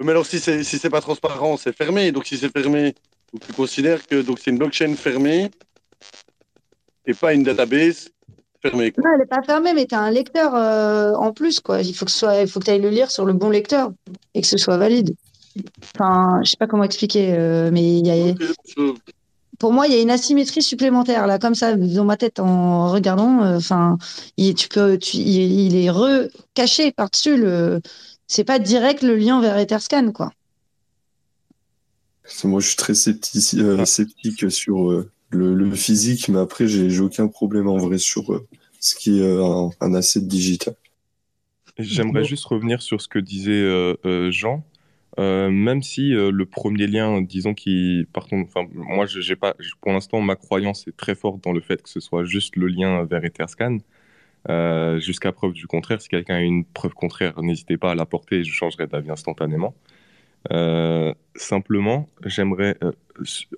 [0.00, 2.10] Mais alors, si c'est si c'est pas transparent, c'est fermé.
[2.10, 2.94] Donc, si c'est fermé,
[3.32, 5.50] donc tu considères que donc c'est une blockchain fermée
[7.06, 8.10] et pas une database
[8.62, 8.92] fermée.
[8.92, 9.04] quoi.
[9.04, 11.82] Non, elle n'est pas fermée, mais tu as un lecteur euh, en plus, quoi.
[11.82, 13.50] Il faut que ce soit, il faut que tu ailles le lire sur le bon
[13.50, 13.92] lecteur
[14.34, 15.14] et que ce soit valide.
[15.94, 18.34] Enfin, je sais pas comment expliquer, euh, mais il y a,
[19.58, 22.90] pour moi, il y a une asymétrie supplémentaire là, comme ça, dans ma tête en
[22.90, 23.42] regardant.
[23.42, 23.98] euh, Enfin,
[24.36, 27.80] il, tu peux, tu, il, il est recaché par-dessus le.
[28.26, 30.30] C'est pas direct le lien vers Etherscan, quoi.
[32.44, 37.28] Moi, je suis très sceptique, euh, sceptique sur euh, le, physique, mais après, j'ai aucun
[37.28, 38.46] problème en vrai sur euh,
[38.80, 40.74] ce qui est euh, un, un asset digital.
[41.78, 44.64] J'aimerais juste revenir sur ce que disait euh, Jean.
[45.18, 50.20] Même si le premier lien, disons qui, par contre, enfin, moi, j'ai pas, pour l'instant,
[50.22, 53.22] ma croyance est très forte dans le fait que ce soit juste le lien vers
[53.22, 53.78] Etherscan.
[54.98, 58.44] Jusqu'à preuve du contraire, si quelqu'un a une preuve contraire, n'hésitez pas à l'apporter et
[58.44, 59.74] je changerai d'avis instantanément.
[61.34, 62.78] Simplement, j'aimerais,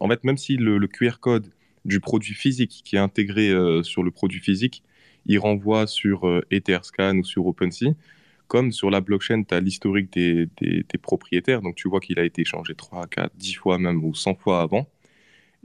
[0.00, 1.46] en fait, même si le QR code
[1.84, 4.82] du produit physique qui est intégré euh, sur le produit physique,
[5.26, 7.94] il renvoie sur euh, Etherscan ou sur OpenSea,
[8.48, 10.48] comme sur la blockchain, tu as l'historique des,
[11.00, 14.34] propriétaires, donc tu vois qu'il a été échangé 3, 4, 10 fois même ou 100
[14.34, 14.88] fois avant.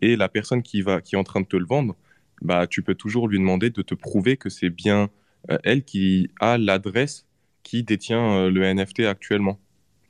[0.01, 1.95] Et la personne qui, va, qui est en train de te le vendre,
[2.41, 5.09] bah, tu peux toujours lui demander de te prouver que c'est bien
[5.49, 7.25] euh, elle qui a l'adresse
[7.63, 9.59] qui détient euh, le NFT actuellement.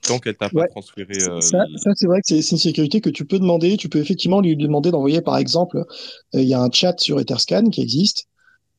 [0.08, 0.68] Tant qu'elle t'a pas Ouais.
[0.70, 1.14] transféré.
[1.22, 3.78] euh, Ça, ça, c'est vrai que c'est une sécurité que tu peux demander.
[3.78, 7.20] Tu peux effectivement lui demander d'envoyer, par exemple, euh, il y a un chat sur
[7.20, 8.26] Etherscan qui existe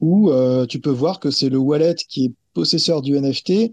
[0.00, 3.70] où euh, tu peux voir que c'est le wallet qui est possesseur du NFT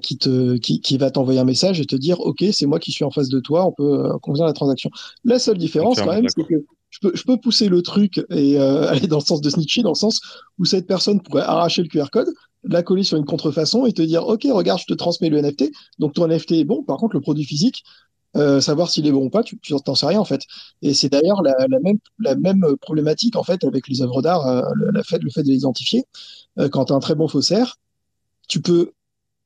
[0.00, 2.92] qui te qui, qui va t'envoyer un message et te dire OK, c'est moi qui
[2.92, 4.90] suis en face de toi, on peut convenir la transaction.
[5.24, 6.54] La seule différence quand même, c'est que
[6.90, 9.82] je peux, je peux pousser le truc et euh, aller dans le sens de Snitchy,
[9.82, 10.20] dans le sens
[10.58, 12.28] où cette personne pourrait arracher le QR code
[12.64, 15.70] la coller sur une contrefaçon et te dire, OK, regarde, je te transmets le NFT.
[15.98, 16.82] Donc ton NFT est bon.
[16.82, 17.84] Par contre, le produit physique,
[18.36, 20.42] euh, savoir s'il est bon ou pas, tu t'en sais rien en fait.
[20.82, 24.62] Et c'est d'ailleurs la, même, la même problématique en fait avec les œuvres d'art, euh,
[24.74, 26.04] le, fait, le de les identifier.
[26.58, 27.76] Euh, quand tu as un très bon faussaire,
[28.48, 28.92] tu peux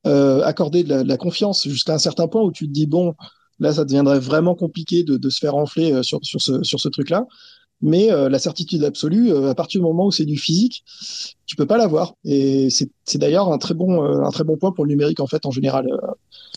[0.04, 3.14] accorder de la, confiance jusqu'à un certain point où tu te dis, bon,
[3.58, 6.88] là, ça deviendrait vraiment compliqué de, de se faire enfler sur, sur ce, sur ce
[6.88, 7.26] truc-là.
[7.80, 10.84] Mais euh, la certitude absolue, euh, à partir du moment où c'est du physique,
[11.46, 12.14] tu peux pas l'avoir.
[12.24, 15.26] Et c'est d'ailleurs un très bon euh, un très bon point pour le numérique en
[15.28, 15.86] fait en général.
[15.90, 15.96] Euh,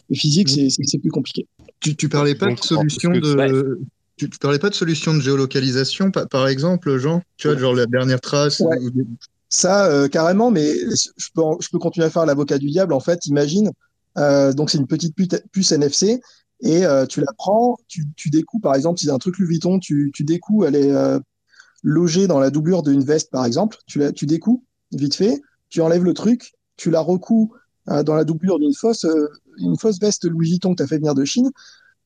[0.10, 1.48] Le physique, c'est c'est- plus compliqué.
[1.80, 3.80] Tu, tu parlais pas Donc, de solution de.
[4.18, 7.74] Tu, tu parlais pas de solution de géolocalisation, pa- par exemple, Jean Tu vois, genre
[7.74, 8.78] la dernière trace Ouais.
[8.80, 9.06] ou des-
[9.50, 10.74] Ça, euh, carrément, mais
[11.18, 12.94] je peux, en- je peux continuer à faire l'avocat du diable.
[12.94, 13.72] En fait, imagine,
[14.18, 15.14] euh, donc c'est une petite
[15.52, 16.22] puce NFC
[16.62, 19.48] et euh, tu la prends, tu, tu découpes, par exemple, si c'est un truc Louis
[19.48, 21.20] Vuitton, tu, tu découpes, elle est euh,
[21.84, 25.82] logée dans la doublure d'une veste, par exemple, tu la, tu découpes vite fait, tu
[25.82, 27.52] enlèves le truc, tu la recouds
[27.90, 30.88] euh, dans la doublure d'une fausse, euh, une fausse veste Louis Vuitton que tu as
[30.88, 31.50] fait venir de Chine.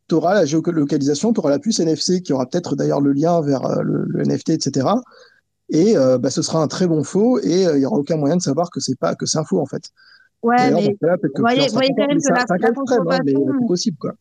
[0.08, 3.42] Tu auras la géolocalisation, tu auras la puce NFC qui aura peut-être d'ailleurs le lien
[3.42, 4.88] vers le, le NFT, etc.
[5.70, 8.42] Et bah, ce sera un très bon faux et il y aura aucun moyen de
[8.42, 9.90] savoir que c'est pas que c'est un faux en fait.
[10.60, 10.96] Ouais, mais
[11.28, 12.68] le voyez- voyez quand même mais que la- la
[13.16, 13.32] hein, mais
[13.62, 14.14] c'est possible quoi.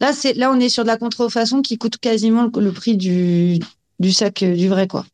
[0.00, 2.96] Là, c'est, là, on est sur de la contrefaçon qui coûte quasiment le, le prix
[2.96, 3.58] du,
[3.98, 5.04] du sac euh, du vrai, quoi.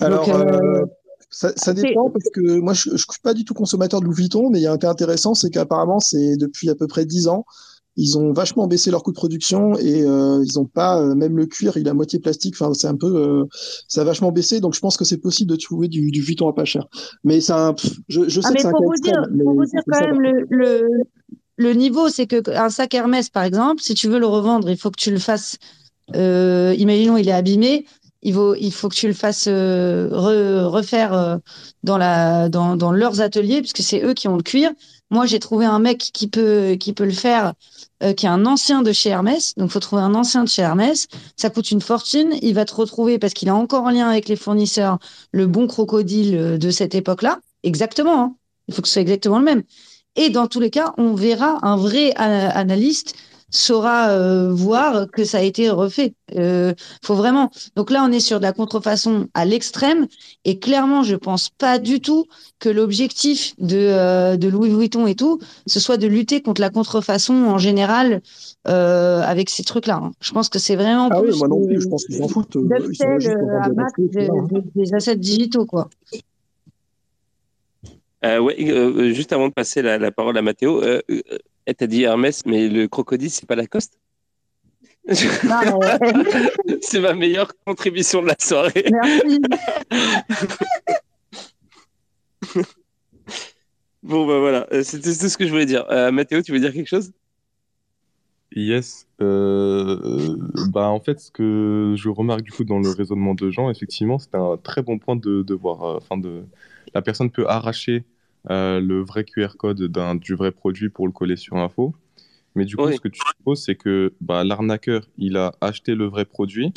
[0.00, 0.86] Alors, Donc, euh, euh,
[1.30, 4.16] ça, ça dépend parce que moi, je ne suis pas du tout consommateur de Louis
[4.16, 7.04] Vuitton, mais il y a un cas intéressant, c'est qu'apparemment, c'est depuis à peu près
[7.04, 7.44] 10 ans,
[7.98, 11.36] ils ont vachement baissé leur coût de production et euh, ils ont pas, euh, même
[11.36, 12.54] le cuir, il est à moitié plastique.
[12.58, 13.44] Enfin, c'est un peu, euh,
[13.88, 16.48] ça a vachement baissé, donc je pense que c'est possible de trouver du, du Vuitton
[16.48, 16.86] à pas cher.
[17.24, 19.64] Mais pff, je, je sais Ah, que c'est un pour vous dire, mais pour vous
[19.64, 20.86] il dire faut quand même le,
[21.58, 24.78] le niveau, c'est que un sac Hermès, par exemple, si tu veux le revendre, il
[24.78, 25.58] faut que tu le fasses.
[26.14, 27.84] Euh, imaginons, il est abîmé.
[28.22, 31.36] Il faut, il que tu le fasses euh, re- refaire euh,
[31.82, 34.70] dans leurs ateliers, puisque c'est eux qui ont le cuir.
[35.10, 37.54] Moi, j'ai trouvé un mec qui peut, le faire,
[38.16, 39.54] qui est un ancien de chez Hermès.
[39.56, 41.06] Donc, faut trouver un ancien de chez Hermès.
[41.36, 42.34] Ça coûte une fortune.
[42.42, 44.98] Il va te retrouver parce qu'il est encore en lien avec les fournisseurs,
[45.32, 47.38] le bon crocodile de cette époque-là.
[47.62, 48.20] Exactement.
[48.20, 48.34] hein.
[48.68, 49.62] Il faut que ce soit exactement le même.
[50.18, 53.14] Et dans tous les cas, on verra un vrai analyste
[53.50, 56.12] saura euh, voir que ça a été refait.
[56.36, 57.50] Euh, faut vraiment.
[57.76, 60.06] Donc là, on est sur de la contrefaçon à l'extrême.
[60.44, 62.26] Et clairement, je pense pas du tout
[62.58, 66.68] que l'objectif de, euh, de Louis Vuitton et tout, ce soit de lutter contre la
[66.68, 68.20] contrefaçon en général
[68.68, 70.00] euh, avec ces trucs-là.
[70.02, 70.12] hein.
[70.20, 72.28] Je pense que c'est vraiment Ah oui, plus moi non plus, je pense qu'ils s'en
[72.28, 72.54] foutent.
[72.54, 73.36] Ils sont juste
[74.12, 74.28] des-
[74.74, 75.88] des assets digitaux, quoi.
[78.24, 81.20] Euh, ouais, euh, juste avant de passer la, la parole à Mathéo, euh, euh,
[81.66, 83.98] elle t'a dit Hermès, mais le crocodile, c'est pas Lacoste?
[86.82, 88.84] C'est ma meilleure contribution de la soirée.
[88.92, 89.40] Merci.
[94.00, 95.84] Bon, bah voilà, euh, c'était tout ce que je voulais dire.
[95.90, 97.12] Euh, Mathéo, tu veux dire quelque chose?
[98.52, 99.07] Yes.
[99.20, 100.36] Euh,
[100.70, 104.18] bah en fait, ce que je remarque du coup dans le raisonnement de Jean, effectivement,
[104.18, 105.82] c'était un très bon point de, de voir.
[105.84, 106.44] euh, Enfin, de
[106.94, 108.04] la personne peut arracher
[108.50, 111.94] euh, le vrai QR code d'un du vrai produit pour le coller sur un faux.
[112.54, 112.94] Mais du coup, Oui.
[112.96, 116.72] ce que tu supposes, c'est que bah, l'arnaqueur, il a acheté le vrai produit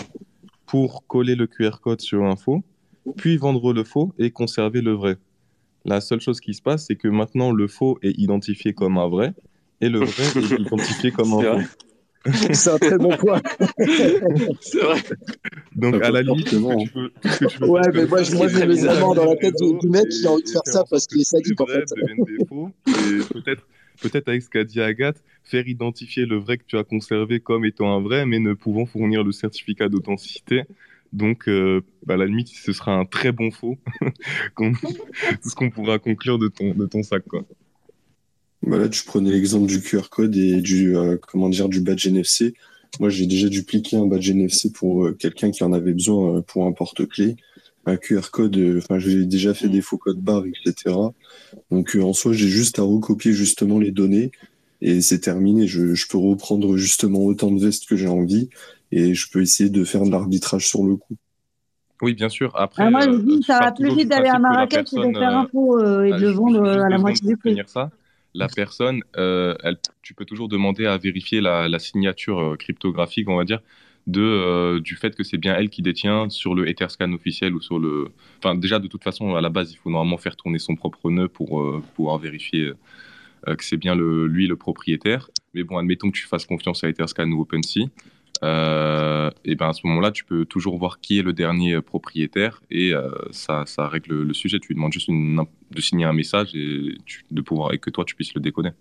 [0.66, 2.64] pour coller le QR code sur un faux,
[3.18, 5.18] puis vendre le faux et conserver le vrai.
[5.86, 9.08] La seule chose qui se passe, c'est que maintenant le faux est identifié comme un
[9.08, 9.34] vrai
[9.82, 11.64] et le vrai est identifié comme un C'est vrai.
[11.64, 11.70] faux.
[12.54, 13.42] C'est un très bon point.
[14.62, 15.02] C'est vrai.
[15.76, 16.78] Donc à la limite, tout ce forcément.
[16.78, 18.76] que tu peux, tout ce que tu peux Ouais, mais moi, je- moi, je mets
[18.76, 21.22] vraiment dans la tête du, du mec qui a envie de faire ça parce qu'il
[21.22, 21.86] est sadique en fait.
[23.34, 23.68] peut-être,
[24.02, 27.66] peut-être avec ce qu'a dit Agathe, faire identifier le vrai que tu as conservé comme
[27.66, 30.64] étant un vrai, mais ne pouvant fournir le certificat d'authenticité.
[31.14, 33.78] Donc, euh, bah, à la limite, ce sera un très bon faux.
[35.44, 37.44] Ce qu'on pourra conclure de ton, de ton sac, quoi.
[38.64, 42.06] Bah là, tu prenais l'exemple du QR code et du, euh, comment dire, du badge
[42.08, 42.54] NFC.
[43.00, 46.42] Moi, j'ai déjà dupliqué un badge NFC pour euh, quelqu'un qui en avait besoin euh,
[46.42, 47.38] pour un porte-clés.
[47.88, 50.96] Un QR code, euh, enfin, j'ai déjà fait des faux codes barres, etc.
[51.72, 54.32] Donc, euh, en soi, j'ai juste à recopier justement les données
[54.82, 55.66] et c'est terminé.
[55.68, 58.50] Je, je peux reprendre justement autant de vestes que j'ai envie
[58.92, 61.16] et je peux essayer de faire de l'arbitrage sur le coup.
[62.04, 62.52] Oui, bien sûr.
[62.56, 65.36] Après, Ah, moi, je dis, ça va plus vite d'aller à Marrakech que de faire
[65.38, 67.58] un faux euh, et de le ju- vendre à la moitié du prix.
[67.68, 67.90] ça.
[68.34, 73.28] La personne, euh, elle, tu peux toujours demander à vérifier la, la signature euh, cryptographique,
[73.30, 73.60] on va dire,
[74.08, 77.62] de, euh, du fait que c'est bien elle qui détient sur le Etherscan officiel ou
[77.62, 78.12] sur le.
[78.40, 81.12] Enfin, déjà, de toute façon, à la base, il faut normalement faire tourner son propre
[81.12, 82.72] nœud pour euh, pouvoir vérifier
[83.44, 85.32] que c'est bien le, lui le propriétaire.
[85.56, 87.90] Mais bon, admettons que tu fasses confiance à Etherscan ou OpenSea.
[88.44, 92.62] Euh, et ben à ce moment-là, tu peux toujours voir qui est le dernier propriétaire
[92.72, 94.60] et euh, ça, ça règle le sujet.
[94.60, 98.04] Tu lui demandes juste de signer un message et tu- de pouvoir et que toi
[98.06, 98.72] tu puisses le décoder.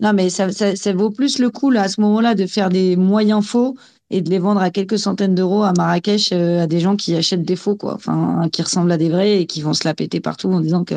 [0.00, 2.70] Non, mais ça, ça, ça vaut plus le coup, là, à ce moment-là, de faire
[2.70, 3.76] des moyens faux
[4.10, 7.14] et de les vendre à quelques centaines d'euros à Marrakech euh, à des gens qui
[7.14, 7.94] achètent des faux, quoi.
[7.94, 10.84] Enfin, qui ressemblent à des vrais et qui vont se la péter partout en disant
[10.84, 10.96] que.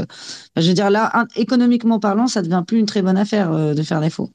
[0.58, 3.84] Je veux dire, là, économiquement parlant, ça devient plus une très bonne affaire euh, de
[3.84, 4.32] faire des faux.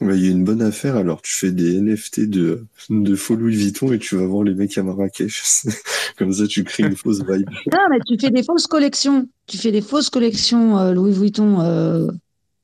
[0.00, 3.34] Ouais, Il y a une bonne affaire, alors tu fais des NFT de, de faux
[3.36, 5.42] Louis Vuitton et tu vas voir les mecs à Marrakech.
[6.16, 7.48] Comme ça, tu crées une fausse vibe.
[7.72, 9.28] Non, mais tu fais des fausses collections.
[9.46, 12.10] Tu fais des fausses collections euh, Louis Vuitton euh,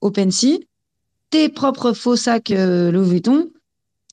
[0.01, 0.59] OpenSea,
[1.31, 3.51] tes propres faux sacs euh, Louis Vuitton,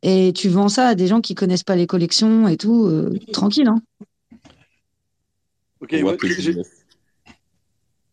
[0.01, 3.17] et tu vends ça à des gens qui connaissent pas les collections et tout, euh,
[3.31, 3.67] tranquille.
[3.69, 3.81] Hein.
[5.79, 6.17] Ok, ouais,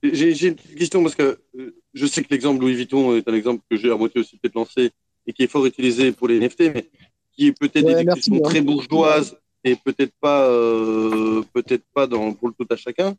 [0.02, 3.62] j'ai- une question parce que euh, je sais que l'exemple Louis Vuitton est un exemple
[3.70, 4.90] que j'ai à moitié aussi peut-être lancé
[5.26, 6.90] et qui est fort utilisé pour les NFT, mais
[7.32, 8.40] qui est peut-être Ouais, des merci, hein.
[8.42, 13.14] très bourgeoises et peut-être pas, euh, peut-être pas dans, pour le tout à chacun.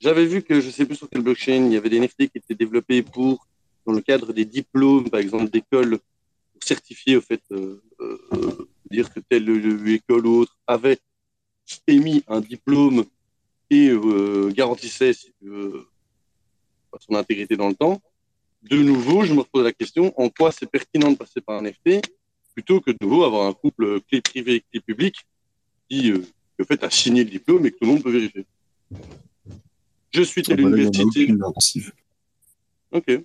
[0.00, 2.38] J'avais vu que je sais plus sur quelle blockchain il y avait des NFT qui
[2.38, 3.46] étaient développés pour
[3.86, 5.98] dans le cadre des diplômes, par exemple d'écoles,
[6.52, 10.98] pour certifier au fait euh, euh, dire que telle euh, école ou autre avait
[11.86, 13.04] émis un diplôme
[13.70, 15.86] et euh, garantissait si tu veux,
[17.00, 18.00] son intégrité dans le temps.
[18.70, 21.64] De nouveau, je me repose la question en quoi c'est pertinent de passer par un
[21.64, 22.00] NFT
[22.54, 25.16] plutôt que de nouveau avoir un couple clé privée clé publique
[25.90, 26.22] qui, euh,
[26.60, 28.46] en fait, a signé le diplôme et que tout le monde peut vérifier.
[30.12, 30.92] Je suis à bah là, il y en a
[31.26, 31.32] l'université.
[32.92, 33.24] Ok.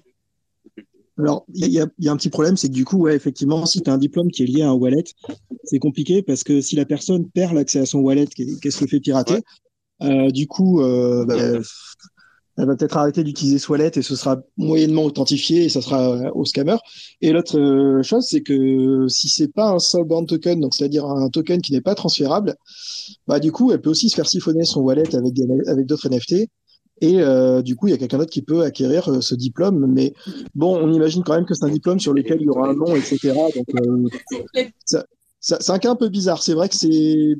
[1.20, 3.16] Alors, il y, a- il y a un petit problème, c'est que du coup, ouais,
[3.16, 5.04] effectivement, si tu as un diplôme qui est lié à un wallet,
[5.66, 8.82] c'est compliqué parce que si la personne perd l'accès à son wallet, qu'est- qu'elle se
[8.82, 9.36] le fait pirater,
[10.02, 11.36] euh, du coup, euh, bah,
[12.60, 16.12] elle va peut-être arrêter d'utiliser ce wallet et ce sera moyennement authentifié et ça sera
[16.12, 16.76] euh, au scammer.
[17.22, 21.30] Et l'autre euh, chose, c'est que si c'est pas un soulbound token, donc c'est-à-dire un
[21.30, 22.56] token qui n'est pas transférable,
[23.28, 26.08] bah du coup, elle peut aussi se faire siphonner son wallet avec des, avec d'autres
[26.10, 26.50] NFT.
[27.02, 29.86] Et euh, du coup, il y a quelqu'un d'autre qui peut acquérir euh, ce diplôme.
[29.88, 30.14] Mais
[30.54, 32.74] bon, on imagine quand même que c'est un diplôme sur lequel il y aura un
[32.74, 33.34] nom, etc.
[33.56, 35.06] Donc, euh, ça,
[35.40, 36.44] ça- c'est un cas un peu bizarre.
[36.44, 37.36] C'est vrai que c'est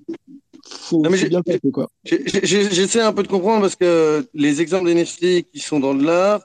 [0.68, 1.90] faut, Non, mais faut j'ai- bien le faire, quoi.
[2.04, 5.94] J'ai- j'ai- J'essaie un peu de comprendre parce que les exemples d'NFT qui sont dans
[5.94, 6.42] de l'art,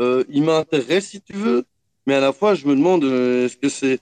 [0.00, 1.64] euh, ils m'intéressent si tu veux,
[2.06, 3.98] mais à la fois je me demande euh, est-ce que c'est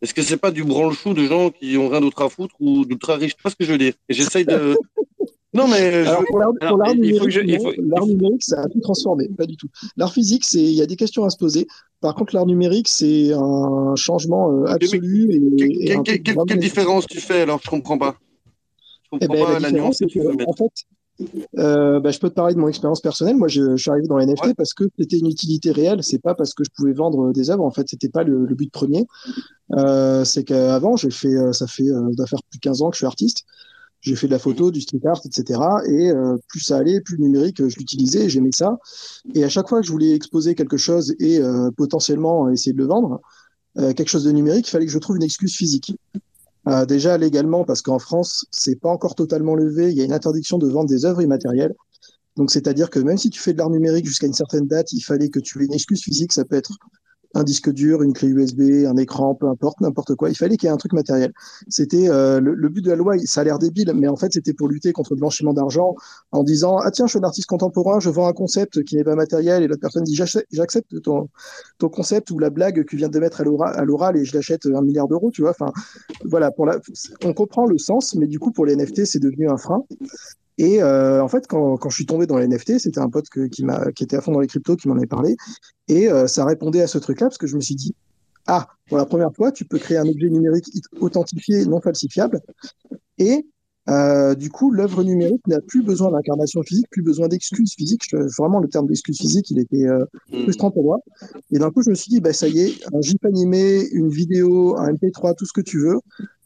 [0.00, 2.84] est-ce que c'est pas du branle-chou de gens qui ont rien d'autre à foutre ou
[2.84, 3.36] d'ultra riches?
[3.36, 3.94] Tu vois ce que je veux dire?
[4.08, 4.76] Et j'essaye de
[5.54, 6.38] non mais je- Alors, pour
[6.78, 9.28] l'art numérique, faut- ça a tout transformé.
[9.36, 9.68] Pas du tout.
[9.96, 11.66] L'art physique, c'est il y a des questions à se poser.
[12.00, 15.30] Par contre, l'art numérique, c'est un changement euh, absolu.
[15.58, 17.60] Et, et quelle, quelle différence tu fais alors?
[17.62, 18.16] Je comprends pas.
[19.20, 20.48] Eh ben, pas la la nuance différence, que c'est tu veux que, mettre.
[20.50, 20.72] en fait,
[21.58, 23.36] euh, bah, je peux te parler de mon expérience personnelle.
[23.36, 24.54] Moi, je, je suis arrivé dans les NFT Ouais.
[24.54, 26.02] parce que c'était une utilité réelle.
[26.02, 27.64] C'est pas parce que je pouvais vendre des œuvres.
[27.64, 29.06] En fait, c'était pas le, le but premier.
[29.76, 32.90] Euh, c'est qu'avant, j'ai fait, euh, ça fait, euh, doit faire plus de 15 ans
[32.90, 33.44] que je suis artiste.
[34.00, 35.60] J'ai fait de la photo, du street art, etc.
[35.86, 38.78] Et euh, plus ça allait, plus le numérique, euh, je l'utilisais, j'aimais ça.
[39.34, 42.78] Et à chaque fois que je voulais exposer quelque chose et euh, potentiellement essayer de
[42.78, 43.20] le vendre,
[43.78, 45.94] euh, quelque chose de numérique, il fallait que je trouve une excuse physique.
[46.68, 50.12] Euh, déjà légalement, parce qu'en France, c'est pas encore totalement levé, il y a une
[50.12, 51.74] interdiction de vendre des œuvres immatérielles.
[52.36, 55.00] Donc, c'est-à-dire que même si tu fais de l'art numérique jusqu'à une certaine date, il
[55.00, 56.32] fallait que tu aies une excuse physique.
[56.32, 56.72] Ça peut être
[57.34, 60.30] un disque dur, une clé USB, un écran, peu importe, n'importe quoi.
[60.30, 61.32] Il fallait qu'il y ait un truc matériel.
[61.68, 63.16] C'était euh, le, but de la loi.
[63.24, 65.94] Ça a l'air débile, mais en fait, c'était pour lutter contre le blanchiment d'argent
[66.30, 69.04] en disant ah tiens, je suis un artiste contemporain, je vends un concept qui n'est
[69.04, 71.28] pas matériel, et l'autre personne dit j'accepte ton
[71.88, 74.82] concept ou la blague que tu viens de mettre à l'oral et je l'achète un
[74.82, 75.50] milliard d'euros, tu vois.
[75.50, 75.72] Enfin,
[76.24, 76.50] voilà.
[76.50, 76.78] Pour la,
[77.24, 79.84] on comprend le sens, mais du coup, pour les NFT, c'est devenu un frein.
[80.62, 83.28] Et euh, en fait, quand, quand je suis tombé dans les NFT, c'était un pote
[83.28, 85.36] que- qui, m'a, qui était à fond dans les cryptos qui m'en avait parlé.
[85.88, 87.94] Et euh, ça répondait à ce truc-là parce que je me suis dit,
[88.46, 90.66] ah, pour la première fois, tu peux créer un objet numérique
[91.00, 92.40] authentifié, non falsifiable.
[93.18, 93.44] Et
[93.88, 98.04] euh, du coup, l'œuvre numérique n'a plus besoin d'incarnation physique, plus besoin d'excuses physiques.
[98.08, 100.42] Je- vraiment, le terme d'excuse physique, il était euh, Hmm.
[100.44, 100.98] frustrant pour moi.
[101.52, 104.08] Et d'un coup, je me suis dit, bah, ça y est, un GIF animé, une
[104.08, 105.98] vidéo, un MP3, tout ce que tu veux,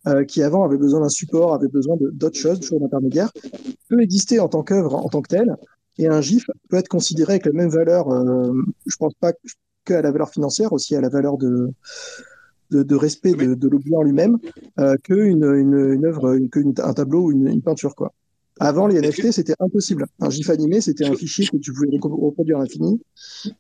[0.06, 3.32] euh, qui avant avait besoin d'un support, avait besoin d'autres choses, de choses intermédiaires,
[3.88, 5.56] peut exister en tant qu'œuvre, en tant que telle.
[5.98, 8.52] Et un GIF peut être considéré avec la même valeur, euh,
[8.86, 9.32] je pense pas
[9.84, 11.70] qu'à la valeur financière, aussi à la valeur de,
[12.70, 14.36] de, de respect de, de l'objet en lui-même,
[14.78, 18.12] euh, qu'une une, une œuvre, qu'un tableau ou une, une peinture, quoi.
[18.58, 20.06] Avant, les NFT, c'était impossible.
[20.18, 22.98] Un GIF animé, c'était un fichier que tu pouvais reproduire à l'infini.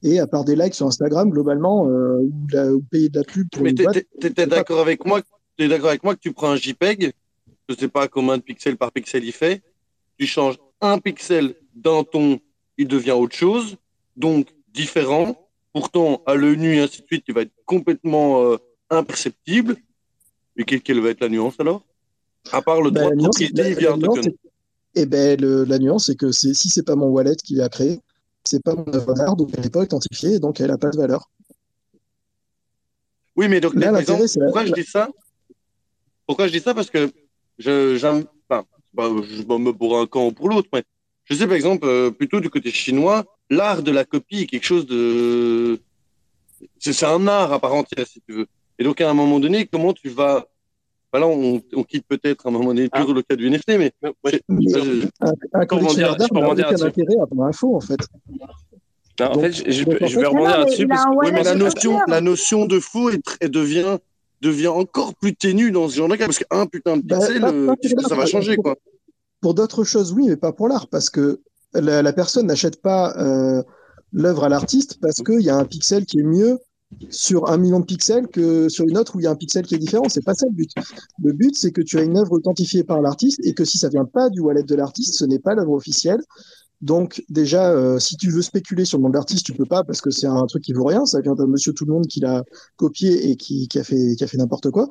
[0.02, 3.24] Et à part des likes sur Instagram, globalement, euh, ou, la- ou payer de la
[3.24, 3.76] pub pour Mais une
[4.18, 5.20] t'étais d'accord avec moi
[5.56, 7.12] T'es d'accord avec moi que tu prends un JPEG,
[7.68, 9.62] je sais pas combien de pixels par pixel il fait,
[10.18, 12.38] tu changes un pixel dans ton,
[12.76, 13.76] il devient autre chose,
[14.16, 15.36] donc différent.
[15.72, 18.56] Pourtant, à l'œil nu et ainsi de suite, il va être complètement euh,
[18.90, 19.76] imperceptible.
[20.56, 21.82] Et quelle, va être la nuance alors?
[22.50, 24.32] À part le Bah, droit la de propriété via un token.
[24.94, 28.00] eh ben, le- la nuance, c'est que si c'est pas mon wallet qui l'a créé,
[28.44, 30.96] c'est pas mon œuvre d'art, donc elle n'est pas authentifiée, donc elle n'a pas de
[30.96, 31.28] valeur.
[33.36, 35.10] Oui, mais donc, Là, par l'intérêt, exemple, c'est la- pourquoi je dis ça?
[36.26, 36.74] Pourquoi je dis ça?
[36.74, 37.10] Parce que
[37.58, 40.82] je, j'aime, enfin, bah, je m'en me pour un camp ou pour l'autre, mais
[41.24, 44.64] je sais, par exemple, euh, plutôt du côté chinois, l'art de la copie est quelque
[44.66, 45.80] chose de.
[46.78, 48.46] C'est c'est un art à part entière, si tu veux.
[48.78, 50.46] Et donc, à un moment donné, comment tu vas.
[51.12, 53.00] Voilà, on, on quitte peut-être à un moment donné Ah.
[53.00, 53.92] toujours le cas du NFT, mais.
[54.24, 55.06] Mais, je-
[55.52, 57.98] un, collectionneur d'art n'a rebondir aucun intérêt à avoir un faux, en fait.
[59.18, 62.00] Non, en Donc- fait, je, je je vais rebondir là-dessus parce Oui, mais la notion,
[62.06, 63.98] la notion de faux est devient,
[64.42, 67.40] devient encore plus ténue dans ce genre de cas, parce qu'un putain de Bah, pixel,
[67.40, 68.76] pas- euh, pas que ça va changer, pour- quoi.
[69.40, 71.40] Pour d'autres choses, oui, mais pas pour l'art, parce que
[71.74, 73.62] la, la personne n'achète pas euh,
[74.12, 76.58] l'œuvre à l'artiste parce qu'il y a un pixel qui est mieux
[77.10, 79.66] sur un million de pixels que sur une autre où il y a un pixel
[79.66, 80.08] qui est différent.
[80.08, 80.70] C'est pas ça le but.
[81.22, 83.88] Le but, c'est que tu as une œuvre authentifiée par l'artiste et que si ça
[83.88, 86.20] vient pas du wallet de l'artiste, ce n'est pas l'œuvre officielle.
[86.82, 89.82] Donc déjà, euh, si tu veux spéculer sur le nom de l'artiste, tu peux pas
[89.84, 91.06] parce que c'est un truc qui vaut rien.
[91.06, 92.44] Ça vient d'un monsieur tout le monde qui l'a
[92.76, 94.88] copié et qui, a fait, n'importe quoi.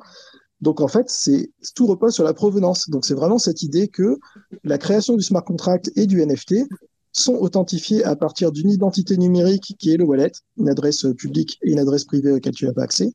[0.60, 2.88] Donc en fait, c'est tout repose sur la provenance.
[2.90, 4.18] Donc c'est vraiment cette idée que
[4.64, 6.66] la création du smart contract et du NFT
[7.12, 11.70] sont authentifiés à partir d'une identité numérique qui est le wallet, une adresse publique et
[11.70, 13.12] une adresse privée à laquelle tu n'as pas accès,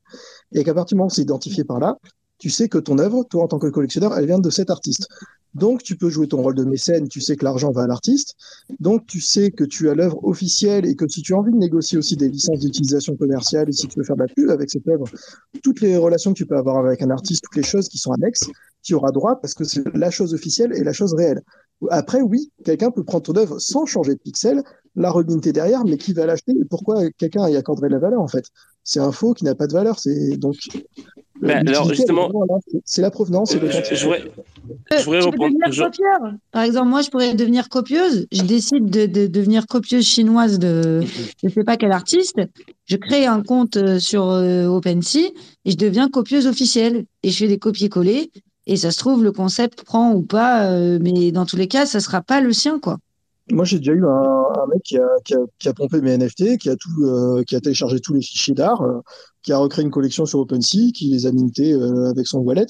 [0.53, 1.98] et qu'à partir du moment où c'est identifié par là,
[2.39, 5.07] tu sais que ton œuvre, toi en tant que collectionneur, elle vient de cet artiste.
[5.53, 8.36] Donc tu peux jouer ton rôle de mécène, tu sais que l'argent va à l'artiste,
[8.80, 11.57] donc tu sais que tu as l'œuvre officielle et que si tu as envie de
[11.57, 14.69] négocier aussi des licences d'utilisation commerciale et si tu veux faire de la pub avec
[14.69, 15.06] cette œuvre,
[15.61, 18.14] toutes les relations que tu peux avoir avec un artiste, toutes les choses qui sont
[18.14, 18.49] annexes,
[18.82, 21.41] tu auras droit parce que c'est la chose officielle et la chose réelle.
[21.90, 24.61] Après, oui, quelqu'un peut prendre ton œuvre sans changer de pixel,
[24.95, 28.22] la reminter derrière, mais qui va l'acheter et pourquoi quelqu'un y accorderait de la valeur
[28.22, 28.45] en fait?
[28.84, 29.99] C'est un faux qui n'a pas de valeur.
[29.99, 30.56] C'est donc.
[31.41, 32.59] Bah, alors, l'utilité, elle est justement-.
[32.85, 33.95] C'est- la provenance je, l'authenticité.
[33.95, 35.49] je voudrais, je voudrais tu peux reprendre.
[35.53, 36.34] devenir je- copieur.
[36.51, 38.27] Par exemple, moi, je pourrais devenir copieuse.
[38.31, 41.01] Je décide de, de devenir copieuse chinoise de
[41.43, 42.35] je sais pas quel artiste.
[42.85, 45.31] Je crée un compte euh, sur euh, OpenSea
[45.65, 47.05] et je deviens copieuse officielle.
[47.23, 48.31] Et je fais des copier-coller.
[48.68, 51.88] Et ça se trouve, le concept prend ou pas, euh, mais dans tous les cas,
[51.88, 52.97] ça sera pas le sien, quoi.
[53.49, 56.11] Moi, j'ai déjà eu un, un mec qui a, qui, a, qui a pompé mes
[56.18, 58.99] NFT, qui a tout, euh, qui a téléchargé tous les fichiers d'art, euh,
[59.43, 62.68] qui a recréé une collection sur OpenSea, qui les a mintés euh, avec son wallet.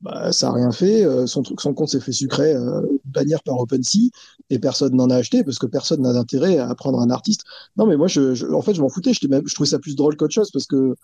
[0.00, 1.04] Bah, ça a rien fait.
[1.04, 4.10] euh, son truc, son compte s'est fait sucrer, euh, bannir par OpenSea,
[4.48, 7.42] et personne n'en a acheté parce que personne n'a d'intérêt à prendre un artiste.
[7.76, 9.12] Non, mais moi, je, je- en fait, je m'en foutais.
[9.12, 10.94] Je, même, je trouvais ça plus drôle qu'autre chose parce que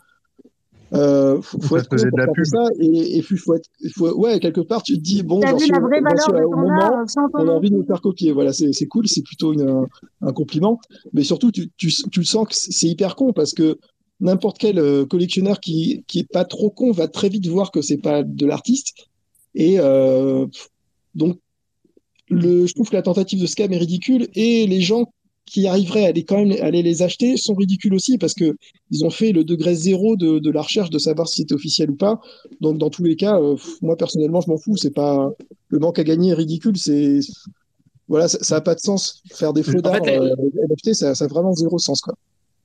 [0.94, 2.44] euh, faut, faut être de la pub.
[2.44, 5.80] ça et, faut être, faut, ouais, quelque part, tu te dis bon, vu la au-
[5.80, 7.04] vraie valeur de au moment
[7.34, 8.32] on a envie de nous faire copier.
[8.32, 9.86] Voilà, c'est cool, c'est plutôt une,
[10.22, 10.80] un, compliment.
[11.12, 13.78] Mais surtout, tu, tu, tu le sens que c'est c'est hyper con parce que
[14.20, 17.82] n'importe quel euh, collectionneur qui, qui est pas trop con va très vite voir que
[17.82, 18.94] c'est pas de l'artiste.
[19.54, 20.46] Et euh,
[21.14, 21.38] donc,
[22.28, 25.12] le, je trouve que la tentative de scam est ridicule et les gens
[25.46, 28.56] qui arriveraient à aller quand même aller les acheter sont ridicules aussi parce que
[28.90, 31.90] ils ont fait le degré zéro de, de la recherche de savoir si c'était officiel
[31.90, 32.20] ou pas.
[32.60, 34.76] Donc dans tous les cas, euh, moi personnellement, je m'en fous.
[34.76, 35.30] C'est pas
[35.68, 36.76] le manque à gagner est ridicule.
[36.76, 37.20] C'est
[38.08, 39.22] voilà, ça, ça a pas de sens.
[39.32, 40.34] Faire des En d'art fait, euh,
[40.68, 42.14] NFT, ça, ça a vraiment zéro sens quoi.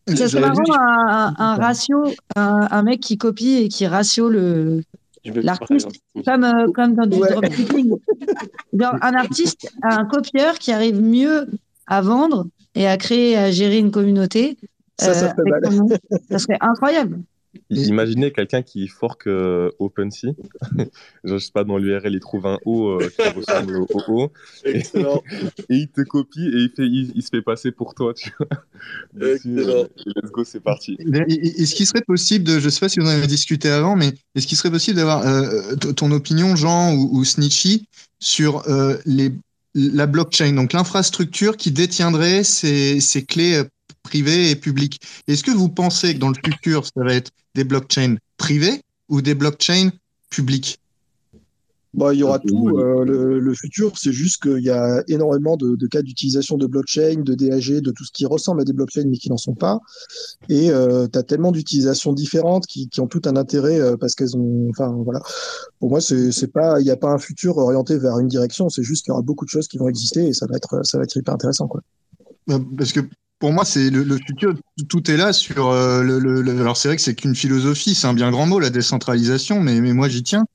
[0.07, 2.03] Ça serait J'avais marrant vu- un, un ratio,
[2.35, 4.81] un, un mec qui copie et qui ratio le
[5.23, 5.89] l'artiste,
[6.25, 7.31] comme, euh, comme dans du Ouais.
[7.31, 7.95] dropshipping.
[8.73, 11.47] Genre un artiste, un copieur qui arrive mieux
[11.85, 14.57] à vendre et à créer, à gérer une communauté.
[14.99, 15.99] Ça, euh, mal.
[16.29, 17.19] Ça serait incroyable.
[17.69, 20.27] Imaginez quelqu'un qui fork euh, OpenSea.
[21.23, 24.31] Genre, je sais pas, dans l'URL, il trouve un O euh, qui ressemble au O.
[24.65, 25.21] Et, Excellent.
[25.69, 28.13] et il te copie et il, fait, il, il se fait passer pour toi.
[28.13, 28.47] Tu vois.
[29.13, 29.83] Dessus, Excellent.
[29.83, 30.97] euh, et let's go, c'est parti.
[30.99, 34.13] Est-ce qu'il serait possible de, je sais pas si vous en avez discuté avant, mais
[34.35, 37.87] est-ce qu'il serait possible d'avoir euh, ton opinion, Jean ou, ou Snitchy,
[38.19, 39.31] sur euh, les,
[39.73, 43.63] la blockchain, donc l'infrastructure qui détiendrait ces, ces clés euh,
[44.03, 44.99] privées et publiques?
[45.27, 49.21] Est-ce que vous pensez que dans le futur, ça va être des blockchains privées ou
[49.21, 49.89] des blockchains
[50.29, 50.77] publiques
[51.93, 52.69] Bon, il y aura Ah, tout.
[52.79, 56.65] euh, le, le futur, c'est juste qu'il y a énormément de, de cas d'utilisation de
[56.65, 59.55] blockchain, de DAG, de tout ce qui ressemble à des blockchains mais qui n'en sont
[59.55, 59.81] pas.
[60.47, 64.37] Et tu as tellement d'utilisations différentes qui, qui ont tout un intérêt euh, parce qu'elles
[64.37, 64.69] ont.
[64.69, 65.21] Enfin, voilà.
[65.79, 68.69] Pour moi, c'est pas, il n'y a pas un futur orienté vers une direction.
[68.69, 70.79] C'est juste qu'il y aura beaucoup de choses qui vont exister et ça va être,
[70.85, 71.81] ça va être hyper intéressant, quoi.
[72.51, 73.01] Euh, Parce que
[73.41, 74.53] pour moi, c'est le, futur,
[74.89, 77.95] tout est là sur euh, le, le- le- Alors c'est vrai que c'est qu'une philosophie,
[77.95, 80.45] c'est un bien grand mot, la décentralisation, mais, mais moi j'y tiens.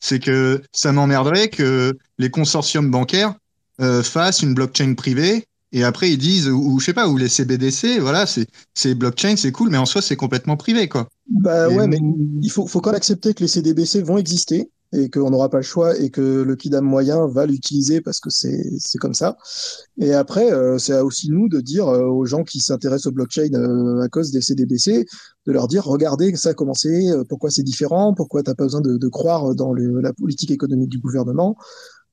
[0.00, 3.34] C'est que ça m'emmerderait que les consortiums bancaires
[3.80, 7.16] euh, fassent une blockchain privée et après ils disent, ou, ou je sais pas, ou
[7.16, 11.08] les CBDC, voilà, c'est c'est blockchain, c'est cool, mais en soi c'est complètement privé, quoi.
[11.28, 11.98] Bah Et ouais, mais
[12.42, 15.58] il faut, faut quand même accepter que les CDBC vont exister et qu'on n'aura pas
[15.58, 19.36] le choix et que le kidam moyen va l'utiliser parce que c'est c'est comme ça.
[20.00, 23.50] Et après, euh, c'est aussi nous de dire euh, aux gens qui s'intéressent au blockchain
[23.54, 25.06] euh, à cause des CDBC,
[25.46, 28.80] de leur dire regardez ça a commencé, euh, pourquoi c'est différent, pourquoi t'as pas besoin
[28.80, 31.56] de, de croire dans le- la politique économique du gouvernement.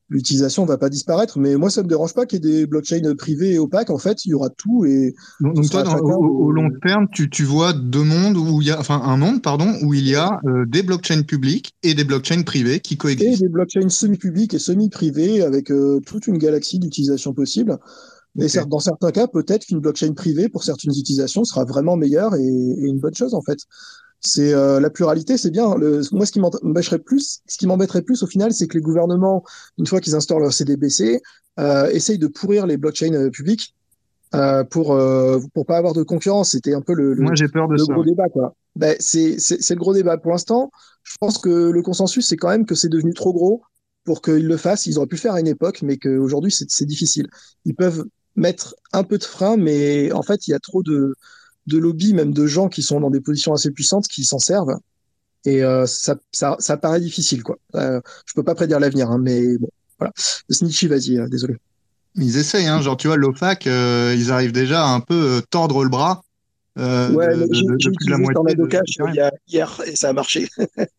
[0.09, 3.13] L'utilisation va pas disparaître, mais moi ça me dérange pas qu'il y ait des blockchains
[3.17, 3.89] privés et opaques.
[3.89, 7.43] En fait, il y aura tout et Donc, toi, dans- au, long terme, tu, tu
[7.43, 10.39] vois deux mondes où il y a, enfin un monde, pardon, où il y a
[10.45, 13.41] euh, des blockchains publics et des blockchains privés qui et coexistent.
[13.41, 17.77] des blockchains semi-publics et semi-privés avec euh, toute une galaxie d'utilisations possibles.
[18.39, 22.43] Et dans certains cas, peut-être qu'une blockchain privée pour certaines utilisations sera vraiment meilleure et,
[22.43, 23.57] et une bonne chose en fait.
[24.27, 25.75] C'est euh, la pluralité, c'est bien.
[25.75, 28.83] Le, moi, ce qui m'empêcherait plus, ce qui m'embêterait plus au final, c'est que les
[28.83, 29.43] gouvernements,
[29.77, 31.21] une fois qu'ils instaurent leur CDBC,
[31.59, 33.73] euh, essayent de pourrir les blockchains euh, publiques
[34.35, 36.51] euh, pour euh, pour pas avoir de concurrence.
[36.51, 37.93] C'était un peu le, le, Moi, j'ai peur de le ça.
[37.93, 38.53] gros débat quoi.
[38.75, 40.71] Ben, c'est c'est le gros débat pour l'instant.
[41.03, 43.61] Je pense que le consensus c'est quand même que c'est devenu trop gros
[44.03, 44.85] pour qu'ils le fassent.
[44.87, 47.27] Ils auraient pu le faire à une époque, mais qu'aujourd'hui c'est c'est difficile.
[47.63, 48.03] Ils peuvent
[48.35, 51.15] mettre un peu de frein, mais en fait il y a trop de
[51.67, 54.75] de lobbies, même de gens qui sont dans des positions assez puissantes qui s'en servent.
[55.45, 57.57] Et euh, ça, ça, ça paraît difficile, quoi.
[57.75, 59.69] Euh, je peux pas prédire l'avenir, hein, mais bon,
[59.99, 60.11] voilà.
[60.49, 61.55] Snitchy, vas-y, euh, désolé.
[62.15, 65.83] Ils essayent, hein, genre tu vois, l'OFAC, euh, ils arrivent déjà à un peu tordre
[65.83, 66.23] le bras
[66.79, 68.55] euh, Ouais, de, j'ai de- de j'ai plus de la moitié.
[68.55, 70.47] De- Cash de- il y a- hier et ça a marché.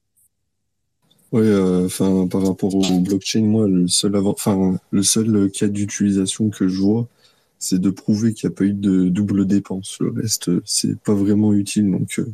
[1.34, 6.48] Euh, enfin, par rapport au blockchain, moi, le seul avant, enfin, le seul cas d'utilisation
[6.48, 7.06] que je vois,
[7.58, 9.98] c'est de prouver qu'il n'y a pas eu de double dépense.
[10.00, 11.90] Le reste, c'est pas vraiment utile.
[11.90, 12.32] Donc, euh,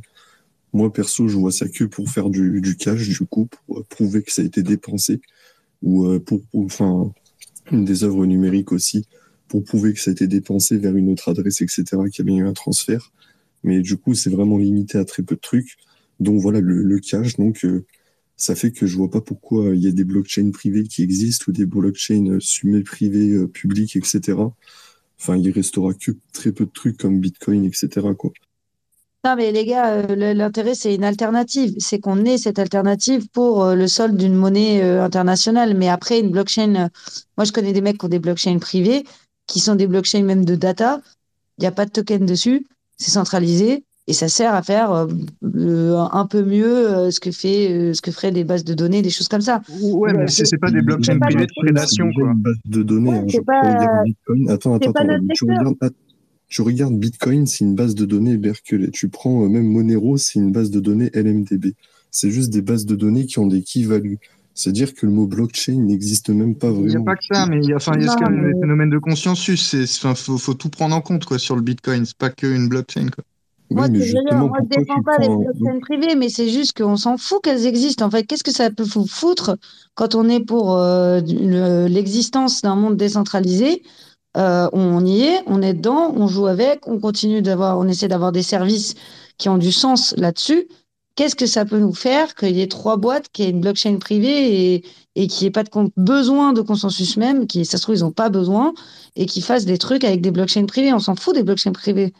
[0.72, 3.86] moi, perso, je vois ça que pour faire du, du cash, du coup, pour euh,
[3.88, 5.20] prouver que ça a été dépensé,
[5.82, 7.12] ou euh, pour, enfin,
[7.72, 9.06] des œuvres numériques aussi,
[9.48, 12.24] pour prouver que ça a été dépensé vers une autre adresse, etc., qu'il y a
[12.24, 13.12] bien eu un transfert.
[13.62, 15.76] Mais du coup, c'est vraiment limité à très peu de trucs.
[16.20, 17.84] Donc voilà, le, cash, donc, euh,
[18.36, 21.46] ça fait que je vois pas pourquoi il y a des blockchains privés qui existent
[21.48, 24.38] ou des blockchains semi-privés, euh, publics, etc.
[25.20, 27.88] Enfin, il restera que très peu de trucs comme Bitcoin, etc.
[29.24, 31.74] Non, mais les gars, euh, l'intérêt, c'est une alternative.
[31.78, 35.74] C'est qu'on ait cette alternative pour euh, le solde d'une monnaie euh, internationale.
[35.74, 36.90] Mais après, une blockchain,
[37.38, 39.04] moi, je connais des mecs qui ont des blockchains privées,
[39.46, 41.00] qui sont des blockchains même de data.
[41.56, 42.66] Il n'y a pas de token dessus.
[42.98, 43.84] C'est centralisé.
[44.06, 45.06] Et ça sert à faire euh,
[45.56, 48.74] euh, un peu mieux euh, ce que fait, euh, ce que feraient des bases de
[48.74, 49.62] données, des choses comme ça.
[49.80, 52.32] Ouais, mais c'est pas des blockchains privées de prédation, quoi.
[52.32, 53.10] une base de données.
[53.10, 54.50] Ouais, hein, pas- Bitcoin.
[54.50, 55.24] Attends, attends, pas attends.
[55.34, 55.94] Tu regardes, att-
[56.48, 58.90] tu regardes Bitcoin, c'est une base de données Berkeley.
[58.90, 61.74] Tu prends euh, même Monero, c'est une base de données LMDB.
[62.10, 64.18] C'est juste des bases de données qui ont des key-values.
[64.52, 67.04] C'est-à-dire que le mot blockchain n'existe même pas Il n'y a vraiment.
[67.06, 68.90] pas que ça, mais il y a, enfin, il y a ce mais- les phénomènes
[68.90, 69.66] de consensus.
[69.70, 72.04] C'est, enfin, faut, faut tout prendre en compte, quoi, sur le Bitcoin.
[72.04, 73.24] C'est pas qu'une blockchain, quoi.
[73.74, 75.80] Moi, Oui, ce que je veux dire, justement, moi, je pourquoi défends pas les blockchains
[75.80, 78.06] privées, mais c'est juste qu'on s'en fout qu'elles existent.
[78.06, 79.56] En fait, qu'est-ce que ça peut vous foutre
[79.94, 81.20] quand on est pour euh,
[81.88, 83.82] l'existence d'un monde décentralisé?
[84.36, 88.08] Euh, on y est, on est dedans, on joue avec, on continue d'avoir, on essaie
[88.08, 88.94] d'avoir des services
[89.38, 90.68] qui ont du sens là-dessus.
[91.16, 93.60] Qu'est-ce que ça peut nous faire qu'il y ait trois boîtes, qu'il y ait une
[93.60, 94.84] blockchain privée et,
[95.14, 98.00] et qu'il n'y ait pas de besoin de consensus même, qui, ça se trouve, ils
[98.00, 98.74] n'ont pas besoin,
[99.14, 100.92] et qu'ils fassent des trucs avec des blockchains privées?
[100.92, 102.12] On s'en fout des blockchains privées.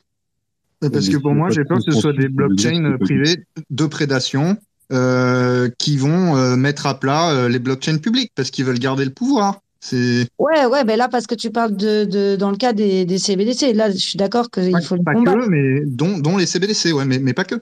[0.85, 3.44] Euh, Parce mais que pour moi, j'ai peur que ce soit des blockchains pas privées
[3.70, 4.56] de prédation
[4.93, 9.05] euh, qui vont euh, mettre à plat euh, les blockchains publiques parce qu'ils veulent garder
[9.05, 9.61] le pouvoir.
[9.81, 13.05] C'est Ouais, ouais, ben là, parce que tu parles de, de dans le cas des,
[13.05, 15.40] des CBDC, là, je suis d'accord qu'il faut le pas combattre.
[15.40, 17.56] que, mais dont, dont les CBDC, ouais, mais, mais pas que.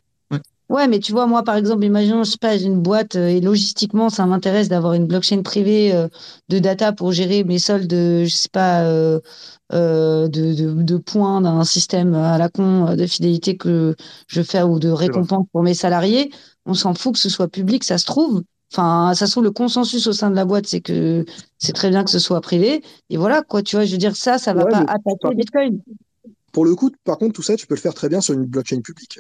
[0.72, 0.88] Ouais.
[0.88, 3.40] Mais tu vois, moi, par exemple, imaginons, je sais pas, j'ai une boîte euh, et
[3.42, 6.08] logistiquement, ça m'intéresse d'avoir une blockchain privée euh,
[6.48, 9.20] de data pour gérer mes soldes, je sais pas, euh,
[9.70, 13.94] de, de, de points d'un système à la con de fidélité que
[14.28, 16.30] je fais ou de récompense pour mes salariés.
[16.64, 18.42] On s'en fout que ce soit public, ça se trouve.
[18.72, 21.26] Enfin, ça se trouve, le consensus au sein de la boîte, c'est que
[21.58, 22.82] c'est très bien que ce soit privé.
[23.10, 25.82] Et voilà, quoi, tu vois, je veux dire, ça, ça va Ouais, pas attaquer Bitcoin.
[26.52, 28.46] pour le coup, par contre, tout ça, tu peux le faire très bien sur une
[28.46, 29.18] blockchain publique.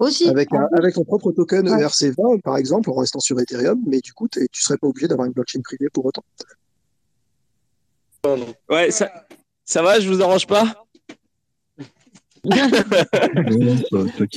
[0.00, 0.28] Aussi.
[0.28, 1.82] avec, un- avec ton propre token Ouais.
[1.82, 5.26] ERC20, par exemple, en restant sur Ethereum, mais du coup, tu serais pas obligé d'avoir
[5.26, 6.24] une blockchain privée pour autant.
[8.68, 9.10] Ouais, ça,
[9.64, 10.84] ça va, je vous arrange pas?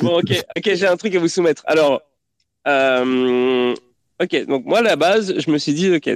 [0.01, 1.63] Bon, ok, ok, j'ai un truc à vous soumettre.
[1.65, 2.01] Alors,
[2.67, 3.73] euh,
[4.21, 6.09] ok, donc moi, à la base, je me suis dit, ok,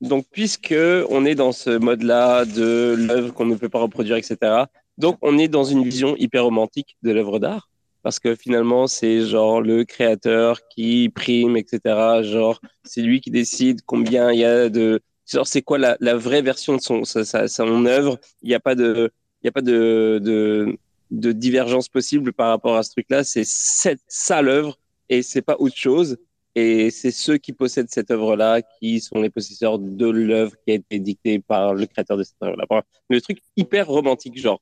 [0.00, 0.74] donc puisque
[1.10, 4.64] on est dans ce mode-là de l'œuvre qu'on ne peut pas reproduire, etc.,
[4.98, 7.68] donc on est dans une vision hyper romantique de l'œuvre d'art,
[8.04, 13.80] parce que finalement, c'est genre le créateur qui prime, etc., genre, c'est lui qui décide
[13.86, 17.48] combien il y a de, genre, c'est quoi la, vraie version de son, sa, sa,
[17.48, 19.10] son œuvre, il n'y a pas de,
[19.42, 20.78] il n'y a pas de, de,
[21.10, 23.24] de divergence possible par rapport à ce truc-là.
[23.24, 24.78] C'est ça l'œuvre
[25.08, 26.18] et c'est pas autre chose.
[26.54, 30.74] et c'est ceux qui possèdent cette œuvre-là qui sont les possesseurs de l'œuvre qui a
[30.74, 32.66] été dictée par le créateur de cette œuvre-là.
[33.08, 34.60] Le truc hyper romantique, genre.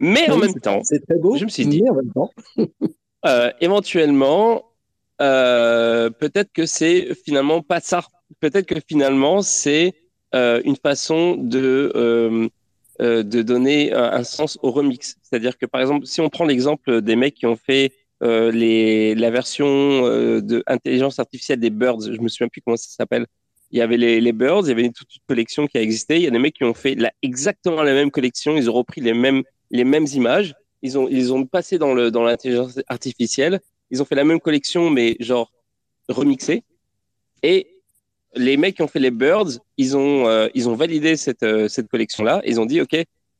[0.00, 1.36] Mais en même temps, C'est très beau.
[1.36, 2.30] je me suis dit, en même temps.
[3.26, 4.64] euh, éventuellement,
[5.20, 8.02] euh, peut-être que c'est finalement pas ça.
[8.40, 9.92] Peut-être que finalement, c'est
[10.34, 12.50] euh, une façon de,
[12.98, 15.16] de donner un, un sens au remix.
[15.22, 19.30] C'est-à-dire que, par exemple, si on prend l'exemple des mecs qui ont fait les, la
[19.30, 19.60] version
[20.00, 23.26] de intelligence artificielle des Birds, je me souviens plus comment ça s'appelle.
[23.72, 25.82] Il y avait les, les Birds, il y avait une, toute une collection qui a
[25.82, 26.16] existé.
[26.16, 28.56] Il y a des mecs qui ont fait la, exactement la même collection.
[28.56, 30.54] Ils ont repris les mêmes, les mêmes images.
[30.82, 33.60] Ils ont, ils ont passé dans le, dans l'intelligence artificielle.
[33.90, 35.52] Ils ont fait la même collection, mais genre
[36.08, 36.62] remixée.
[37.42, 37.66] Et
[38.34, 41.68] les mecs qui ont fait les Birds, ils ont, euh, ils ont validé cette, euh,
[41.68, 42.40] cette collection-là.
[42.46, 42.96] Ils ont dit, OK,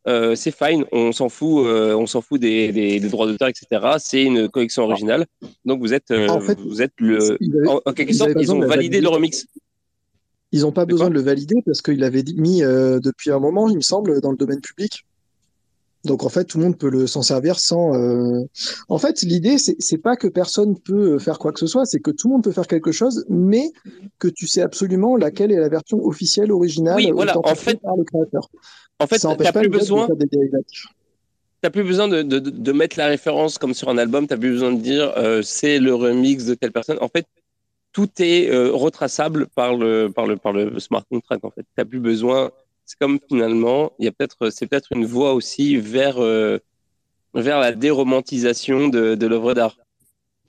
[0.08, 3.66] euh, c'est fine, on s'en fout, on s'en fout des, des, des droits d'auteur, etc.
[3.98, 5.26] C'est une collection originale.
[5.64, 8.60] Donc vous êtes, En fait, vous êtes le, avaient- en, en quelque sorte, ils ont
[8.60, 9.46] validé le remix.
[10.52, 13.76] Ils n'ont pas besoin de le valider parce qu'il avait mis depuis un moment, il
[13.76, 15.04] me semble, dans le domaine public.
[16.04, 17.94] Donc en fait, tout le monde peut le s'en servir sans.
[17.94, 18.42] euh,
[18.88, 22.10] En fait, l'idée, c'est pas que personne peut faire quoi que ce soit, c'est que
[22.10, 23.70] tout le monde peut faire quelque chose, mais
[24.18, 27.96] que tu sais absolument laquelle est la version officielle, originale, Oui, voilà, en fait- par
[27.96, 28.48] le créateur.
[28.98, 30.08] En fait, Ça t'as plus de besoin.
[31.62, 34.38] T'as plus besoin de, de, de- de mettre la référence comme sur un album, t'as
[34.38, 36.96] plus besoin de dire euh, c'est le remix de telle personne.
[37.02, 37.26] En fait,
[37.92, 41.44] tout est euh, retraçable par le, par le, par le smart contract.
[41.44, 42.50] En fait, t'as plus besoin.
[42.90, 46.58] C'est comme finalement, il y a peut-être, c'est peut-être une voie aussi vers, euh,
[47.34, 49.76] vers la déromantisation de, de l'œuvre d'art.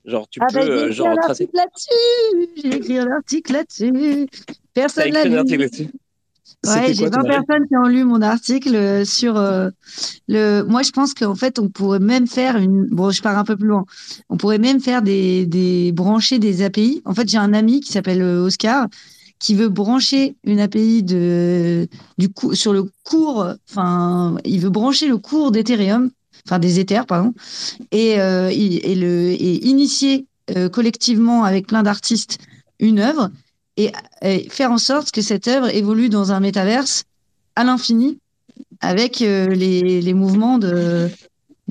[0.05, 1.43] Genre, tu Ah peux, bah, j'ai euh, écrit genre, un tracer.
[1.45, 2.49] article là-dessus.
[2.63, 4.27] J'ai écrit un article là-dessus.
[4.73, 5.37] Personne l'a écrit un lu.
[5.37, 5.89] article là-dessus.
[6.65, 9.69] Ouais, j'ai 20 personnes qui ont lu mon article euh, sur euh,
[10.27, 10.63] le.
[10.63, 12.87] Moi, je pense qu'en fait, on pourrait même faire une.
[12.87, 13.85] Bon, je pars un peu plus loin.
[14.29, 17.03] On pourrait même faire des, des brancher des API.
[17.05, 18.87] En fait, j'ai un ami qui s'appelle euh, Oscar
[19.41, 21.87] qui veut brancher une API de
[22.17, 23.47] du sur le cours.
[23.69, 26.11] Enfin, il veut brancher le cours d'Ethereum,
[26.45, 27.33] enfin des Ethers, pardon,
[27.91, 32.37] et euh, et le et initier euh, collectivement avec plein d'artistes
[32.79, 33.29] une œuvre
[33.77, 33.91] et,
[34.21, 37.03] et faire en sorte que cette œuvre évolue dans un métaverse
[37.55, 38.19] à l'infini
[38.79, 41.09] avec euh, les, les mouvements de,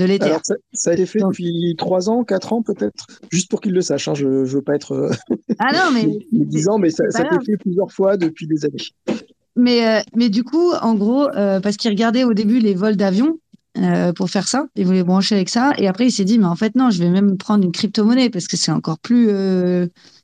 [0.09, 3.73] de ça, ça a été fait depuis 3 ans, 4 ans peut-être, juste pour qu'il
[3.73, 4.09] le sache.
[4.09, 5.11] hein, je ne veux pas être euh,
[5.59, 9.23] Ah non, mais, 10 ans, mais ça, a été fait plusieurs fois depuis des années.
[9.57, 12.97] mais, euh, mais du coup, en gros, euh, parce qu'il regardait au début les vols
[12.97, 13.39] d'avion
[13.79, 16.47] euh, pour faire ça, il voulait brancher avec ça, et après il s'est dit, mais
[16.47, 19.29] en fait non, je vais même prendre une crypto-monnaie parce que c'est encore plus,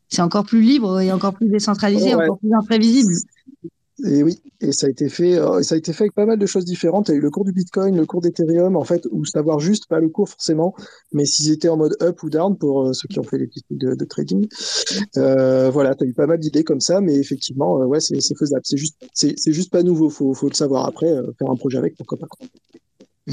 [0.09, 2.25] c'est encore plus libre et encore plus décentralisé, Ouais.
[2.25, 3.13] encore plus imprévisible.
[4.05, 6.39] Et oui, et ça a été fait, euh, ça a été fait avec pas mal
[6.39, 7.09] de choses différentes.
[7.09, 9.59] Il y a eu le cours du Bitcoin, le cours d'Ethereum, en fait, ou savoir
[9.59, 10.75] juste, pas le cours forcément,
[11.13, 13.47] mais s'ils étaient en mode up ou down pour euh, ceux qui ont fait les
[13.47, 14.47] petits de, de trading.
[15.17, 18.21] Euh, voilà, tu as eu pas mal d'idées comme ça, mais effectivement, euh, ouais, c'est
[18.37, 18.63] faisable.
[18.65, 20.11] C'est juste, c'est juste pas nouveau.
[20.11, 22.27] Faut, faut le savoir après, euh, faire un projet avec, pourquoi pas.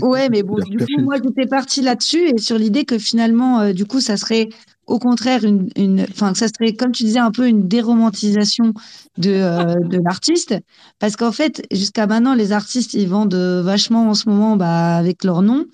[0.01, 3.73] Ouais, mais bon, du coup, moi, j'étais partie là-dessus et sur l'idée que finalement, euh,
[3.73, 4.49] du coup, ça serait
[4.85, 8.73] au contraire une, une, enfin, que ça serait, comme tu disais, un peu une déromantisation
[9.17, 10.55] de, euh, de l'artiste.
[10.99, 14.97] Parce qu'en fait, jusqu'à maintenant, les artistes, ils vendent euh, vachement en ce moment, bah,
[14.97, 15.65] avec leur nom.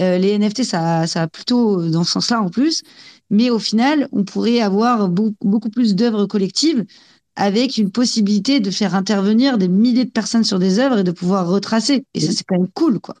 [0.00, 2.82] Euh, les NFT, ça, ça a plutôt dans ce sens-là en plus.
[3.30, 6.84] Mais au final, on pourrait avoir beaucoup, beaucoup plus d'œuvres collectives
[7.36, 11.10] avec une possibilité de faire intervenir des milliers de personnes sur des œuvres et de
[11.12, 12.06] pouvoir retracer.
[12.14, 13.14] Et ça, c'est quand même cool, quoi.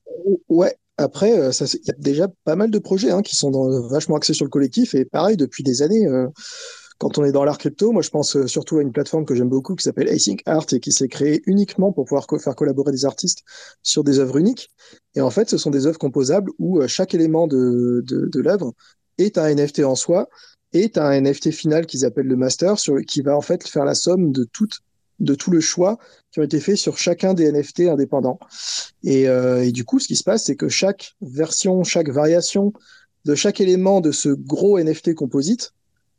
[0.48, 0.76] Ouais.
[0.96, 3.50] Après, euh, il y a déjà pas mal de projets hein, qui sont
[3.88, 6.06] vachement axés sur le collectif et pareil depuis des années.
[6.06, 6.28] euh,
[6.98, 9.34] quand on est dans l'art crypto, moi je pense euh, surtout à une plateforme que
[9.34, 12.92] j'aime beaucoup qui s'appelle Async Art et qui s'est créée uniquement pour pouvoir faire collaborer
[12.92, 13.40] des artistes
[13.82, 14.70] sur des œuvres uniques.
[15.16, 18.72] Et en fait, ce sont des œuvres composables où chaque élément de, l'œuvre
[19.18, 20.28] est un NFT en soi
[20.72, 23.94] et un NFT final qu'ils appellent le master sur, qui va en fait faire la
[23.94, 24.80] somme de toute
[25.20, 25.98] de tout le choix
[26.30, 28.38] qui ont été faits sur chacun des NFT indépendants.
[29.02, 32.72] Et, euh, et du coup, ce qui se passe, c'est que chaque version, chaque variation
[33.24, 35.72] de chaque élément de ce gros NFT composite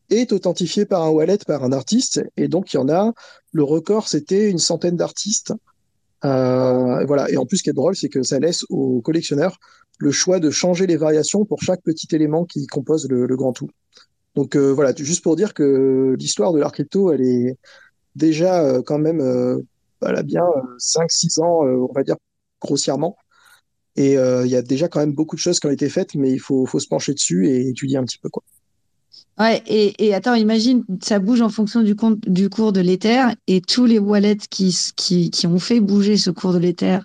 [0.09, 2.23] est authentifié par un wallet, par un artiste.
[2.37, 3.13] Et donc, il y en a,
[3.51, 5.53] le record, c'était une centaine d'artistes.
[6.23, 7.29] Euh, voilà.
[7.29, 9.57] Et en plus, ce qui est drôle, c'est que ça laisse aux collectionneurs
[9.99, 13.53] le choix de changer les variations pour chaque petit élément qui compose le, le grand
[13.53, 13.69] tout.
[14.35, 17.57] Donc euh, voilà, juste pour dire que l'histoire de l'art crypto, elle est
[18.15, 19.61] déjà euh, quand même, euh,
[20.01, 22.17] elle a bien euh, 5-6 ans, euh, on va dire
[22.61, 23.17] grossièrement.
[23.95, 26.15] Et euh, il y a déjà quand même beaucoup de choses qui ont été faites,
[26.15, 28.43] mais il faut, se pencher dessus et étudier un petit peu quoi.
[29.37, 33.99] Ouais, et, attends, imagine, ça bouge en fonction du, cours de l'Ether et tous les
[33.99, 36.99] wallets qui, ont fait bouger ce cours de l'Ether,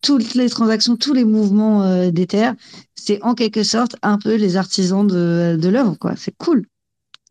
[0.00, 2.52] toutes les transactions, tous les mouvements euh, d'Ether,
[2.94, 6.14] c'est en quelque sorte un peu les artisans de, de l'œuvre, quoi.
[6.16, 6.66] C'est cool.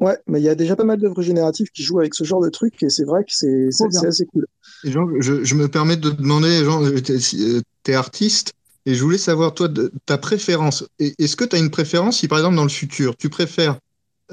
[0.02, 2.42] Ouais, mais il y a déjà pas mal d'œuvres génératives qui jouent avec ce genre
[2.42, 3.70] de truc et c'est vrai que c'est
[4.06, 4.48] assez cool.
[4.84, 8.54] Et Jean, je, je me permets de te demander, Jean, euh, t'es euh, t'es artiste,
[8.88, 10.84] et je voulais savoir, toi, de- ta préférence.
[10.98, 13.78] Est-ce que tu as une préférence si, par exemple, dans le futur, tu préfères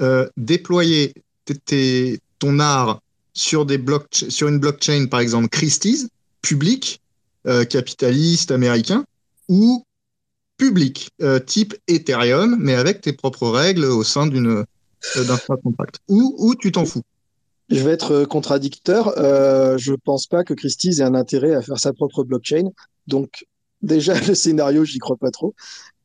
[0.01, 1.13] euh, déployer
[1.65, 2.99] tes- ton art
[3.33, 3.79] sur, des
[4.11, 6.07] sur une blockchain, par exemple, Christie's,
[6.41, 6.99] public,
[7.45, 9.05] euh, capitaliste, américain,
[9.49, 9.83] ou
[10.57, 14.65] public, euh, type Ethereum, mais avec tes propres règles au sein d'une
[15.17, 15.99] euh, d'un smart contract.
[16.07, 17.01] Ou, ou tu t'en fous.
[17.69, 19.13] Je vais être euh, contradicteur.
[19.17, 22.69] Euh, je pense pas que Christie's ait un intérêt à faire sa propre blockchain.
[23.07, 23.45] Donc,
[23.81, 25.53] déjà, le scénario, j'y crois pas trop.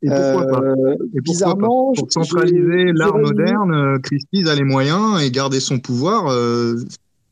[0.02, 0.60] Et pourquoi pas?
[0.60, 5.60] Euh, Et pourquoi bizarrement, pas Pour centraliser l'art moderne, Christie's a les moyens et garder
[5.60, 6.26] son pouvoir.
[6.28, 6.76] euh,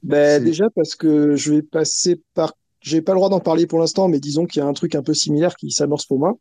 [0.03, 2.55] Ben, déjà parce que je vais passer par.
[2.81, 4.95] J'ai pas le droit d'en parler pour l'instant, mais disons qu'il y a un truc
[4.97, 6.37] un peu similaire qui s'amorce pour moi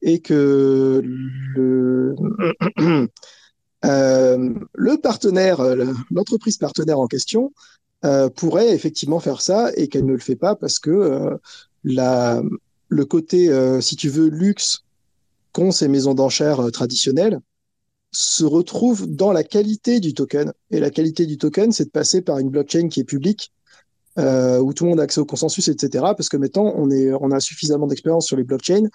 [0.00, 2.14] et que le
[3.84, 7.52] le partenaire, euh, le- l'entreprise partenaire en question
[8.04, 11.36] euh, pourrait effectivement faire ça et qu'elle ne le fait pas parce que euh,
[12.88, 14.84] le côté, euh, si tu veux, luxe
[15.52, 17.40] qu'ont ces maisons d'enchères euh, traditionnelles
[18.12, 20.52] se retrouve dans la qualité du token.
[20.70, 23.52] Et la qualité du token, c'est de passer par une blockchain qui est publique,
[24.18, 26.14] euh, où tout le monde a accès au consensus, etc.
[26.16, 28.88] Parce que maintenant, on, est, on a suffisamment d'expérience sur les blockchains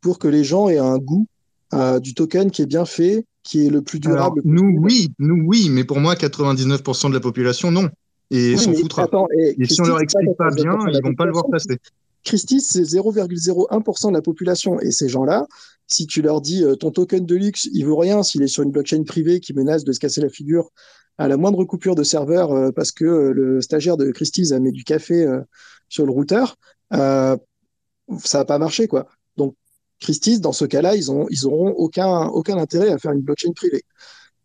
[0.00, 1.26] pour que les gens aient un goût
[1.74, 4.42] euh, du token qui est bien fait, qui est le plus Alors, durable.
[4.44, 7.88] nous, oui, nous, oui, mais pour moi, 99% de la population, non.
[8.30, 9.04] Et Oui, s'en foutra.
[9.04, 11.44] attends, et Et si on leur explique pas 99% bien, ils vont pas le voir
[11.50, 11.78] passer.
[12.24, 14.78] Christie's, c'est 0,01% de la population.
[14.80, 15.46] Et ces gens-là,
[15.86, 18.62] si tu leur dis euh, ton token de luxe, il vaut rien s'il est sur
[18.62, 20.68] une blockchain privée qui menace de se casser la figure
[21.16, 24.60] à la moindre coupure de serveur euh, parce que euh, le stagiaire de Christie's a
[24.60, 25.26] mis du café
[25.88, 26.56] sur le routeur,
[26.90, 27.38] ça
[28.32, 29.06] va pas marcher, quoi.
[30.00, 33.52] Christie's, dans ce cas-là, ils ont, ils auront aucun, aucun intérêt à faire une blockchain
[33.52, 33.82] privée.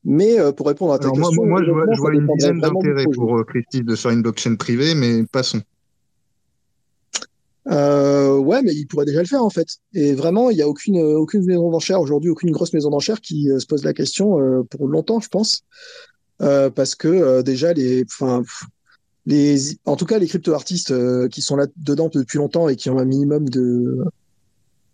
[0.03, 2.59] Mais euh, pour répondre à ta Alors question, moi, moi, je vois, je une dizaine
[2.59, 5.61] d'intérêts pour euh, Christie's de faire une blockchain privée, mais passons.
[7.71, 9.77] Euh, ouais, mais il pourrait déjà le faire en fait.
[9.93, 13.49] Et vraiment, il n'y a aucune, aucune maison d'enchères aujourd'hui, aucune grosse maison d'enchères qui
[13.49, 15.63] euh, se pose la question pour longtemps, je pense.
[16.39, 18.43] Parce que déjà, les, enfin,
[19.25, 22.89] les, en tout cas, les crypto-artistes euh, qui sont là dedans depuis longtemps et qui
[22.89, 24.03] ont un minimum de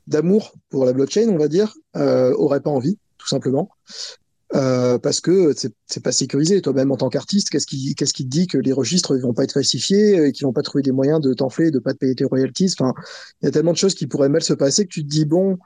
[0.10, 3.70] d'amour pour la blockchain, on va dire, euh, auraient pas envie, tout simplement.
[4.56, 5.54] Euh, parce que
[5.86, 6.60] c'est pas sécurisé.
[6.62, 9.34] Toi-même, en tant qu'artiste, qu'est-ce qui, qu'est-ce qui te dit que les registres ils vont
[9.34, 12.00] pas être falsifiés et qu'ils vont pas trouver des moyens de t'enfler, de pas te
[12.00, 12.74] payer tes royalties?
[12.80, 12.94] Enfin,
[13.42, 15.26] il y a tellement de choses qui pourraient mal se passer que tu te dis
[15.26, 15.60] bon,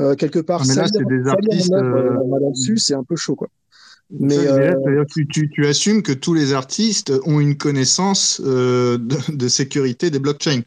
[0.00, 2.16] euh, quelque part, mais là, c'est des artistes, euh,
[2.76, 3.48] c'est un peu chaud, quoi.
[4.10, 9.48] Mais, euh, tu, tu, tu assumes que tous les artistes ont une connaissance de, de
[9.48, 10.62] sécurité des blockchains.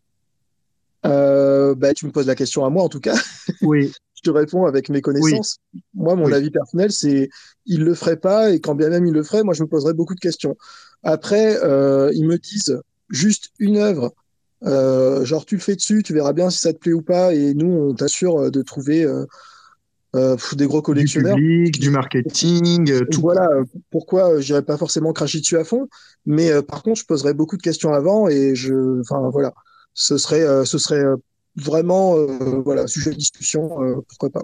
[1.06, 3.15] Euh, bah, tu me poses la question à moi, en tout cas.
[3.61, 3.91] Oui.
[4.15, 5.57] je te réponds avec mes connaissances.
[5.94, 6.34] Moi, mon Oui.
[6.34, 7.30] avis personnel, c'est
[7.65, 9.94] il le ferait pas et quand bien même il le ferait, moi, je me poserais
[9.94, 10.56] beaucoup de questions.
[11.03, 12.80] Après, euh, ils me disent
[13.10, 14.14] juste une œuvre,
[14.64, 17.34] euh, genre tu le fais dessus, tu verras bien si ça te plaît ou pas,
[17.34, 19.26] et nous, on t'assure de trouver euh,
[20.15, 21.36] euh, pff, des gros Du collectionneurs.
[21.36, 23.22] public, du marketing, euh, tout.
[23.22, 23.48] Voilà
[23.90, 25.88] pourquoi euh, j'irais pas forcément cracher dessus à fond,
[26.28, 29.53] mais par contre, je poserais beaucoup de questions avant et je, enfin voilà,
[29.94, 31.18] ce serait, euh, ce serait euh,
[31.56, 33.70] vraiment, euh, voilà, sujet de discussion,
[34.08, 34.42] pourquoi pas.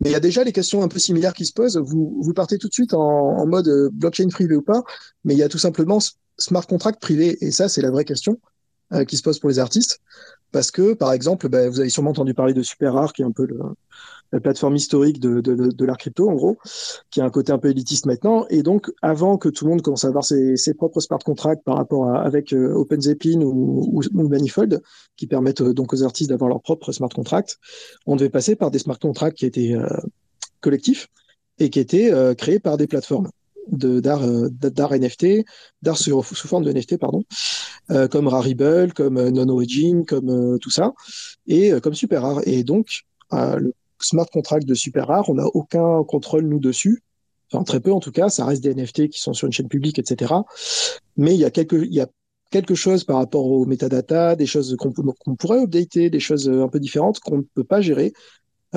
[0.00, 1.76] Mais il y a déjà les questions un peu similaires qui se posent.
[1.76, 4.82] Vous, partez tout de suite en, en mode blockchain privé ou pas,
[5.24, 5.98] mais il y a tout simplement
[6.38, 8.40] smart contract privé et ça, c'est la vraie question
[9.08, 10.00] qui se pose pour les artistes.
[10.52, 13.24] Parce que, par exemple, ben, vous avez sûrement entendu parler de Super Rare, qui est
[13.24, 13.58] un peu le,
[14.32, 16.58] la plateforme historique de, de, l'art crypto, en gros,
[17.10, 18.46] qui a un côté un peu élitiste maintenant.
[18.50, 21.76] Et donc, avant que tout le monde commence à avoir ses, propres smart contracts par
[21.76, 24.82] rapport à avec euh, OpenZeppelin ou, ou, Manifold,
[25.16, 27.58] qui permettent euh, donc aux artistes d'avoir leur propre smart contract,
[28.06, 29.86] on devait passer par des smart contracts qui étaient euh,
[30.60, 31.08] collectifs
[31.58, 33.30] et qui étaient euh, créés par des plateformes
[33.68, 35.44] d'art euh, d'art NFT,
[35.82, 37.22] d'art sous, forme de NFT, pardon,
[37.90, 40.94] euh, comme Rarible, comme euh, Non-Origin, comme euh, tout ça,
[41.46, 42.40] et comme Super Rare.
[42.46, 43.02] Et donc,
[43.32, 47.02] le smart contract de Super Rare, on n'a aucun contrôle, nous, dessus.
[47.52, 48.28] Enfin, très peu, en tout cas.
[48.28, 50.34] Ça reste des NFT qui sont sur une chaîne publique, etc.
[51.16, 52.08] Mais il y a quelque, il y a
[52.50, 54.92] quelque chose par rapport aux metadata, des choses qu'on
[55.36, 58.12] pourrait updater, des choses un peu différentes qu'on ne peut pas gérer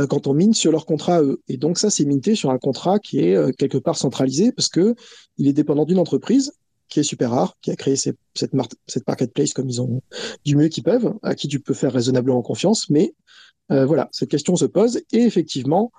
[0.08, 1.42] quand on mine sur leur contrat eux.
[1.48, 4.70] Et donc ça, c'est minté sur un contrat qui est euh, quelque part centralisé parce
[4.70, 4.96] que
[5.38, 6.54] il est dépendant d'une entreprise
[6.88, 10.02] qui est super rare, qui a créé cette, cette marketplace comme ils ont
[10.44, 12.90] du mieux qu'ils peuvent, à qui tu peux faire raisonnablement confiance.
[12.90, 13.14] Mais
[13.72, 15.02] euh, voilà, cette question se pose.
[15.12, 15.92] Et effectivement,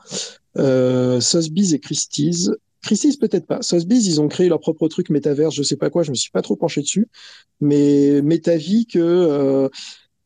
[0.56, 2.50] euh, et Christie's,
[2.82, 3.62] Christie's peut-être pas.
[3.62, 6.30] Sotheby's, ils ont créé leur propre truc métaverse, je sais pas quoi, je me suis
[6.30, 7.08] pas trop penché dessus.
[7.60, 9.68] Mais m'est avis que euh,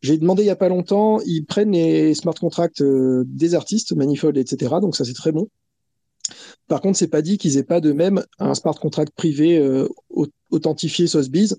[0.04, 3.94] j'ai demandé il y a pas longtemps, ils prennent les smart contracts euh, des artistes,
[3.96, 4.74] Manifold, etc.
[4.82, 5.48] Donc ça c'est très bon.
[6.68, 9.88] Par contre, c'est pas dit qu'ils aient pas de même un smart contract privé euh,
[10.10, 11.56] au- authentifié Sotheby's.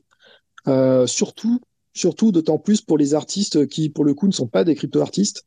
[0.68, 1.60] Euh, surtout,
[1.94, 5.44] surtout d'autant plus pour les artistes qui, pour le coup, ne sont pas des crypto-artistes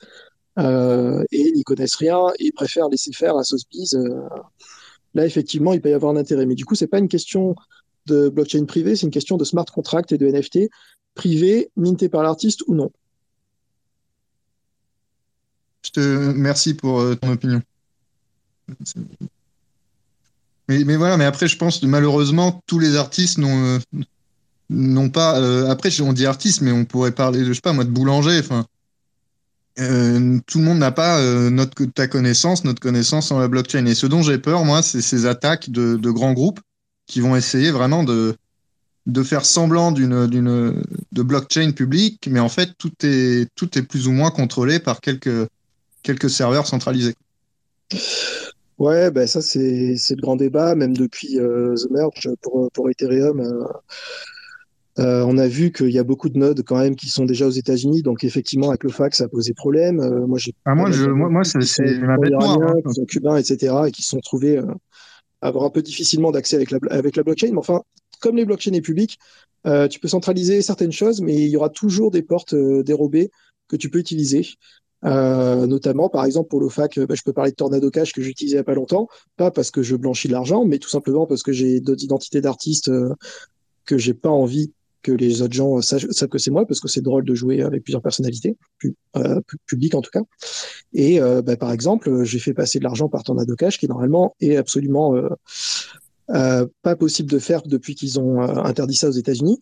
[0.56, 3.96] et n'y connaissent rien et préfèrent laisser faire à Sotheby's.
[5.14, 6.46] là, effectivement, il peut y avoir un intérêt.
[6.46, 7.54] Mais du coup, c'est pas une question
[8.08, 10.70] de blockchain privé, c'est une question de smart contract et de NFT
[11.14, 12.90] privé, minté par l'artiste ou non.
[15.84, 17.62] Je te merci pour euh, ton opinion.
[20.68, 23.78] Mais, voilà, mais après, je pense malheureusement, tous les artistes n'ont
[24.70, 25.40] euh, pas.
[25.40, 27.90] euh, après, on dit artiste, mais on pourrait parler, de, je sais pas, moi, de
[27.90, 28.38] boulanger.
[28.38, 28.66] Enfin,
[29.76, 33.86] tout le monde n'a pas notre ta connaissance, notre connaissance en la blockchain.
[33.86, 36.60] Et ce dont j'ai peur, moi, c'est ces attaques de grands groupes
[37.08, 38.36] qui vont essayer vraiment de
[39.06, 40.82] de faire semblant d'une d'une
[41.12, 45.00] de blockchain publique, mais en fait, tout est tout est plus ou moins contrôlé par
[45.00, 45.48] quelques
[46.02, 47.14] quelques serveurs centralisés.
[48.78, 52.88] Ouais, ben ça c'est c'est le grand débat, même depuis euh, The Merge pour pour
[52.90, 53.40] Ethereum.
[53.40, 53.64] euh,
[54.98, 57.46] euh, on a vu qu'il y a beaucoup de nodes quand même qui sont déjà
[57.46, 60.00] aux États-Unis, donc effectivement avec le fax ça a posé problème.
[60.00, 62.58] Euh, moi j'ai Ah, moi, je, moi, moi, c'est ma bête noire.
[62.62, 62.74] hein.
[62.86, 64.66] qui sont cubains, etc., et qui sont trouvés euh,
[65.40, 67.50] avoir un peu difficilement d'accès avec la, avec la blockchain.
[67.50, 67.82] Mais enfin,
[68.20, 69.18] comme les blockchains est public,
[69.66, 73.30] euh, tu peux centraliser certaines choses, mais il y aura toujours des portes euh, dérobées
[73.68, 74.46] que tu peux utiliser.
[75.04, 78.12] Euh, notamment, par exemple, pour le FAC, euh, bah, je peux parler de Tornado Cash
[78.12, 80.78] que j'utilisais il n'y a pas longtemps, pas parce que je blanchis de l'argent, mais
[80.78, 82.90] tout simplement parce que j'ai d'autres identités d'artistes
[83.84, 84.72] que j'ai pas envie
[85.02, 87.62] que les autres gens sachent, savent que c'est moi, parce que c'est drôle de jouer
[87.62, 88.56] avec plusieurs personnalités,
[89.16, 90.22] euh, pu- publiques en tout cas.
[90.92, 94.34] Et euh, bah, par exemple, j'ai fait passer de l'argent par Tornado Cash, qui normalement
[94.40, 95.14] est absolument
[96.30, 99.60] euh, pas possible de faire depuis qu'ils ont interdit ça aux États-Unis,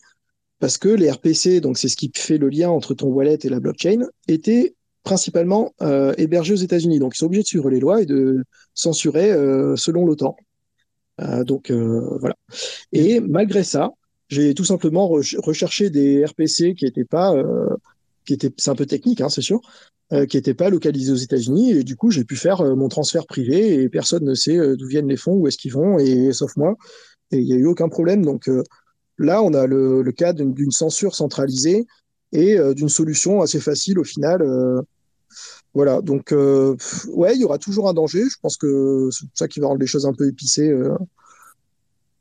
[0.58, 3.48] parce que les RPC, donc c'est ce qui fait le lien entre ton wallet et
[3.48, 5.74] la blockchain, étaient principalement
[6.16, 6.98] hébergés aux États-Unis.
[6.98, 8.42] Donc ils sont obligés de suivre les lois et de
[8.74, 9.30] censurer
[9.76, 10.36] selon l'OTAN.
[11.44, 12.34] Donc voilà.
[12.92, 13.92] Et malgré ça,
[14.28, 17.68] j'ai tout simplement re- recherché des RPC qui étaient pas, euh,
[18.24, 19.60] qui c'est un peu technique, hein, c'est sûr,
[20.12, 21.72] euh, qui étaient pas localisés aux États-Unis.
[21.72, 24.86] Et du coup, j'ai pu faire euh, mon transfert privé et personne ne sait d'où
[24.86, 26.76] viennent les fonds, où est-ce qu'ils vont, et sauf moi.
[27.30, 28.24] Et il n'y a eu aucun problème.
[28.24, 28.48] Donc
[29.18, 31.86] là, on a le, cas d'une censure centralisée
[32.32, 34.44] et d'une solution assez facile au final.
[35.74, 36.76] voilà, donc euh,
[37.08, 38.22] ouais, il y aura toujours un danger.
[38.30, 40.72] Je pense que c'est ça qui va rendre les choses un peu épicées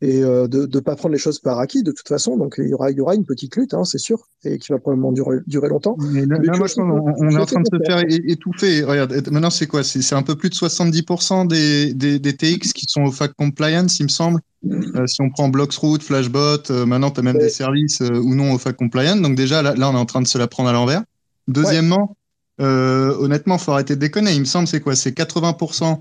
[0.02, 2.38] et euh, de ne pas prendre les choses par acquis de toute façon.
[2.38, 4.72] Donc il y aura, il y aura une petite lutte, hein, c'est sûr, et qui
[4.72, 5.98] va probablement durer, durer longtemps.
[6.12, 7.86] Mais là, Mais là, tu moi, je pense qu'on on est en train de se
[7.86, 8.84] faire étouffer.
[8.84, 9.84] Regarde, maintenant, c'est quoi?
[9.84, 14.00] C'est un peu plus de 70% des, des, des TX qui sont au FAC compliance,
[14.00, 14.40] il me semble.
[14.68, 18.34] Euh, si on prend Bloxroot, Flashbot, euh, maintenant, tu as même des services euh, ou
[18.36, 19.16] non au FAC compliant.
[19.16, 21.04] Donc, déjà, là, là, on est en train de se la prendre à l'envers.
[21.48, 22.16] Deuxièmement,
[22.62, 24.34] euh, honnêtement, faut arrêter de déconner.
[24.34, 24.96] Il me semble, c'est quoi?
[24.96, 26.00] C'est 80%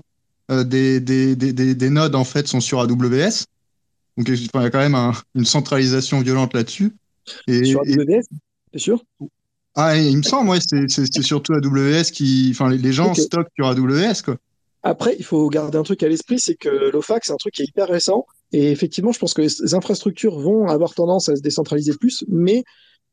[0.51, 3.45] euh, des, des, des, des, des nodes, en fait, sont sur AWS.
[4.17, 6.93] Donc, il y a quand même un- une centralisation violente là-dessus.
[7.47, 8.23] Et, Sur AWS,
[8.73, 9.03] c'est sûr?
[9.75, 12.49] Ah, il me semble, ouais, c'est surtout AWS qui.
[12.51, 14.37] Enfin, les, les gens stockent sur AWS, quoi.
[14.83, 17.63] Après, il faut garder un truc à l'esprit, c'est que l'OFAC, c'est un truc qui
[17.63, 18.27] est hyper récent.
[18.51, 22.63] Et effectivement, je pense que les infrastructures vont avoir tendance à se décentraliser plus, mais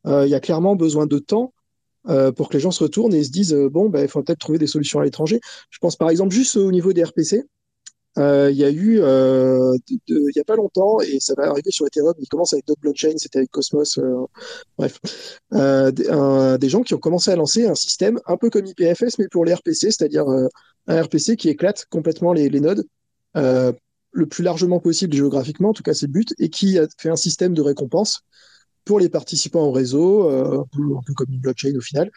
[0.07, 1.55] euh, il y a clairement besoin de temps
[2.11, 4.23] euh, pour que les gens se retournent et se disent euh, bon, ben, il faut
[4.23, 5.41] peut-être trouver des solutions à l'étranger.
[5.71, 7.45] Je pense par exemple juste au niveau des RPC.
[8.19, 11.71] Euh, Il y a eu, euh, il y a pas longtemps, et ça va arriver
[11.71, 14.27] sur Ethereum, il commence avec d'autres blockchains, c'était avec Cosmos, euh,
[14.79, 15.01] bref,
[15.55, 15.91] euh,
[16.59, 19.45] des, gens qui ont commencé à lancer un système un peu comme IPFS, mais pour
[19.45, 20.49] les RPC, c'est-à-dire euh,
[20.89, 22.85] un RPC qui éclate complètement les, les nodes
[23.37, 23.73] euh,
[24.13, 27.09] le plus largement possible géographiquement, en tout cas c'est le but, et qui a fait
[27.09, 28.23] un système de récompense
[28.85, 32.11] pour les participants au réseau, euh, un peu comme une blockchain au final,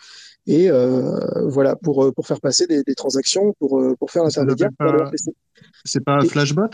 [0.47, 4.69] et euh, voilà pour euh, pour faire passer des, des transactions, pour pour faire l'intermédiaire
[4.77, 5.11] pas-.
[5.83, 6.69] C'est pas Et- Flashbot?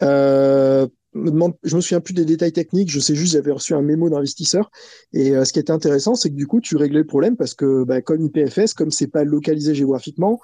[0.00, 4.70] Je me souviens plus des détails techniques, je sais juste j'avais reçu un mémo d'investisseur.
[5.12, 7.54] Et euh, ce qui était intéressant c'est que du coup tu réglais le problème parce
[7.54, 10.40] que bah, comme IPFS, comme c'est pas localisé géographiquement,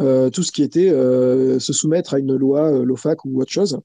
[0.00, 3.80] euh, tout ce qui était euh, se soumettre à une loi LOFAC ou autre chose,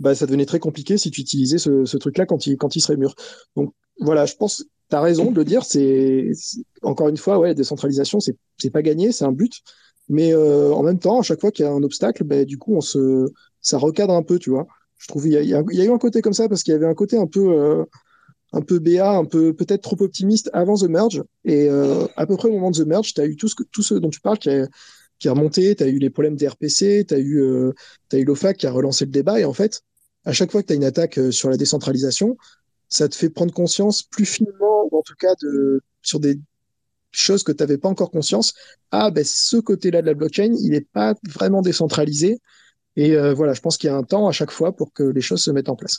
[0.00, 2.96] bah, ça devenait très compliqué si tu utilisais ce, truc-là quand il, quand il serait
[2.96, 3.14] mûr.
[3.54, 6.32] Donc voilà, je pense, tu as raison de le dire, c'est
[6.82, 9.60] encore une fois, ouais, la décentralisation, c'est pas gagné, c'est un but,
[10.08, 12.58] mais euh, en même temps, à chaque fois qu'il y a un obstacle, bah, du
[12.58, 14.66] coup, on se, ça recadre un peu, tu vois.
[14.98, 16.94] Je trouve il y a, eu un côté comme ça parce qu'il y avait un
[16.94, 17.84] côté un peu, euh,
[18.52, 21.22] un peu BA, un peu peut-être trop optimiste avant The Merge.
[21.44, 23.54] Et euh, à peu près au moment de The Merge, tu as eu tout ce,
[23.54, 24.66] que, tout ce dont tu parles qui a,
[25.18, 27.72] qui a remonté, tu as eu les problèmes des RPC, tu as eu, euh,
[28.12, 29.38] eu l'OFAC qui a relancé le débat.
[29.38, 29.82] Et en fait,
[30.24, 32.36] à chaque fois que tu as une attaque euh, sur la décentralisation,
[32.88, 36.38] ça te fait prendre conscience plus finement, ou en tout cas de, sur des
[37.12, 38.54] choses que tu n'avais pas encore conscience.
[38.90, 42.40] Ah, ben ce côté-là de la blockchain, il n'est pas vraiment décentralisé.
[42.96, 45.02] Et euh, voilà, je pense qu'il y a un temps à chaque fois pour que
[45.02, 45.98] les choses se mettent en place.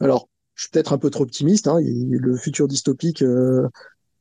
[0.00, 1.68] Alors, je suis peut-être un peu trop optimiste.
[1.68, 3.68] Hein, le futur dystopique euh,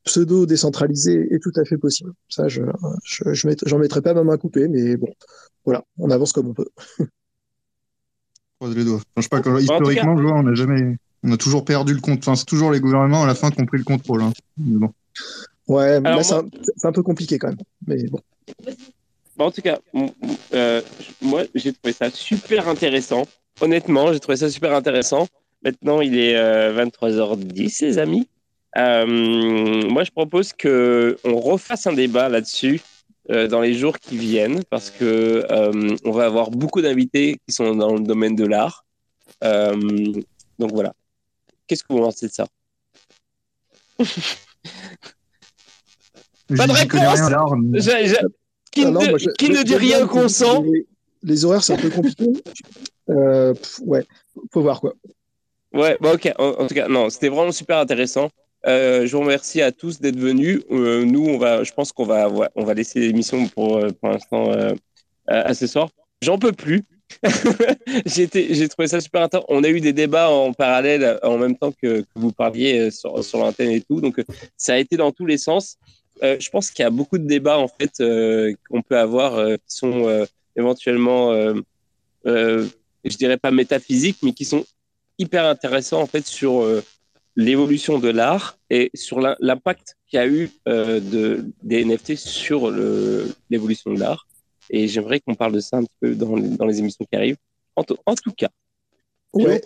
[0.03, 2.11] pseudo décentralisé est tout à fait possible.
[2.29, 2.61] Ça, je
[3.03, 5.13] je, je mettrai pas ma main coupée, mais bon,
[5.65, 6.69] voilà, on avance comme on peut.
[8.63, 8.95] Croise les doigts.
[8.95, 11.65] Enfin, je sais pas, quand- tout historiquement, je vois, on a jamais, on a toujours
[11.65, 12.19] perdu le compte.
[12.19, 14.21] Enfin, c'est toujours les gouvernements à la fin qui ont pris le contrôle.
[14.21, 14.31] hein.
[14.57, 14.89] Mais bon.
[15.67, 17.57] Ouais, mais Alors, là, c'est moi- un, c'est un peu compliqué quand même.
[17.87, 18.19] Mais bon.
[19.35, 20.81] Bon, en tout cas, m- m- euh,
[21.21, 23.25] moi, j'ai trouvé ça super intéressant.
[23.59, 25.27] Honnêtement, j'ai trouvé ça super intéressant.
[25.65, 28.27] Maintenant, il est euh, 23h10, les amis.
[28.77, 29.05] Euh,
[29.89, 32.79] moi, je propose que on refasse un débat là-dessus
[33.31, 37.53] euh, dans les jours qui viennent, parce que euh, on va avoir beaucoup d'invités qui
[37.53, 38.85] sont dans le domaine de l'art.
[39.43, 39.75] Euh,
[40.59, 40.93] donc voilà.
[41.67, 42.45] Qu'est-ce que vous pensez de ça?
[46.57, 47.29] Pas de réponse rien
[48.71, 50.85] Qui, Ah non, ne, moi, je- qui ne je- dit rien consent Les,
[51.23, 52.25] les horaires, c'est un peu compliqué.
[53.09, 54.05] Euh, pff, ouais,
[54.51, 54.93] faut voir quoi.
[55.73, 56.31] Ouais, bah ok.
[56.37, 58.29] En, en tout cas, non, c'était vraiment super intéressant.
[58.65, 60.61] Euh, je vous remercie à tous d'être venus.
[60.71, 64.09] Euh, nous, on va, je pense qu'on va, on va laisser l'émission pour, euh, pour
[64.09, 64.51] l'instant
[65.27, 65.89] à ce soir.
[66.21, 66.83] J'en peux plus.
[68.05, 69.45] j'ai trouvé ça super intéressant.
[69.49, 73.39] On a eu des débats en parallèle, en même temps que, vous parliez sur, sur
[73.39, 74.01] l'antenne et tout.
[74.01, 74.21] Donc,
[74.57, 75.77] ça a été dans tous les sens.
[76.21, 77.91] Je pense qu'il y a beaucoup de débats en fait
[78.69, 80.25] qu'on peut avoir qui sont
[80.55, 81.33] éventuellement,
[82.25, 84.65] je dirais pas métaphysiques, mais qui sont
[85.19, 86.65] hyper intéressants en fait sur
[87.35, 92.15] l'évolution de l'art et sur l'im- l'impact qu'il y a eu euh, de, des NFT
[92.15, 92.71] sur
[93.49, 94.27] l'évolution de l'art.
[94.69, 97.15] Et j'aimerais qu'on parle de ça un petit peu dans, les- dans les émissions qui
[97.15, 97.37] arrivent.
[97.75, 98.49] En, tout- en tout cas,
[99.35, 99.61] je vous Ouais.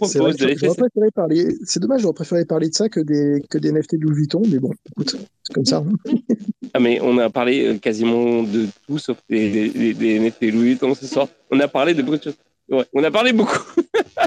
[1.65, 4.41] C'est dommage, j'aurais préféré parler de ça que des, que des NFT de Louis Vuitton,
[4.49, 5.77] mais bon, écoute, c'est comme ça.
[5.85, 5.91] hein.
[6.73, 10.44] Ah, mais on a parlé euh, quasiment de tout sauf des, des, des, des NFT
[10.52, 11.27] Louis Vuitton ce soir.
[11.49, 12.35] On a parlé de beaucoup de choses.
[12.69, 13.60] Ouais, on a parlé beaucoup.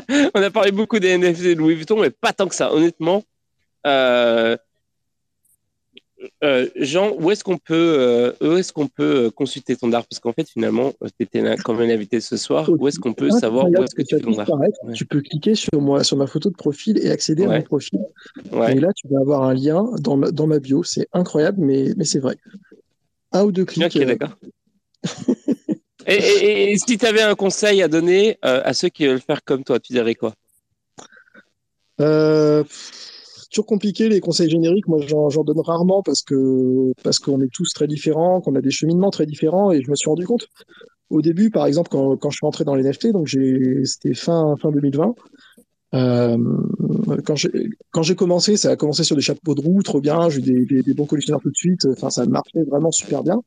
[0.34, 2.72] on a parlé beaucoup des NFT de Louis Vuitton, mais pas tant que ça.
[2.72, 3.22] Honnêtement,
[3.86, 4.56] euh,
[6.42, 10.06] euh, Jean, où est-ce qu'on peut, euh, où est-ce qu'on peut consulter ton art?
[10.06, 12.68] Parce qu'en fait, finalement, tu étais là comme un invité ce soir.
[12.68, 14.50] Où est-ce qu'on peut savoir où est-ce que tu fais ton art?
[14.50, 14.68] Ouais.
[14.94, 18.00] Tu peux cliquer sur, moi, sur ma photo de profil et accéder à mon profil.
[18.52, 18.76] Ouais.
[18.76, 20.82] Et là, tu vas avoir un lien dans ma, dans ma bio.
[20.82, 22.36] C'est incroyable, mais, mais c'est vrai.
[23.32, 23.84] Un ou deux clics.
[23.84, 24.36] Ok, d'accord.
[26.06, 29.64] et, si tu avais un conseil à donner euh, à ceux qui veulent faire comme
[29.64, 30.34] toi, tu dirais quoi?
[32.00, 32.64] Euh,
[33.50, 34.88] toujours compliqué les conseils génériques.
[34.88, 38.70] Moi, j'en donne rarement parce que parce qu'on est tous très différents, qu'on a des
[38.70, 39.72] cheminements très différents.
[39.72, 40.46] Et je me suis rendu compte
[41.10, 44.54] au début, par exemple, quand, quand je suis rentré dans les NFT, donc c'était fin
[44.56, 45.14] fin 2020.
[45.92, 46.38] Euh,
[47.24, 50.28] quand j'ai commencé, ça a commencé sur des chapeaux de roue, trop bien.
[50.30, 51.86] J'ai eu des, des, des bons collectionneurs tout de suite.
[51.86, 53.42] Enfin, ça marchait vraiment super bien.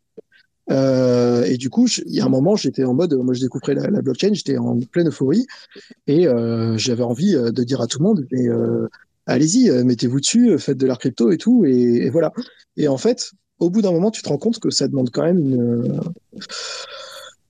[0.72, 3.76] Euh, et du coup, il y a un moment, j'étais en mode, moi, je découvrais
[3.76, 5.46] la, blockchain, j'étais en pleine euphorie,
[6.08, 8.28] et euh, j'avais envie euh, de dire à tout le monde,
[9.26, 12.32] allez-y, mettez-vous dessus, faites de l'art crypto et tout, et, voilà.
[12.78, 15.24] Et en fait, au bout d'un moment, tu te rends compte que ça demande quand
[15.24, 16.02] même une,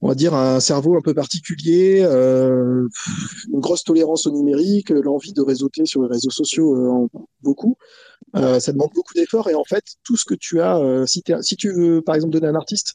[0.02, 5.42] on va dire, un cerveau un peu particulier, une grosse tolérance au numérique, l'envie de
[5.42, 7.10] réseauter sur les réseaux sociaux
[7.42, 7.78] beaucoup.
[8.36, 11.22] Euh, ça demande beaucoup d'efforts et en fait, tout ce que tu as, euh, si,
[11.24, 12.94] tu veux par exemple donner un artiste,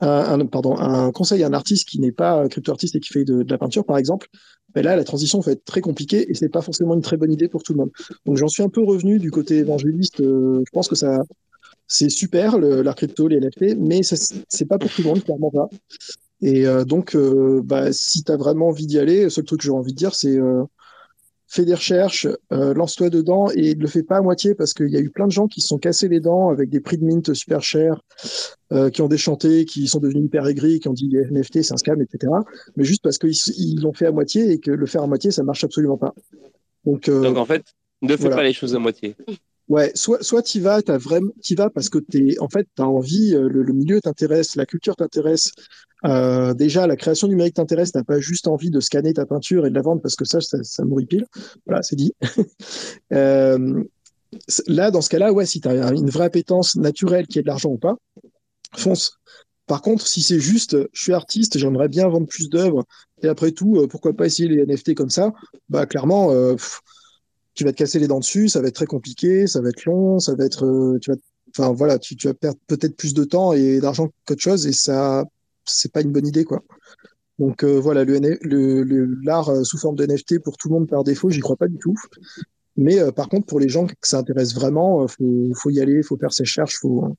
[0.00, 3.24] un, un- pardon, un conseil à un artiste qui n'est pas crypto-artiste et qui fait
[3.24, 4.28] de, de la peinture par exemple,
[4.74, 7.32] ben là la transition va être très compliquée et c'est pas forcément une très bonne
[7.32, 7.90] idée pour tout le monde.
[8.26, 10.20] Donc j'en suis un peu revenu du côté évangéliste.
[10.20, 11.20] euh, je pense que ça,
[11.88, 15.50] c'est super le- l'art crypto, les NFT, mais c'est pas pour tout le monde, clairement
[15.50, 15.68] pas.
[16.42, 19.60] Et euh, donc, euh, bah, si tu as vraiment envie d'y aller, le seul truc
[19.60, 20.64] que j'ai envie de dire, c'est euh,
[21.56, 24.88] fais des recherches, euh, lance-toi dedans et ne le fais pas à moitié parce qu'il
[24.88, 26.98] y a eu plein de gens qui se sont cassés les dents avec des prix
[26.98, 28.00] de mint super chers,
[28.72, 31.72] euh, qui ont déchanté, qui sont devenus hyper aigris, qui ont dit les NFT c'est
[31.72, 32.32] un scam, etc.
[32.76, 35.30] Mais juste parce qu'ils ils l'ont fait à moitié et que le faire à moitié,
[35.30, 36.14] ça marche absolument pas.
[36.84, 37.64] Donc, euh, Donc en fait,
[38.02, 38.36] ne fais voilà.
[38.36, 39.16] pas les choses à moitié.
[39.68, 43.34] Ouais, soit soit t'y vas, t'as vraiment vas parce que t'es en fait t'as envie,
[43.34, 45.50] euh, le, milieu t'intéresse, la culture t'intéresse,
[46.04, 49.70] euh, déjà la création numérique t'intéresse, t'as pas juste envie de scanner ta peinture et
[49.70, 51.26] de la vendre parce que ça ça, ça pile.
[51.66, 52.12] Voilà, c'est dit.
[53.12, 53.84] Euh,
[54.66, 57.70] là, dans ce cas-là, ouais, si t'as une vraie appétence naturelle qui est de l'argent
[57.70, 57.94] ou pas,
[58.74, 59.18] fonce.
[59.66, 62.84] Par contre, si c'est juste, je suis artiste, j'aimerais bien vendre plus d'œuvres,
[63.22, 65.32] et après tout, pourquoi pas essayer les NFT comme ça
[65.68, 66.32] Bah clairement,
[67.56, 69.84] tu vas te casser les dents dessus, ça va être très compliqué, ça va être
[69.86, 71.16] long, ça va être, euh, tu vas,
[71.50, 74.72] enfin voilà, tu, tu vas perdre peut-être plus de temps et d'argent qu'autre chose, et
[74.72, 75.24] ça,
[75.64, 76.62] c'est pas une bonne idée quoi.
[77.38, 80.88] Donc euh, voilà, le, le- l'art euh, sous forme de NFT pour tout le monde
[80.88, 81.94] par défaut, j'y crois pas du tout.
[82.78, 85.80] Mais euh, par contre, pour les gens que ça intéresse vraiment, euh, faut, faut y
[85.80, 87.16] aller, faut faire ses recherches, faut,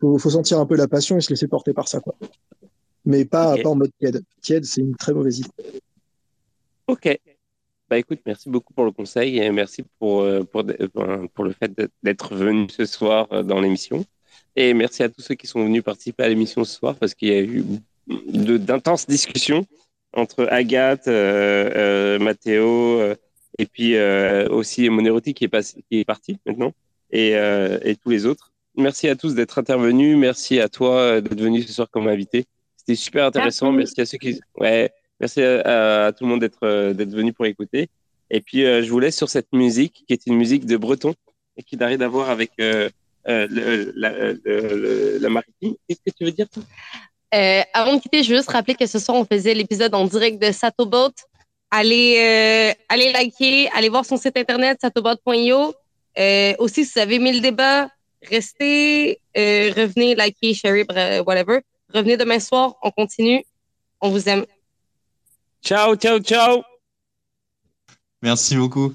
[0.00, 2.14] faut, faut sentir un peu la passion et se laisser porter par ça quoi.
[3.04, 4.22] mais pas, pas en mode tiède.
[4.42, 5.50] Tiède, c'est une très mauvaise idée.
[6.86, 7.18] Ok.
[7.90, 10.62] Bah écoute, merci beaucoup pour le conseil et merci pour, euh, pour,
[11.34, 14.04] pour le fait d'être- venu ce soir euh, dans l'émission.
[14.56, 17.28] Et merci à tous ceux qui sont venus participer à l'émission ce soir parce qu'il
[17.28, 17.64] y a eu
[18.06, 19.64] d'intenses discussions
[20.12, 23.00] entre Agathe, euh, euh, Mathéo
[23.58, 26.72] et puis euh, aussi Monerotti qui est, passé, qui est parti maintenant
[27.10, 28.52] et, et tous les autres.
[28.76, 30.16] Merci à tous d'être intervenus.
[30.16, 32.44] Merci à toi d'être venu ce soir comme invité.
[32.76, 33.72] C'était super intéressant.
[33.72, 33.94] Merci.
[33.96, 34.40] Merci à ceux qui.
[34.56, 34.90] Ouais,
[35.20, 37.88] merci à, à- tout le monde d'être euh, d'être venu pour écouter.
[38.30, 41.14] Et puis, euh, je vous laisse sur cette musique qui est une musique de breton
[41.56, 42.88] et qui n'a rien à voir avec euh,
[43.26, 44.10] le, la,
[44.44, 45.74] le- la maritime.
[45.88, 46.46] Qu'est-ce que tu veux dire,
[47.34, 50.04] Euh, avant de quitter, je veux juste rappeler que ce soir, on faisait l'épisode en
[50.06, 51.12] direct de Satoboat.
[51.70, 55.74] Allez, euh, allez liker, allez voir son site internet, satoboat.io.
[56.18, 57.90] Euh, aussi, si vous avez aimé le débat,
[58.30, 60.84] restez, revenez, liker, share,
[61.26, 61.60] whatever.
[61.92, 63.42] Revenez demain soir, on continue.
[64.00, 64.44] On vous aime.
[65.68, 66.64] Ciao, ciao, ciao.
[68.22, 68.94] Merci beaucoup.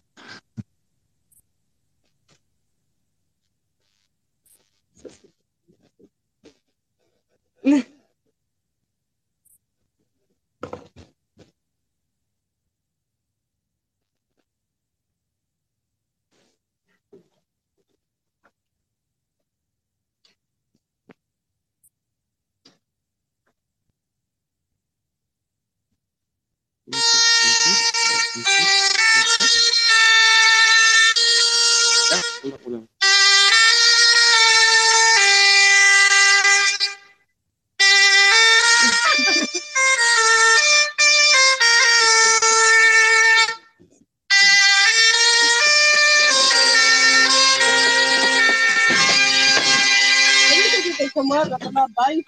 [51.16, 52.24] Bye.